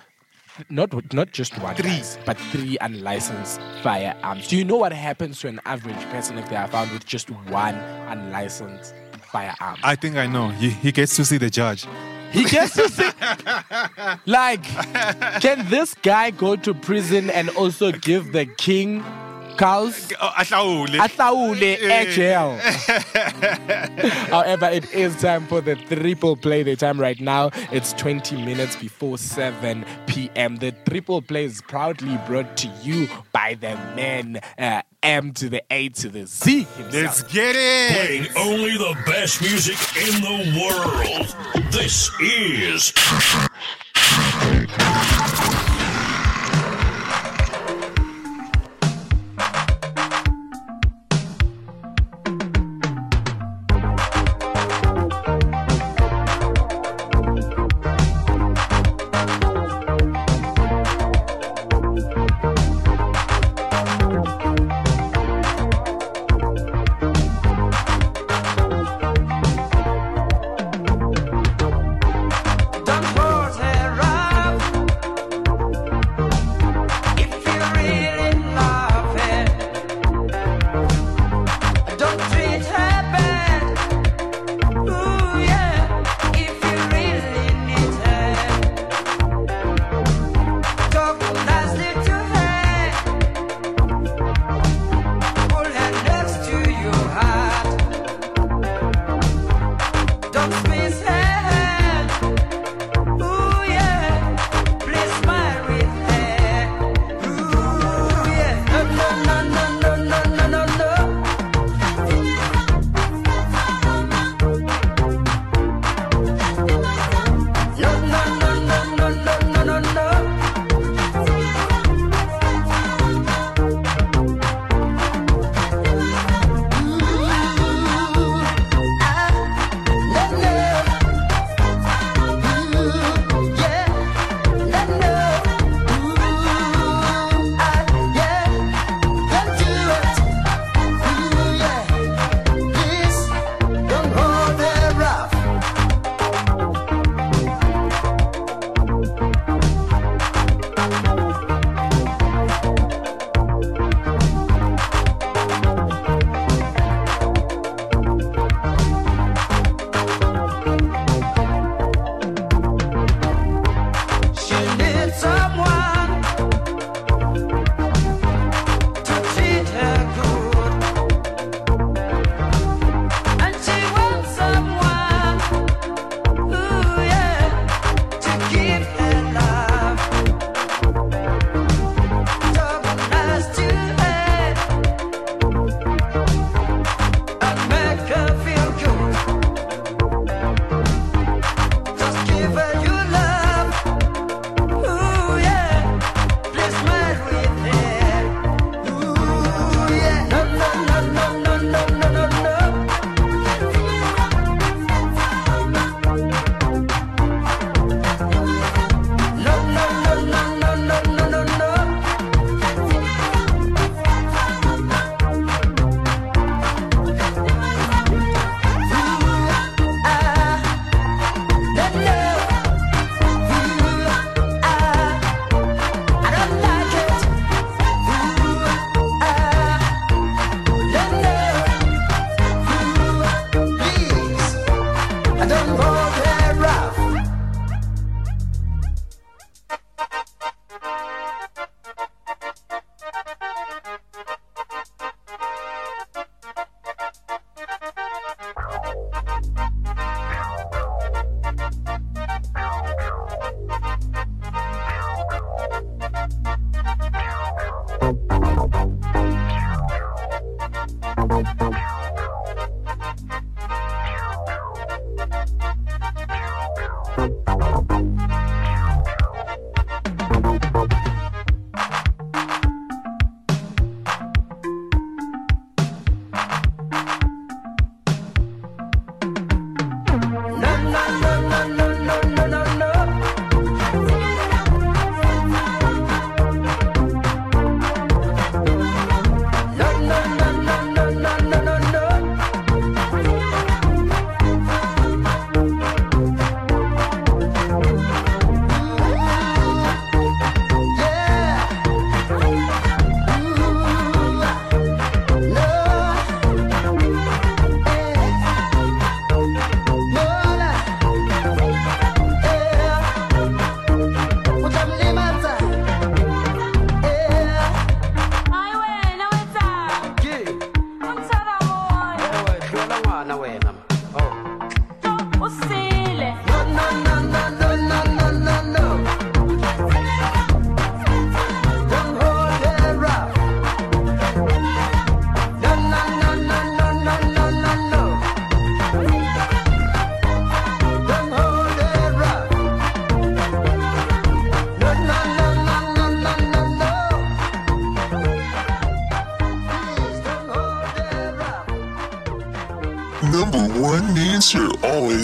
not 0.70 1.14
not 1.14 1.32
just 1.32 1.58
one, 1.60 1.76
guys, 1.76 2.18
but 2.26 2.38
three 2.38 2.78
unlicensed 2.82 3.60
firearms. 3.82 4.48
Do 4.48 4.58
you 4.58 4.66
know 4.66 4.78
what 4.78 4.94
happens 4.94 5.40
to 5.42 5.48
an 5.48 5.60
average 5.66 6.04
person 6.10 6.38
if 6.38 6.50
they 6.50 6.56
are 6.56 6.68
found 6.68 6.92
with 6.92 7.06
just 7.06 7.30
one 7.30 7.76
unlicensed 7.76 8.94
firearm? 9.32 9.78
I 9.84 9.96
think 9.96 10.16
I 10.16 10.28
know. 10.28 10.50
He, 10.50 10.70
he 10.70 10.92
gets 10.92 11.16
to 11.16 11.26
see 11.26 11.38
the 11.38 11.50
judge. 11.50 11.86
He 12.32 12.46
gets 12.46 12.74
to 12.76 12.90
see. 12.90 13.10
like, 14.26 14.64
can 15.42 15.70
this 15.70 15.94
guy 15.96 16.32
go 16.32 16.56
to 16.56 16.74
prison 16.74 17.30
and 17.30 17.50
also 17.52 17.92
give 17.92 18.32
the 18.32 18.46
king 18.46 19.04
cows? 19.58 20.10
Ahlawule. 20.14 20.98
Ahlawule 21.00 21.78
e-jail. 21.78 22.58
However, 24.30 24.70
it 24.70 24.94
is 24.94 25.16
time 25.22 25.48
for 25.48 25.62
the 25.62 25.76
triple 25.76 26.36
play. 26.36 26.64
The 26.64 26.76
time 26.76 27.00
right 27.00 27.20
now, 27.20 27.52
it's 27.72 27.94
20 27.94 28.38
minutes 28.46 28.76
before 28.76 29.18
7 29.18 29.86
p.m. 30.08 30.58
The 30.58 30.72
triple 30.88 31.22
play 31.22 31.46
is 31.46 31.62
proudly 31.62 32.20
brought 32.28 32.58
to 32.58 32.68
you 32.82 33.08
by 33.32 33.56
the 33.56 33.76
men 33.96 34.42
uh, 34.58 34.82
M 35.02 35.34
to 35.34 35.50
the 35.50 35.64
A 35.70 35.90
to 35.90 36.10
the 36.10 36.26
Z 36.26 36.64
himself. 36.64 36.94
Let's 36.94 37.24
get 37.24 37.56
it. 37.58 37.92
Playing 37.92 38.28
only 38.38 38.78
the 38.78 38.96
best 39.06 39.42
music 39.42 39.78
in 39.98 40.22
the 40.22 40.38
world. 40.60 41.72
This 41.72 42.10
is. 42.22 42.94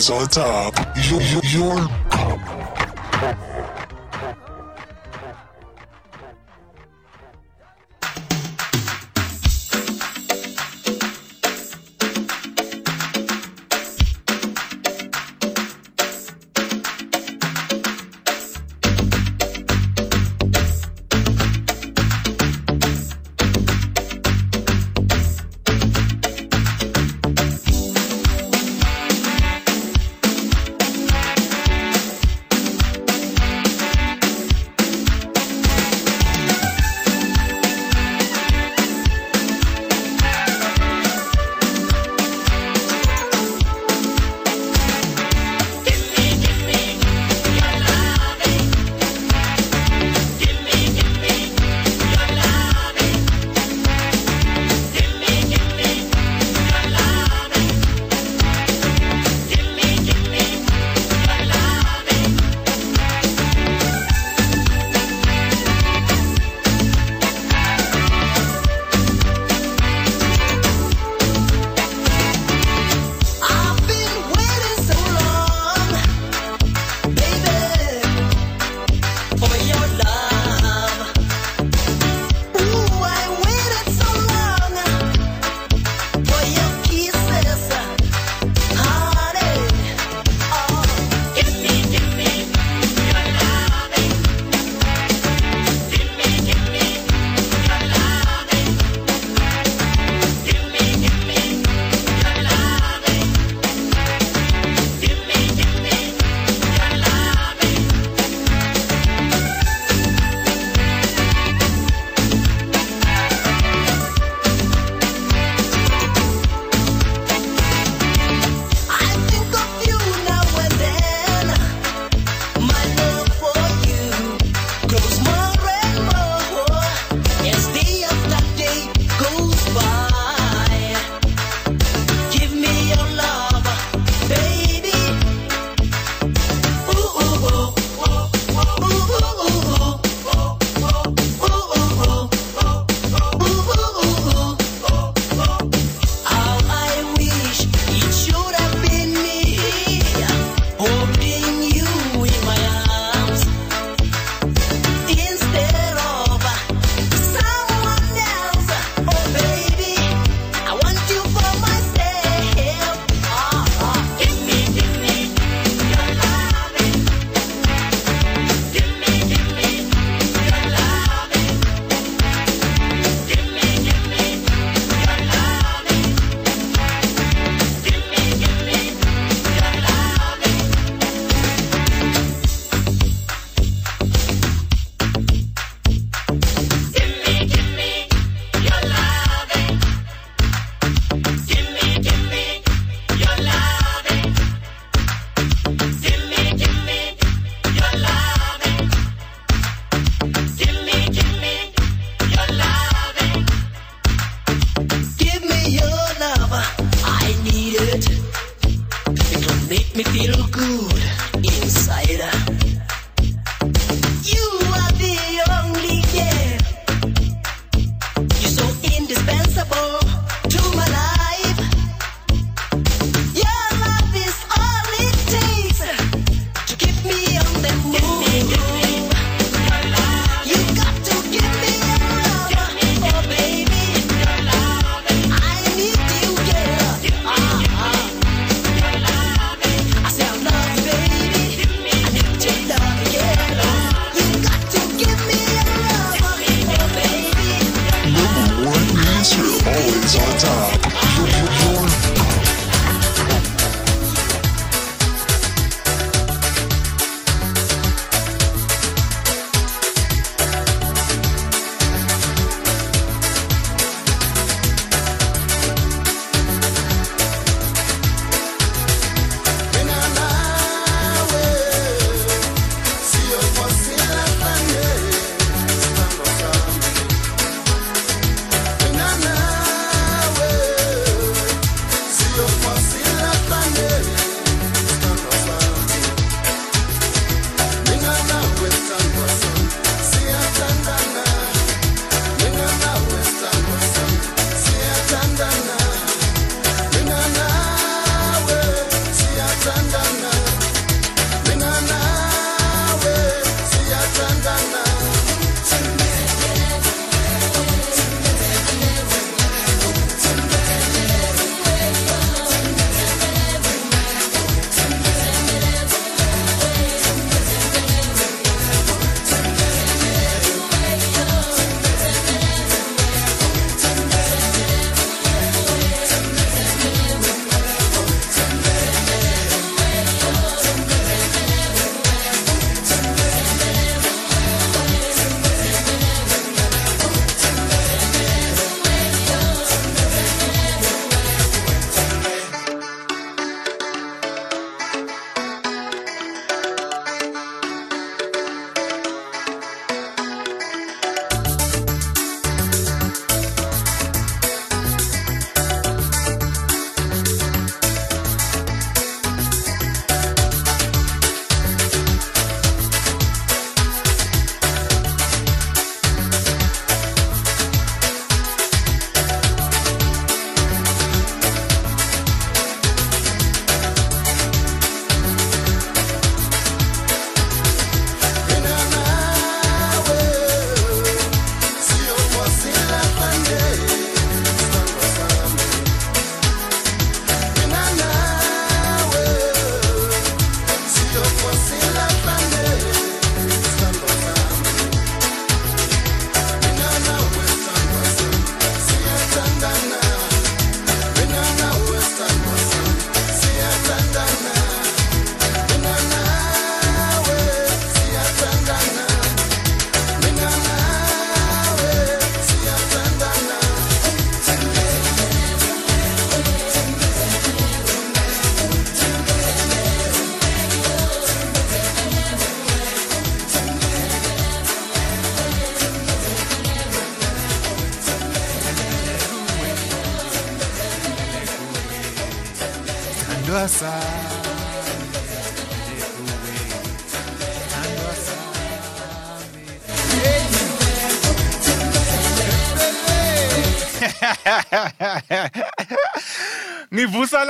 On 0.08 0.28
top. 0.28 0.74
You're, 1.10 1.22
you're 1.44 1.99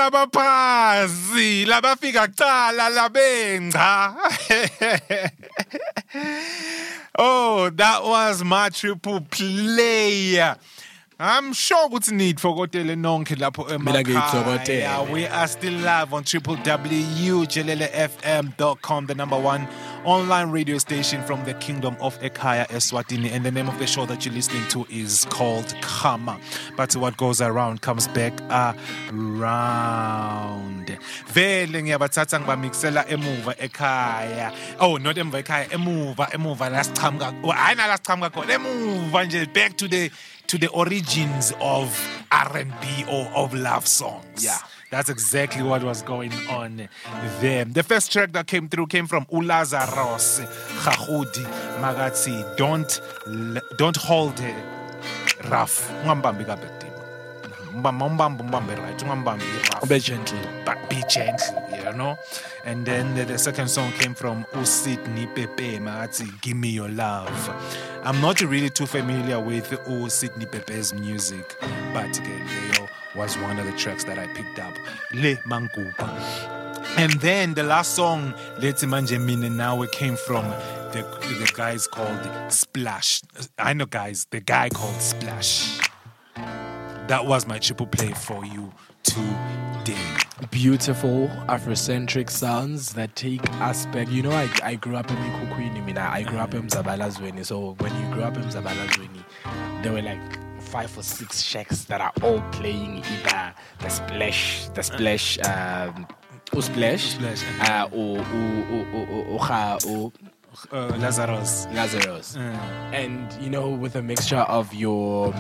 ngivusa 0.10 0.28
labaphasi 0.28 1.66
labafika 1.66 2.28
kucala 2.28 2.90
labengca. 2.90 4.16
Oh 7.22 7.70
that 7.72 8.04
was 8.04 8.44
my 8.46 8.70
triple 8.70 9.20
play 9.20 10.38
I'm 11.22 11.52
sure 11.52 11.90
ukuthi 11.90 12.12
nitfokotele 12.14 12.96
nonke 12.96 13.36
lapho 13.36 13.66
Mina 13.80 14.02
ngiyitokotele. 14.04 14.84
emakhaya. 14.84 15.12
We 15.12 15.28
are 15.28 15.48
still 15.50 15.74
live 15.74 16.14
on 16.14 16.24
www.jelelefm.com, 16.24 19.06
the 19.06 19.16
number 19.16 19.38
one 19.38 19.68
online 20.06 20.50
radio 20.50 20.78
station 20.78 21.22
from 21.24 21.44
the 21.44 21.54
kingdom 21.56 21.98
of 22.00 22.18
Ekaya 22.22 22.66
Eswatini. 22.70 23.32
And 23.34 23.46
the 23.46 23.52
name 23.52 23.68
of 23.68 23.78
the 23.80 23.86
show 23.86 24.06
that 24.06 24.26
you're 24.26 24.34
listening 24.34 24.66
to 24.70 24.86
is 24.90 25.26
called 25.30 25.76
Karma. 25.82 26.40
But 26.78 26.96
what 26.96 27.18
goes 27.18 27.42
around 27.42 27.82
comes 27.82 28.08
back 28.08 28.32
around. 29.10 30.98
Vele 31.28 31.82
ngiyabathatha 31.84 32.40
ngibamixela 32.40 33.06
emuva 33.10 33.56
ekhaya. 33.58 34.54
Oh, 34.80 34.96
not 34.96 35.18
emuva 35.18 35.44
ekhaya, 35.44 35.68
emuva, 35.68 36.30
emuva 36.32 36.70
la 36.72 36.80
sichamuka. 36.82 37.34
oh, 37.44 37.52
Hayi 37.52 37.76
nala 37.76 37.98
sichamuka 37.98 38.30
khona. 38.32 38.54
Emuva 38.58 39.26
nje 39.26 39.46
back 39.54 39.76
to 39.76 39.90
the 39.90 40.10
to 40.50 40.58
the 40.58 40.68
origins 40.70 41.54
of 41.62 41.88
R&B 42.32 43.06
or 43.08 43.26
of 43.36 43.54
love 43.54 43.86
songs. 43.88 44.44
Yeah. 44.44 44.58
That's 44.90 45.08
exactly 45.10 45.62
what 45.62 45.84
was 45.84 46.02
going 46.02 46.34
on 46.50 46.90
there. 47.40 47.66
The 47.66 47.84
first 47.84 48.12
track 48.12 48.32
that 48.32 48.48
came 48.48 48.68
through 48.68 48.88
came 48.88 49.06
from 49.06 49.26
uLazarus 49.28 50.44
Kgagudi 50.82 51.46
Magati. 51.80 52.58
Don't 52.58 53.00
don't 53.78 53.96
hold 53.96 54.40
it 54.40 54.56
rough. 55.50 55.88
Ungambambi 57.76 57.76
kabedimo. 57.76 57.76
Umbamba 57.76 58.06
umbamba 58.06 58.44
umbambe 58.44 58.76
right. 58.76 59.04
Ungambambi 59.04 59.46
rough. 59.74 59.90
Be 59.90 60.00
gentle. 60.00 60.40
But 60.66 60.90
be 60.90 61.04
gentle, 61.08 61.64
you 61.72 61.94
know. 61.98 62.18
And 62.66 62.86
then 62.86 63.16
the, 63.16 63.26
the 63.26 63.38
second 63.38 63.70
song 63.70 63.92
came 63.94 64.14
from 64.14 64.46
oh, 64.54 64.60
Usidni 64.60 65.34
Pepe 65.34 65.80
Magati. 65.80 66.42
Give 66.42 66.58
me 66.58 66.70
your 66.70 66.90
love. 66.90 67.50
I'm 68.04 68.22
not 68.22 68.42
really 68.42 68.70
too 68.70 68.86
familiar 68.86 69.40
with 69.40 69.74
oh, 69.88 70.06
Usidni 70.06 70.50
Pepe's 70.52 70.94
music, 70.94 71.58
but 71.94 72.20
uh, 72.20 72.24
Geleo 72.24 72.90
was 73.16 73.38
one 73.38 73.60
of 73.60 73.66
the 73.66 73.74
tracks 73.74 74.04
that 74.06 74.20
I 74.20 74.28
picked 74.28 74.60
up. 74.60 74.74
Le 75.14 75.36
Mangupa. 75.48 76.58
And 76.98 77.14
then 77.22 77.54
the 77.54 77.64
last 77.64 77.96
song, 77.96 78.34
Let's 78.60 78.84
Manje 78.84 79.18
Now, 79.52 79.86
came 79.86 80.16
from 80.16 80.46
the, 80.92 81.04
the 81.40 81.52
guys 81.56 81.88
called 81.88 82.20
Splash. 82.52 83.22
I 83.58 83.74
know 83.74 83.86
guys, 83.86 84.28
the 84.32 84.42
guy 84.42 84.70
called 84.70 85.02
Splash. 85.02 85.89
That 87.10 87.26
was 87.26 87.48
my 87.48 87.58
triple 87.58 87.88
play 87.88 88.12
for 88.12 88.46
you 88.46 88.72
today. 89.02 89.98
beautiful 90.52 91.28
Afrocentric 91.48 92.30
sounds 92.30 92.94
that 92.94 93.16
take 93.16 93.42
us 93.54 93.88
back. 93.88 94.12
You 94.12 94.22
know, 94.22 94.30
I, 94.30 94.48
I 94.64 94.76
grew 94.76 94.96
up 94.96 95.10
in 95.10 95.18
Mikukwini, 95.18 95.78
I 95.78 95.82
mean, 95.82 95.98
I, 95.98 96.18
I 96.18 96.22
grew 96.22 96.38
up 96.38 96.54
in 96.54 96.68
Mzabalazweni. 96.68 97.44
So 97.44 97.76
when 97.80 98.00
you 98.00 98.14
grew 98.14 98.22
up 98.22 98.36
in 98.36 98.44
Mzabalazweni, 98.44 99.24
there 99.82 99.92
were 99.92 100.04
like 100.04 100.22
five 100.62 100.96
or 100.96 101.02
six 101.02 101.42
shacks 101.42 101.86
that 101.86 102.00
are 102.00 102.14
all 102.22 102.42
playing 102.52 102.98
either 103.00 103.56
the 103.80 103.90
splash, 103.90 104.70
the 104.76 104.84
splash, 104.84 105.40
um, 105.40 106.06
or 106.54 106.62
splash, 106.62 107.18
uh, 107.62 107.90
or, 107.92 108.20
or, 108.20 108.24
or, 108.72 108.86
or, 108.94 109.08
or, 109.08 109.80
or, 109.88 109.90
or 109.90 110.12
uh, 110.72 110.96
Lazarus. 110.98 111.66
Lazarus. 111.74 112.38
Mm. 112.38 112.94
And 112.94 113.44
you 113.44 113.50
know, 113.50 113.68
with 113.68 113.96
a 113.96 114.04
mixture 114.04 114.38
of 114.38 114.72
your. 114.76 115.34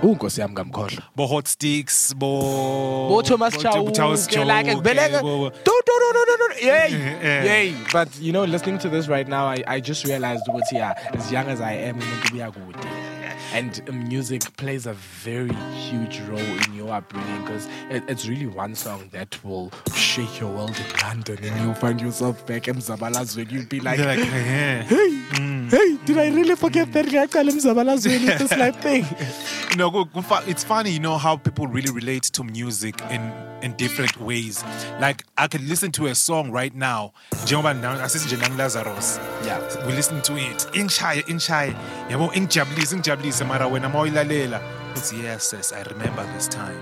Oh, 0.00 0.14
Nkosi 0.14 0.40
yami 0.40 0.54
ngamkhohlwa. 0.54 1.02
Bo 1.16 1.26
Hotstix, 1.26 2.14
bo 2.14 3.08
Bo 3.08 3.22
Thomas 3.22 3.56
Thomas 3.58 4.32
like 4.32 4.76
Beleka. 4.82 5.20
Yay! 6.62 6.90
Yay! 7.44 7.74
But 7.92 8.08
you 8.20 8.32
know, 8.32 8.44
listening 8.44 8.78
to 8.78 8.88
this 8.88 9.08
right 9.08 9.26
now, 9.26 9.46
I, 9.46 9.64
I 9.66 9.80
just 9.80 10.04
realized 10.04 10.46
ukuthi 10.46 10.72
yeah, 10.74 10.94
as 11.14 11.32
young 11.32 11.48
as 11.48 11.60
I 11.60 11.72
am, 11.72 11.96
umuntu 11.96 12.34
uyakude. 12.34 12.78
And 13.52 13.82
um, 13.88 14.08
music 14.08 14.42
plays 14.56 14.86
a 14.86 14.92
very 14.92 15.54
huge 15.54 16.20
role 16.20 16.38
in 16.38 16.74
your 16.74 16.92
upbringing 16.92 17.42
because 17.42 17.66
it, 17.90 18.02
it's 18.08 18.28
really 18.28 18.46
one 18.46 18.74
song 18.74 19.08
that 19.12 19.42
will 19.44 19.72
shake 19.94 20.40
your 20.40 20.50
world 20.52 20.76
in 20.78 21.00
London 21.02 21.38
and 21.42 21.64
you'll 21.64 21.74
find 21.74 22.00
yourself 22.00 22.46
back 22.46 22.68
in 22.68 22.76
Zabalazweni. 22.76 23.50
You'll 23.50 23.66
be 23.66 23.80
like, 23.80 23.98
like, 23.98 24.18
yeah. 24.18 24.82
hey, 24.82 25.10
mm. 25.32 25.70
hey, 25.70 25.98
did 26.04 26.18
I 26.18 26.28
really 26.28 26.56
forget 26.56 26.92
that 26.92 27.10
guy 27.10 27.26
called 27.26 27.48
him 27.48 27.56
Zabalazweni? 27.58 28.38
This 28.38 28.56
life 28.56 28.80
thing. 28.80 29.06
you 29.70 29.76
know, 29.76 29.90
go- 29.90 30.04
go 30.04 30.22
fa- 30.22 30.44
it's 30.46 30.64
funny, 30.64 30.90
you 30.90 31.00
know, 31.00 31.16
how 31.18 31.36
people 31.36 31.66
really 31.66 31.90
relate 31.90 32.24
to 32.24 32.44
music 32.44 33.00
in 33.10 33.20
in 33.62 33.72
different 33.76 34.20
ways. 34.20 34.64
Like 35.00 35.24
I 35.36 35.48
could 35.48 35.62
listen 35.68 35.90
to 35.92 36.06
a 36.06 36.14
song 36.14 36.50
right 36.52 36.74
now. 36.74 37.12
Njengoba 37.44 37.74
na- 37.74 38.02
asithi 38.04 38.26
nje 38.26 38.36
nami 38.42 38.56
Lazarus. 38.56 39.18
Yeah. 39.44 39.60
We 39.86 39.92
listen 39.92 40.20
to 40.22 40.36
it. 40.36 40.66
Ingishaya, 40.72 41.22
ingishaya. 41.26 41.74
Yabo 42.10 42.32
ingijabulise, 42.34 42.94
ingijabulise 42.96 43.44
mara 43.44 43.66
wena 43.66 43.88
mawuyilalela. 43.88 44.60
Yes, 45.12 45.52
yes, 45.52 45.72
I 45.72 45.82
remember 45.82 46.24
this 46.34 46.48
time. 46.48 46.78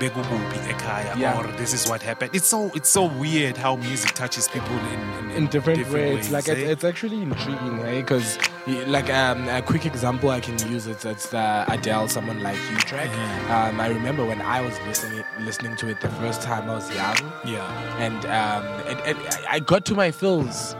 Ekhaya 0.00 1.16
Yeah. 1.16 1.38
or 1.38 1.46
this 1.58 1.72
is 1.72 1.88
what 1.88 2.02
happened. 2.02 2.30
It's 2.34 2.46
so 2.46 2.70
it's 2.74 2.88
so 2.88 3.04
weird 3.06 3.56
how 3.56 3.76
music 3.76 4.12
touches 4.14 4.48
people 4.48 4.76
in 4.94 5.00
in, 5.18 5.30
in 5.38 5.46
different, 5.48 5.78
ways. 5.90 6.14
ways. 6.14 6.30
Like 6.30 6.48
eh? 6.48 6.52
it's, 6.52 6.70
it's 6.72 6.84
actually 6.84 7.22
intriguing, 7.22 7.78
eh? 7.80 8.00
Because 8.00 8.38
like 8.86 9.10
um, 9.12 9.48
a 9.48 9.62
quick 9.62 9.84
example 9.86 10.30
I 10.30 10.40
can 10.40 10.56
use 10.70 10.86
it's 10.86 11.04
it's 11.04 11.28
the 11.28 11.64
Adele 11.68 12.08
"Someone 12.08 12.40
Like 12.42 12.58
You" 12.70 12.76
track. 12.78 13.10
Um, 13.50 13.80
I 13.80 13.88
remember 13.88 14.24
when 14.24 14.40
I 14.40 14.60
was 14.60 14.74
listening 14.88 15.24
listening 15.40 15.76
to 15.76 15.88
it 15.88 16.00
the 16.00 16.10
first 16.22 16.42
time 16.42 16.68
I 16.70 16.74
was 16.74 16.88
young. 16.94 17.16
Yeah. 17.44 18.04
And 18.06 18.20
um, 18.26 18.64
it, 18.90 18.98
it, 19.10 19.16
I 19.48 19.58
got 19.60 19.84
to 19.86 19.94
my 19.94 20.10
feels, 20.10 20.74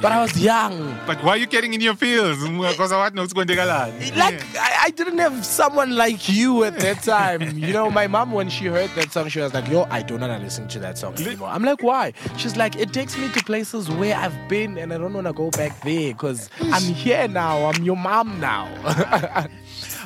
but 0.00 0.12
I 0.12 0.20
was 0.20 0.38
young. 0.40 0.96
But 1.06 1.22
why 1.24 1.30
are 1.30 1.36
you 1.36 1.46
getting 1.46 1.74
in 1.74 1.80
your 1.80 1.94
feels? 1.94 2.38
Because 2.38 2.92
I 2.92 2.96
want 2.98 3.16
to 3.16 3.20
Like 4.16 4.42
I, 4.56 4.84
I 4.84 4.90
didn't 4.90 5.18
have 5.18 5.44
someone 5.44 5.96
like 5.96 6.28
you 6.28 6.64
at 6.64 6.78
that 6.80 7.02
time. 7.02 7.58
you 7.58 7.72
know, 7.72 7.90
my 7.90 8.06
mom 8.06 8.32
when 8.32 8.48
she 8.48 8.66
heard 8.66 8.90
that 8.90 9.12
song, 9.12 9.28
she 9.28 9.40
was 9.40 9.52
like, 9.54 9.68
"Yo, 9.68 9.86
I 9.90 10.02
don't 10.02 10.20
wanna 10.20 10.38
listen 10.38 10.68
to 10.68 10.78
that 10.80 10.98
song 10.98 11.14
anymore." 11.20 11.48
I'm 11.48 11.64
like, 11.64 11.82
"Why?" 11.82 12.12
She's 12.36 12.56
like, 12.56 12.76
"It 12.76 12.92
takes 12.92 13.16
me 13.18 13.28
to 13.30 13.44
places 13.44 13.90
where 13.90 14.16
I've 14.16 14.48
been, 14.48 14.78
and 14.78 14.92
I 14.92 14.98
don't 14.98 15.12
wanna 15.12 15.32
go 15.32 15.50
back 15.50 15.82
there 15.82 16.12
because 16.12 16.48
I'm 16.60 16.82
here 16.82 17.28
now. 17.28 17.66
I'm 17.66 17.82
your 17.82 17.96
mom 17.96 18.40
now." 18.40 18.68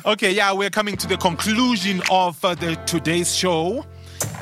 Okay, 0.05 0.33
yeah, 0.33 0.51
we're 0.51 0.69
coming 0.69 0.97
to 0.97 1.07
the 1.07 1.15
conclusion 1.15 2.01
of 2.11 2.43
uh, 2.43 2.55
the 2.55 2.75
today's 2.85 3.33
show. 3.33 3.85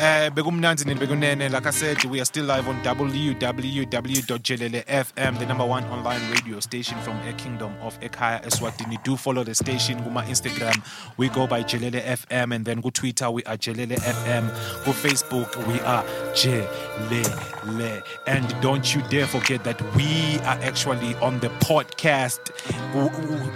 Eh, 0.01 0.29
bekunene. 0.31 1.51
like 1.51 1.67
I 1.67 1.71
said, 1.71 2.03
we 2.05 2.19
are 2.21 2.25
still 2.25 2.45
live 2.45 2.67
on 2.67 2.81
www.jelele.fm, 2.81 5.37
the 5.39 5.45
number 5.45 5.63
one 5.65 5.83
online 5.85 6.21
radio 6.31 6.59
station 6.59 6.97
from 7.01 7.17
a 7.27 7.33
kingdom 7.33 7.71
of 7.81 7.99
Ekaya 7.99 8.41
Eswatini. 8.43 8.97
Do 9.03 9.15
follow 9.15 9.43
the 9.43 9.53
station. 9.53 9.99
Guma 10.01 10.23
Instagram, 10.25 10.81
we 11.17 11.29
go 11.29 11.45
by 11.47 11.61
Jelele 11.63 12.01
FM, 12.03 12.55
and 12.55 12.65
then 12.65 12.81
go 12.81 12.89
Twitter, 12.89 13.29
we 13.29 13.43
are 13.43 13.57
Jelele 13.57 13.97
FM. 13.99 14.47
Go 14.85 14.91
Facebook, 14.91 15.55
we 15.67 15.79
are 15.81 16.03
Jelele. 16.33 18.01
And 18.27 18.55
don't 18.61 18.95
you 18.95 19.01
dare 19.03 19.27
forget 19.27 19.63
that 19.65 19.79
we 19.95 20.39
are 20.39 20.57
actually 20.63 21.13
on 21.15 21.39
the 21.41 21.49
podcast, 21.59 22.39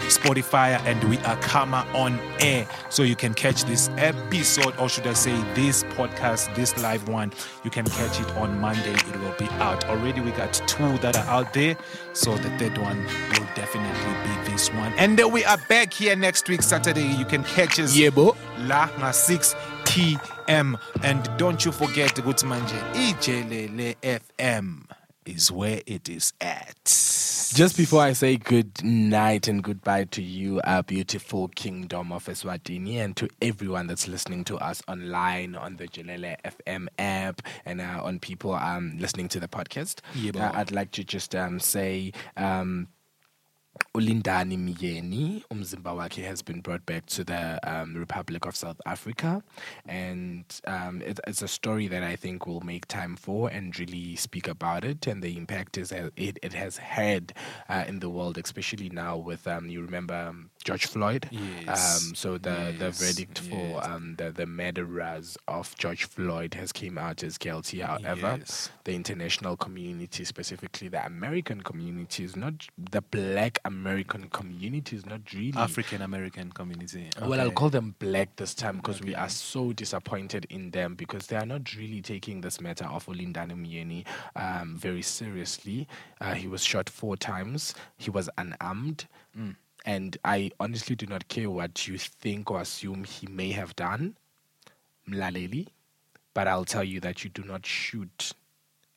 Spotify, 0.09 0.79
and 0.85 1.03
we 1.09 1.17
are 1.19 1.37
Karma 1.37 1.85
on 1.93 2.19
air. 2.39 2.67
So 2.89 3.03
you 3.03 3.15
can 3.15 3.33
catch 3.33 3.63
this 3.65 3.89
episode, 3.97 4.75
or 4.77 4.89
should 4.89 5.07
I 5.07 5.13
say, 5.13 5.33
this 5.55 5.83
podcast, 5.83 6.14
this 6.55 6.77
live 6.81 7.07
one. 7.07 7.31
You 7.63 7.69
can 7.69 7.85
catch 7.85 8.19
it 8.19 8.29
on 8.37 8.59
Monday. 8.59 8.93
It 8.93 9.19
will 9.19 9.35
be 9.37 9.47
out. 9.55 9.85
Already, 9.85 10.21
we 10.21 10.31
got 10.31 10.53
two 10.67 10.97
that 10.99 11.17
are 11.17 11.25
out 11.25 11.53
there. 11.53 11.77
So 12.13 12.35
the 12.35 12.49
third 12.57 12.77
one 12.77 13.03
will 13.03 13.47
definitely 13.55 14.13
be 14.23 14.51
this 14.51 14.69
one. 14.73 14.93
And 14.97 15.17
then 15.17 15.31
we 15.31 15.43
are 15.45 15.57
back 15.69 15.93
here 15.93 16.15
next 16.15 16.47
week, 16.49 16.61
Saturday. 16.61 17.05
You 17.05 17.25
can 17.25 17.43
catch 17.43 17.79
us. 17.79 17.95
Yeah, 17.95 18.09
bro. 18.09 18.35
La 18.59 18.89
na 18.97 19.11
6 19.11 19.55
p.m. 19.85 20.77
And 21.03 21.29
don't 21.37 21.63
you 21.65 21.71
forget, 21.71 22.15
to 22.15 22.21
ukuthi 22.21 22.45
manje, 22.45 22.75
ijelele 22.93 23.95
FM 24.01 24.94
is 25.25 25.51
where 25.51 25.81
it 25.85 26.07
is 26.09 26.33
at. 26.41 26.75
Just 26.85 27.77
before 27.77 28.01
I 28.01 28.13
say 28.13 28.37
good 28.37 28.83
night 28.83 29.47
and 29.47 29.63
goodbye 29.63 30.05
to 30.05 30.21
you, 30.21 30.61
our 30.63 30.83
beautiful 30.83 31.47
kingdom 31.49 32.11
of 32.11 32.25
Eswatini, 32.25 32.95
and 32.95 33.15
to 33.17 33.29
everyone 33.41 33.87
that's 33.87 34.07
listening 34.07 34.43
to 34.45 34.57
us 34.57 34.81
online 34.87 35.55
on 35.55 35.77
the 35.77 35.87
Jelele 35.87 36.35
FM 36.43 36.87
app 36.99 37.41
and 37.65 37.81
uh, 37.81 38.01
on 38.03 38.19
people 38.19 38.53
um, 38.53 38.97
listening 38.99 39.27
to 39.29 39.39
the 39.39 39.47
podcast, 39.47 39.99
Yeah, 40.13 40.31
uh. 40.49 40.51
I'd 40.59 40.71
like 40.71 40.91
to 40.91 41.03
just 41.03 41.35
um, 41.35 41.59
say. 41.59 42.11
Um, 42.37 42.87
uLindani 43.93 44.57
Myeni, 44.57 45.43
umzimba 45.49 45.93
wakhe 45.93 46.23
has 46.23 46.41
been 46.41 46.61
brought 46.61 46.85
back 46.85 47.05
to 47.07 47.23
the 47.23 47.59
um, 47.63 47.95
Republic 47.95 48.45
of 48.45 48.55
South 48.55 48.79
Africa, 48.85 49.43
and 49.87 50.43
um, 50.67 51.01
it, 51.01 51.19
it's 51.27 51.41
a 51.41 51.47
story 51.47 51.87
that 51.87 52.03
I 52.03 52.15
think 52.15 52.45
we'll 52.45 52.61
make 52.61 52.87
time 52.87 53.15
for 53.15 53.49
and 53.49 53.77
really 53.79 54.15
speak 54.15 54.47
about 54.47 54.83
it 54.83 55.07
and 55.07 55.21
the 55.21 55.37
impact 55.37 55.77
is 55.77 55.91
it, 55.91 56.39
it 56.41 56.53
has 56.53 56.77
had 56.77 57.33
uh, 57.69 57.85
in 57.87 57.99
the 57.99 58.09
world, 58.09 58.37
especially 58.37 58.89
now 58.89 59.17
with 59.17 59.47
um, 59.47 59.67
you 59.69 59.81
remember 59.81 60.13
um, 60.13 60.49
George 60.65 60.87
Floyd. 60.87 61.29
Yes. 61.31 62.07
Um, 62.09 62.15
so 62.15 62.33
the 62.37 62.73
the 62.77 62.85
Yes, 62.85 62.99
verdict 63.01 63.39
for 63.39 63.85
um, 63.85 64.15
the 64.17 64.31
the 64.31 64.45
murderers 64.45 65.37
of 65.47 65.75
George 65.77 66.03
Floyd 66.05 66.55
has 66.55 66.71
came 66.73 66.97
out 66.97 67.23
as 67.23 67.37
guilty. 67.37 67.79
However, 67.79 68.39
the 68.83 68.93
international 68.93 69.55
community, 69.55 70.25
specifically 70.25 70.87
the 70.89 71.05
American 71.05 71.61
community, 71.61 72.23
is 72.23 72.35
not 72.35 72.67
the 72.77 73.01
Black 73.01 73.59
American 73.63 74.27
community 74.29 74.95
is 74.95 75.05
not 75.05 75.21
really 75.33 75.53
African 75.55 76.01
American 76.01 76.51
community. 76.51 77.09
well, 77.21 77.39
I'll 77.39 77.51
call 77.51 77.69
them 77.69 77.95
black 77.99 78.35
this 78.35 78.53
time 78.55 78.77
because 78.77 79.01
we 79.01 79.13
are 79.15 79.29
so 79.29 79.71
disappointed 79.71 80.45
in 80.49 80.71
them 80.71 80.95
because 80.95 81.27
they 81.27 81.35
are 81.37 81.45
not 81.45 81.75
really 81.75 82.01
taking 82.01 82.41
this 82.41 82.59
matter 82.59 82.85
of 82.85 83.05
uLindani 83.05 83.53
Myeni 83.53 84.05
um, 84.35 84.75
very 84.77 85.03
seriously. 85.03 85.87
Uh, 86.19 86.33
he 86.33 86.47
was 86.47 86.63
shot 86.63 86.89
four 86.89 87.15
times. 87.15 87.75
He 87.97 88.09
was 88.09 88.29
unarmed. 88.37 89.05
Mm. 89.37 89.55
And 89.85 90.17
I 90.25 90.51
honestly 90.59 90.95
do 90.95 91.05
not 91.05 91.27
care 91.27 91.49
what 91.49 91.87
you 91.87 91.97
think 91.97 92.49
or 92.49 92.59
assume 92.59 93.03
he 93.03 93.27
may 93.27 93.51
have 93.51 93.75
done, 93.75 94.17
Mlaleli, 95.07 95.67
but 96.33 96.47
I'll 96.47 96.65
tell 96.65 96.83
you 96.83 96.99
that 97.01 97.23
you 97.23 97.29
do 97.29 97.43
not 97.43 97.65
shoot 97.65 98.33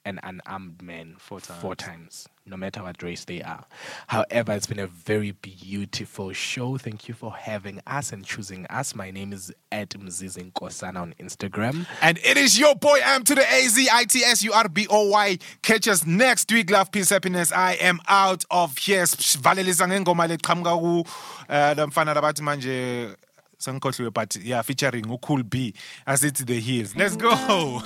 an 0.09 0.18
unarmed 0.22 0.80
man 0.82 1.14
for 1.18 1.38
four 1.38 1.74
times, 1.76 2.26
no 2.46 2.56
matter 2.56 2.82
what 2.82 3.02
race 3.02 3.26
they 3.26 3.42
are. 3.42 3.64
However, 4.06 4.52
it's 4.52 4.66
been 4.66 4.78
a 4.78 4.86
very 4.86 5.32
beautiful 5.32 6.32
show. 6.32 6.78
Thank 6.78 7.09
you 7.09 7.14
for 7.14 7.32
having 7.34 7.80
us 7.86 8.11
and 8.11 8.24
choosing 8.24 8.64
us. 8.66 8.94
My 8.94 9.11
name 9.11 9.34
is 9.34 9.52
Ed 9.70 9.90
Mzizi 9.90 10.50
Nkosana 10.50 11.02
on 11.02 11.14
Instagram. 11.20 11.86
And 12.00 12.18
it 12.24 12.38
is 12.38 12.59
your 12.59 12.74
boy 12.74 12.98
M 13.04 13.22
to 13.24 13.34
the 13.34 13.42
A 13.42 13.68
Z 13.68 13.88
I 13.92 14.04
T 14.04 14.20
S 14.24 14.42
U 14.44 14.52
R 14.52 14.68
B 14.68 14.86
O 14.88 15.09
Y. 15.11 15.38
Catch 15.61 15.88
us 15.88 16.06
next 16.06 16.50
week. 16.50 16.70
Love, 16.70 16.90
peace, 16.90 17.11
happiness. 17.11 17.52
I 17.52 17.72
am 17.74 18.00
out 18.09 18.44
of 18.50 18.78
here. 18.78 19.02
Valelisa 19.04 19.86
ngengoma 19.86 20.26
leqhamuka 20.26 20.78
ku 20.80 21.04
eh, 21.50 21.74
la 21.76 21.86
mfana 21.86 22.14
labathi 22.14 22.42
manje 22.42 23.14
sengikhohliwe 23.59 24.12
but 24.14 24.36
yeah 24.36 24.62
featuring 24.62 25.04
uCool 25.04 25.42
B 25.48 25.74
asithi 26.06 26.46
the 26.46 26.59
heels. 26.61 26.96
Let's 26.96 27.16
go. 27.16 27.82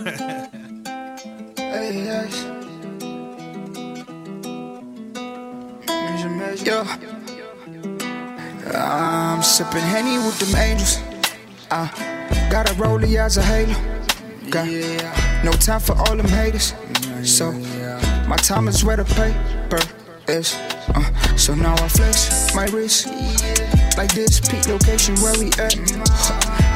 Yo. 6.64 6.84
I'm 8.74 9.42
sipping 9.42 9.80
Henny 9.80 10.18
with 10.18 10.38
them 10.38 10.54
angels. 10.54 11.00
Uh, 11.70 11.88
got 12.50 12.68
a 12.70 12.74
rollie 12.74 13.16
as 13.16 13.38
a 13.38 13.42
halo. 13.42 13.74
Got 14.50 14.68
no 15.44 15.52
time 15.52 15.80
for 15.80 15.96
all 15.96 16.14
them 16.14 16.28
haters. 16.28 16.74
So, 17.24 17.52
my 18.28 18.36
time 18.36 18.68
is 18.68 18.84
where 18.84 18.98
the 18.98 19.04
paper 19.04 19.80
is. 20.30 20.54
Uh, 20.94 21.36
so 21.36 21.54
now 21.54 21.72
I 21.72 21.88
flex 21.88 22.54
my 22.54 22.66
wrist. 22.66 23.06
Like 23.96 24.12
this, 24.12 24.40
peak 24.40 24.68
location 24.68 25.16
where 25.16 25.38
we 25.38 25.46
at. 25.58 25.74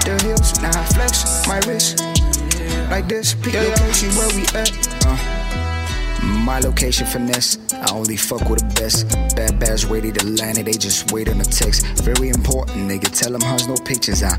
The 0.04 0.18
hills, 0.22 0.58
now 0.62 0.70
I 0.70 0.84
flex 0.86 1.46
my 1.46 1.58
wrist. 1.70 2.15
Like 2.90 3.08
this, 3.08 3.34
peak 3.34 3.54
location 3.54 4.10
where 4.14 4.28
we 4.36 4.42
at. 4.54 4.70
Uh, 5.06 5.46
my 6.44 6.60
location 6.60 7.06
finesse. 7.06 7.58
I 7.72 7.92
only 7.92 8.16
fuck 8.16 8.48
with 8.48 8.60
the 8.60 8.80
best. 8.80 9.08
Bad 9.34 9.58
bads 9.58 9.84
ready 9.84 10.12
to 10.12 10.26
land 10.26 10.58
it, 10.58 10.66
they 10.66 10.78
just 10.78 11.10
wait 11.10 11.28
on 11.28 11.38
the 11.38 11.44
text. 11.44 11.84
Very 12.02 12.28
important, 12.28 12.88
nigga. 12.88 13.10
Tell 13.10 13.32
them 13.32 13.40
huns 13.42 13.66
no 13.66 13.74
pictures. 13.74 14.22
I 14.22 14.38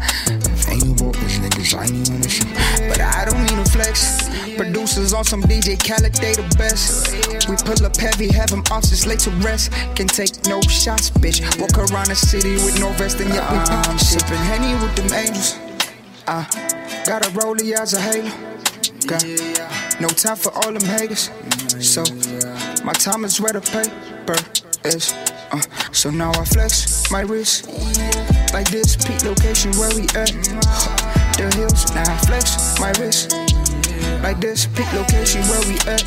ain't 0.71 0.85
you 0.85 0.95
broke 0.95 1.17
these 1.17 1.39
niggas, 1.39 1.77
I 1.77 1.83
ain't 1.83 2.07
even 2.07 2.23
issue. 2.23 2.47
But 2.87 3.01
I 3.01 3.25
don't 3.25 3.37
mean 3.37 3.63
to 3.63 3.69
flex. 3.69 4.29
Producers 4.55 5.13
on 5.13 5.25
some 5.25 5.41
DJ 5.43 5.75
Khaled, 5.75 6.13
they 6.15 6.33
the 6.33 6.47
best. 6.57 7.11
We 7.49 7.55
pull 7.57 7.85
up 7.85 7.97
heavy, 7.97 8.31
have 8.31 8.49
them 8.49 8.63
officers 8.71 9.05
late 9.05 9.19
to 9.27 9.31
rest. 9.43 9.71
Can 9.95 10.07
take 10.07 10.31
no 10.47 10.61
shots, 10.61 11.09
bitch. 11.09 11.43
Walk 11.59 11.77
around 11.77 12.07
the 12.07 12.15
city 12.15 12.55
with 12.63 12.79
no 12.79 12.91
vest, 12.93 13.19
and 13.19 13.29
yet 13.29 13.43
we 13.51 13.57
I'm 13.57 13.99
sipping 13.99 14.39
Henny 14.47 14.73
with 14.81 14.95
them 14.95 15.11
angels. 15.11 15.59
I 16.27 16.76
got 17.07 17.25
a 17.25 17.29
rollie 17.29 17.71
as 17.71 17.93
a 17.93 18.01
halo. 18.01 18.29
Got 19.07 19.23
no 20.01 20.09
time 20.09 20.35
for 20.35 20.51
all 20.55 20.73
them 20.73 20.83
haters. 20.83 21.31
So 21.79 22.03
my 22.83 22.91
time 22.91 23.23
is 23.23 23.39
where 23.39 23.53
the 23.53 23.61
paper 23.61 24.35
is. 24.83 25.13
Uh, 25.49 25.61
so 25.93 26.09
now 26.09 26.31
I 26.31 26.43
flex 26.43 27.09
my 27.09 27.21
wrist 27.21 27.69
like 28.51 28.69
this. 28.69 28.97
Peak 28.97 29.23
location 29.23 29.71
where 29.79 29.95
we 29.95 30.03
at. 30.19 30.35
The 31.37 31.49
hills. 31.55 31.95
Now 31.95 32.03
I 32.13 32.17
flex 32.27 32.77
my 32.81 32.91
wrist 32.99 33.31
like 34.21 34.41
this. 34.41 34.67
Peak 34.67 34.91
location 34.91 35.41
where 35.43 35.63
we 35.69 35.79
at. 35.89 36.03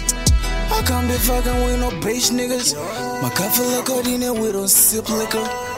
I 0.70 0.82
can't 0.86 1.09
be 1.09 1.14
fucking 1.14 1.64
with 1.64 1.80
no 1.80 1.88
bitch 2.05 2.30
niggas. 2.30 2.74
My 3.22 3.30
cup 3.30 3.53
full 3.53 3.78
of 3.78 3.86
codeine 3.86 4.22
and 4.22 4.38
we 4.38 4.53
don't 4.53 4.68
sip 4.68 5.09
liquor. 5.09 5.70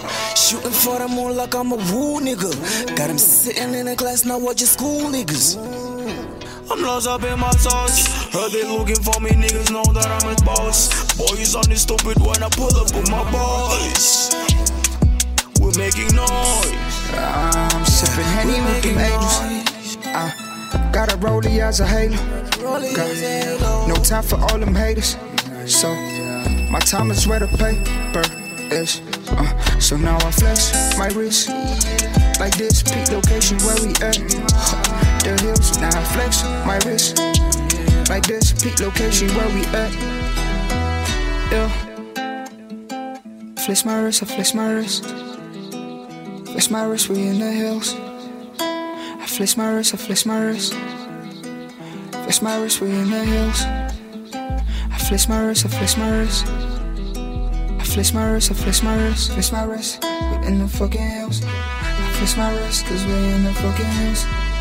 Shooting 0.52 0.70
for 0.70 0.98
the 0.98 1.08
moon 1.08 1.34
like 1.34 1.54
I'm 1.54 1.72
a 1.72 1.76
woo 1.76 2.20
nigga. 2.20 2.52
Got 2.94 3.08
him 3.08 3.16
sitting 3.16 3.72
in 3.72 3.86
the 3.86 3.96
class 3.96 4.26
now 4.26 4.38
watching 4.38 4.66
school 4.66 5.08
niggas. 5.08 5.56
I'm 6.70 6.82
lost 6.82 7.08
up 7.08 7.22
in 7.22 7.38
my 7.40 7.50
sauce. 7.52 8.04
Heard 8.34 8.52
they 8.52 8.62
looking 8.68 9.00
for 9.00 9.18
me, 9.18 9.30
niggas 9.30 9.72
know 9.72 9.82
that 9.94 10.04
I'm 10.12 10.28
his 10.28 10.42
boss. 10.42 11.16
Boys 11.16 11.54
on 11.54 11.64
this 11.70 11.80
stupid 11.80 12.20
when 12.20 12.42
I 12.42 12.50
pull 12.50 12.68
up 12.76 12.92
with 12.92 13.10
my 13.10 13.24
boys. 13.32 14.28
We're 15.58 15.72
making 15.80 16.14
noise. 16.14 17.00
I'm 17.16 17.86
sipping 17.86 18.28
Henny 18.36 18.60
with 18.60 18.82
them 18.82 18.98
angels. 18.98 19.96
I 20.04 20.90
got 20.92 21.10
a 21.14 21.16
rollie 21.16 21.60
as 21.60 21.80
a 21.80 21.86
halo. 21.86 22.14
Got 22.60 23.88
no 23.88 23.94
time 24.04 24.22
for 24.22 24.36
all 24.36 24.58
them 24.58 24.74
haters. 24.74 25.16
So 25.64 25.88
my 26.68 26.80
time 26.80 27.10
is 27.10 27.26
where 27.26 27.40
the 27.40 27.48
paper 27.56 28.20
is. 28.70 29.00
Uh, 29.28 29.71
so 29.82 29.96
now 29.96 30.16
I 30.16 30.30
flex 30.30 30.96
my 30.96 31.08
wrist 31.08 31.48
like 32.38 32.56
this. 32.56 32.82
Peak 32.82 33.10
location 33.10 33.58
where 33.58 33.76
we 33.82 33.90
at. 34.00 34.16
The 35.22 35.38
hills. 35.40 35.78
Now 35.78 35.88
I 35.88 36.04
flex 36.14 36.42
my 36.66 36.78
wrist 36.84 37.18
like 38.08 38.26
this. 38.26 38.52
Peak 38.52 38.80
location 38.80 39.28
where 39.36 39.48
we 39.48 39.64
at. 39.66 39.92
Yeah. 41.52 41.68
Flex 43.64 43.84
my 43.84 44.00
wrist, 44.02 44.22
I 44.22 44.26
flex 44.26 44.54
my 44.54 44.72
wrist. 44.72 45.04
Flex 46.46 46.70
my 46.70 46.84
wrist, 46.84 47.08
we 47.08 47.26
in 47.26 47.38
the 47.38 47.52
hills. 47.52 47.94
I 48.58 49.26
flex 49.28 49.56
my 49.56 49.68
wrist, 49.68 49.94
I 49.94 49.96
flex 49.96 50.26
my 50.26 50.40
wrist. 50.40 50.74
Flex 52.12 52.42
my 52.42 52.56
wrist, 52.60 52.80
we 52.80 52.90
in 52.90 53.10
the 53.10 53.24
hills. 53.24 53.62
I 53.62 54.98
flex 55.08 55.28
my 55.28 55.44
wrist, 55.44 55.66
I 55.66 55.68
flex 55.68 55.96
my 55.96 56.10
wrist. 56.10 56.71
Flex 57.92 58.14
my 58.14 58.30
wrist, 58.30 58.50
I 58.50 58.54
flex 58.54 58.82
my 58.82 58.96
wrist. 58.96 59.32
Flex 59.32 59.52
my 59.52 59.64
wrist, 59.64 60.02
we 60.02 60.46
in 60.46 60.60
the 60.60 60.66
fucking 60.66 60.98
hills. 60.98 61.42
I 61.44 62.14
flex 62.16 62.38
my 62.38 62.50
wrist, 62.56 62.86
cause 62.86 63.04
we 63.04 63.12
in 63.12 63.44
the 63.44 63.52
fucking 63.52 63.84
hills. 63.84 64.51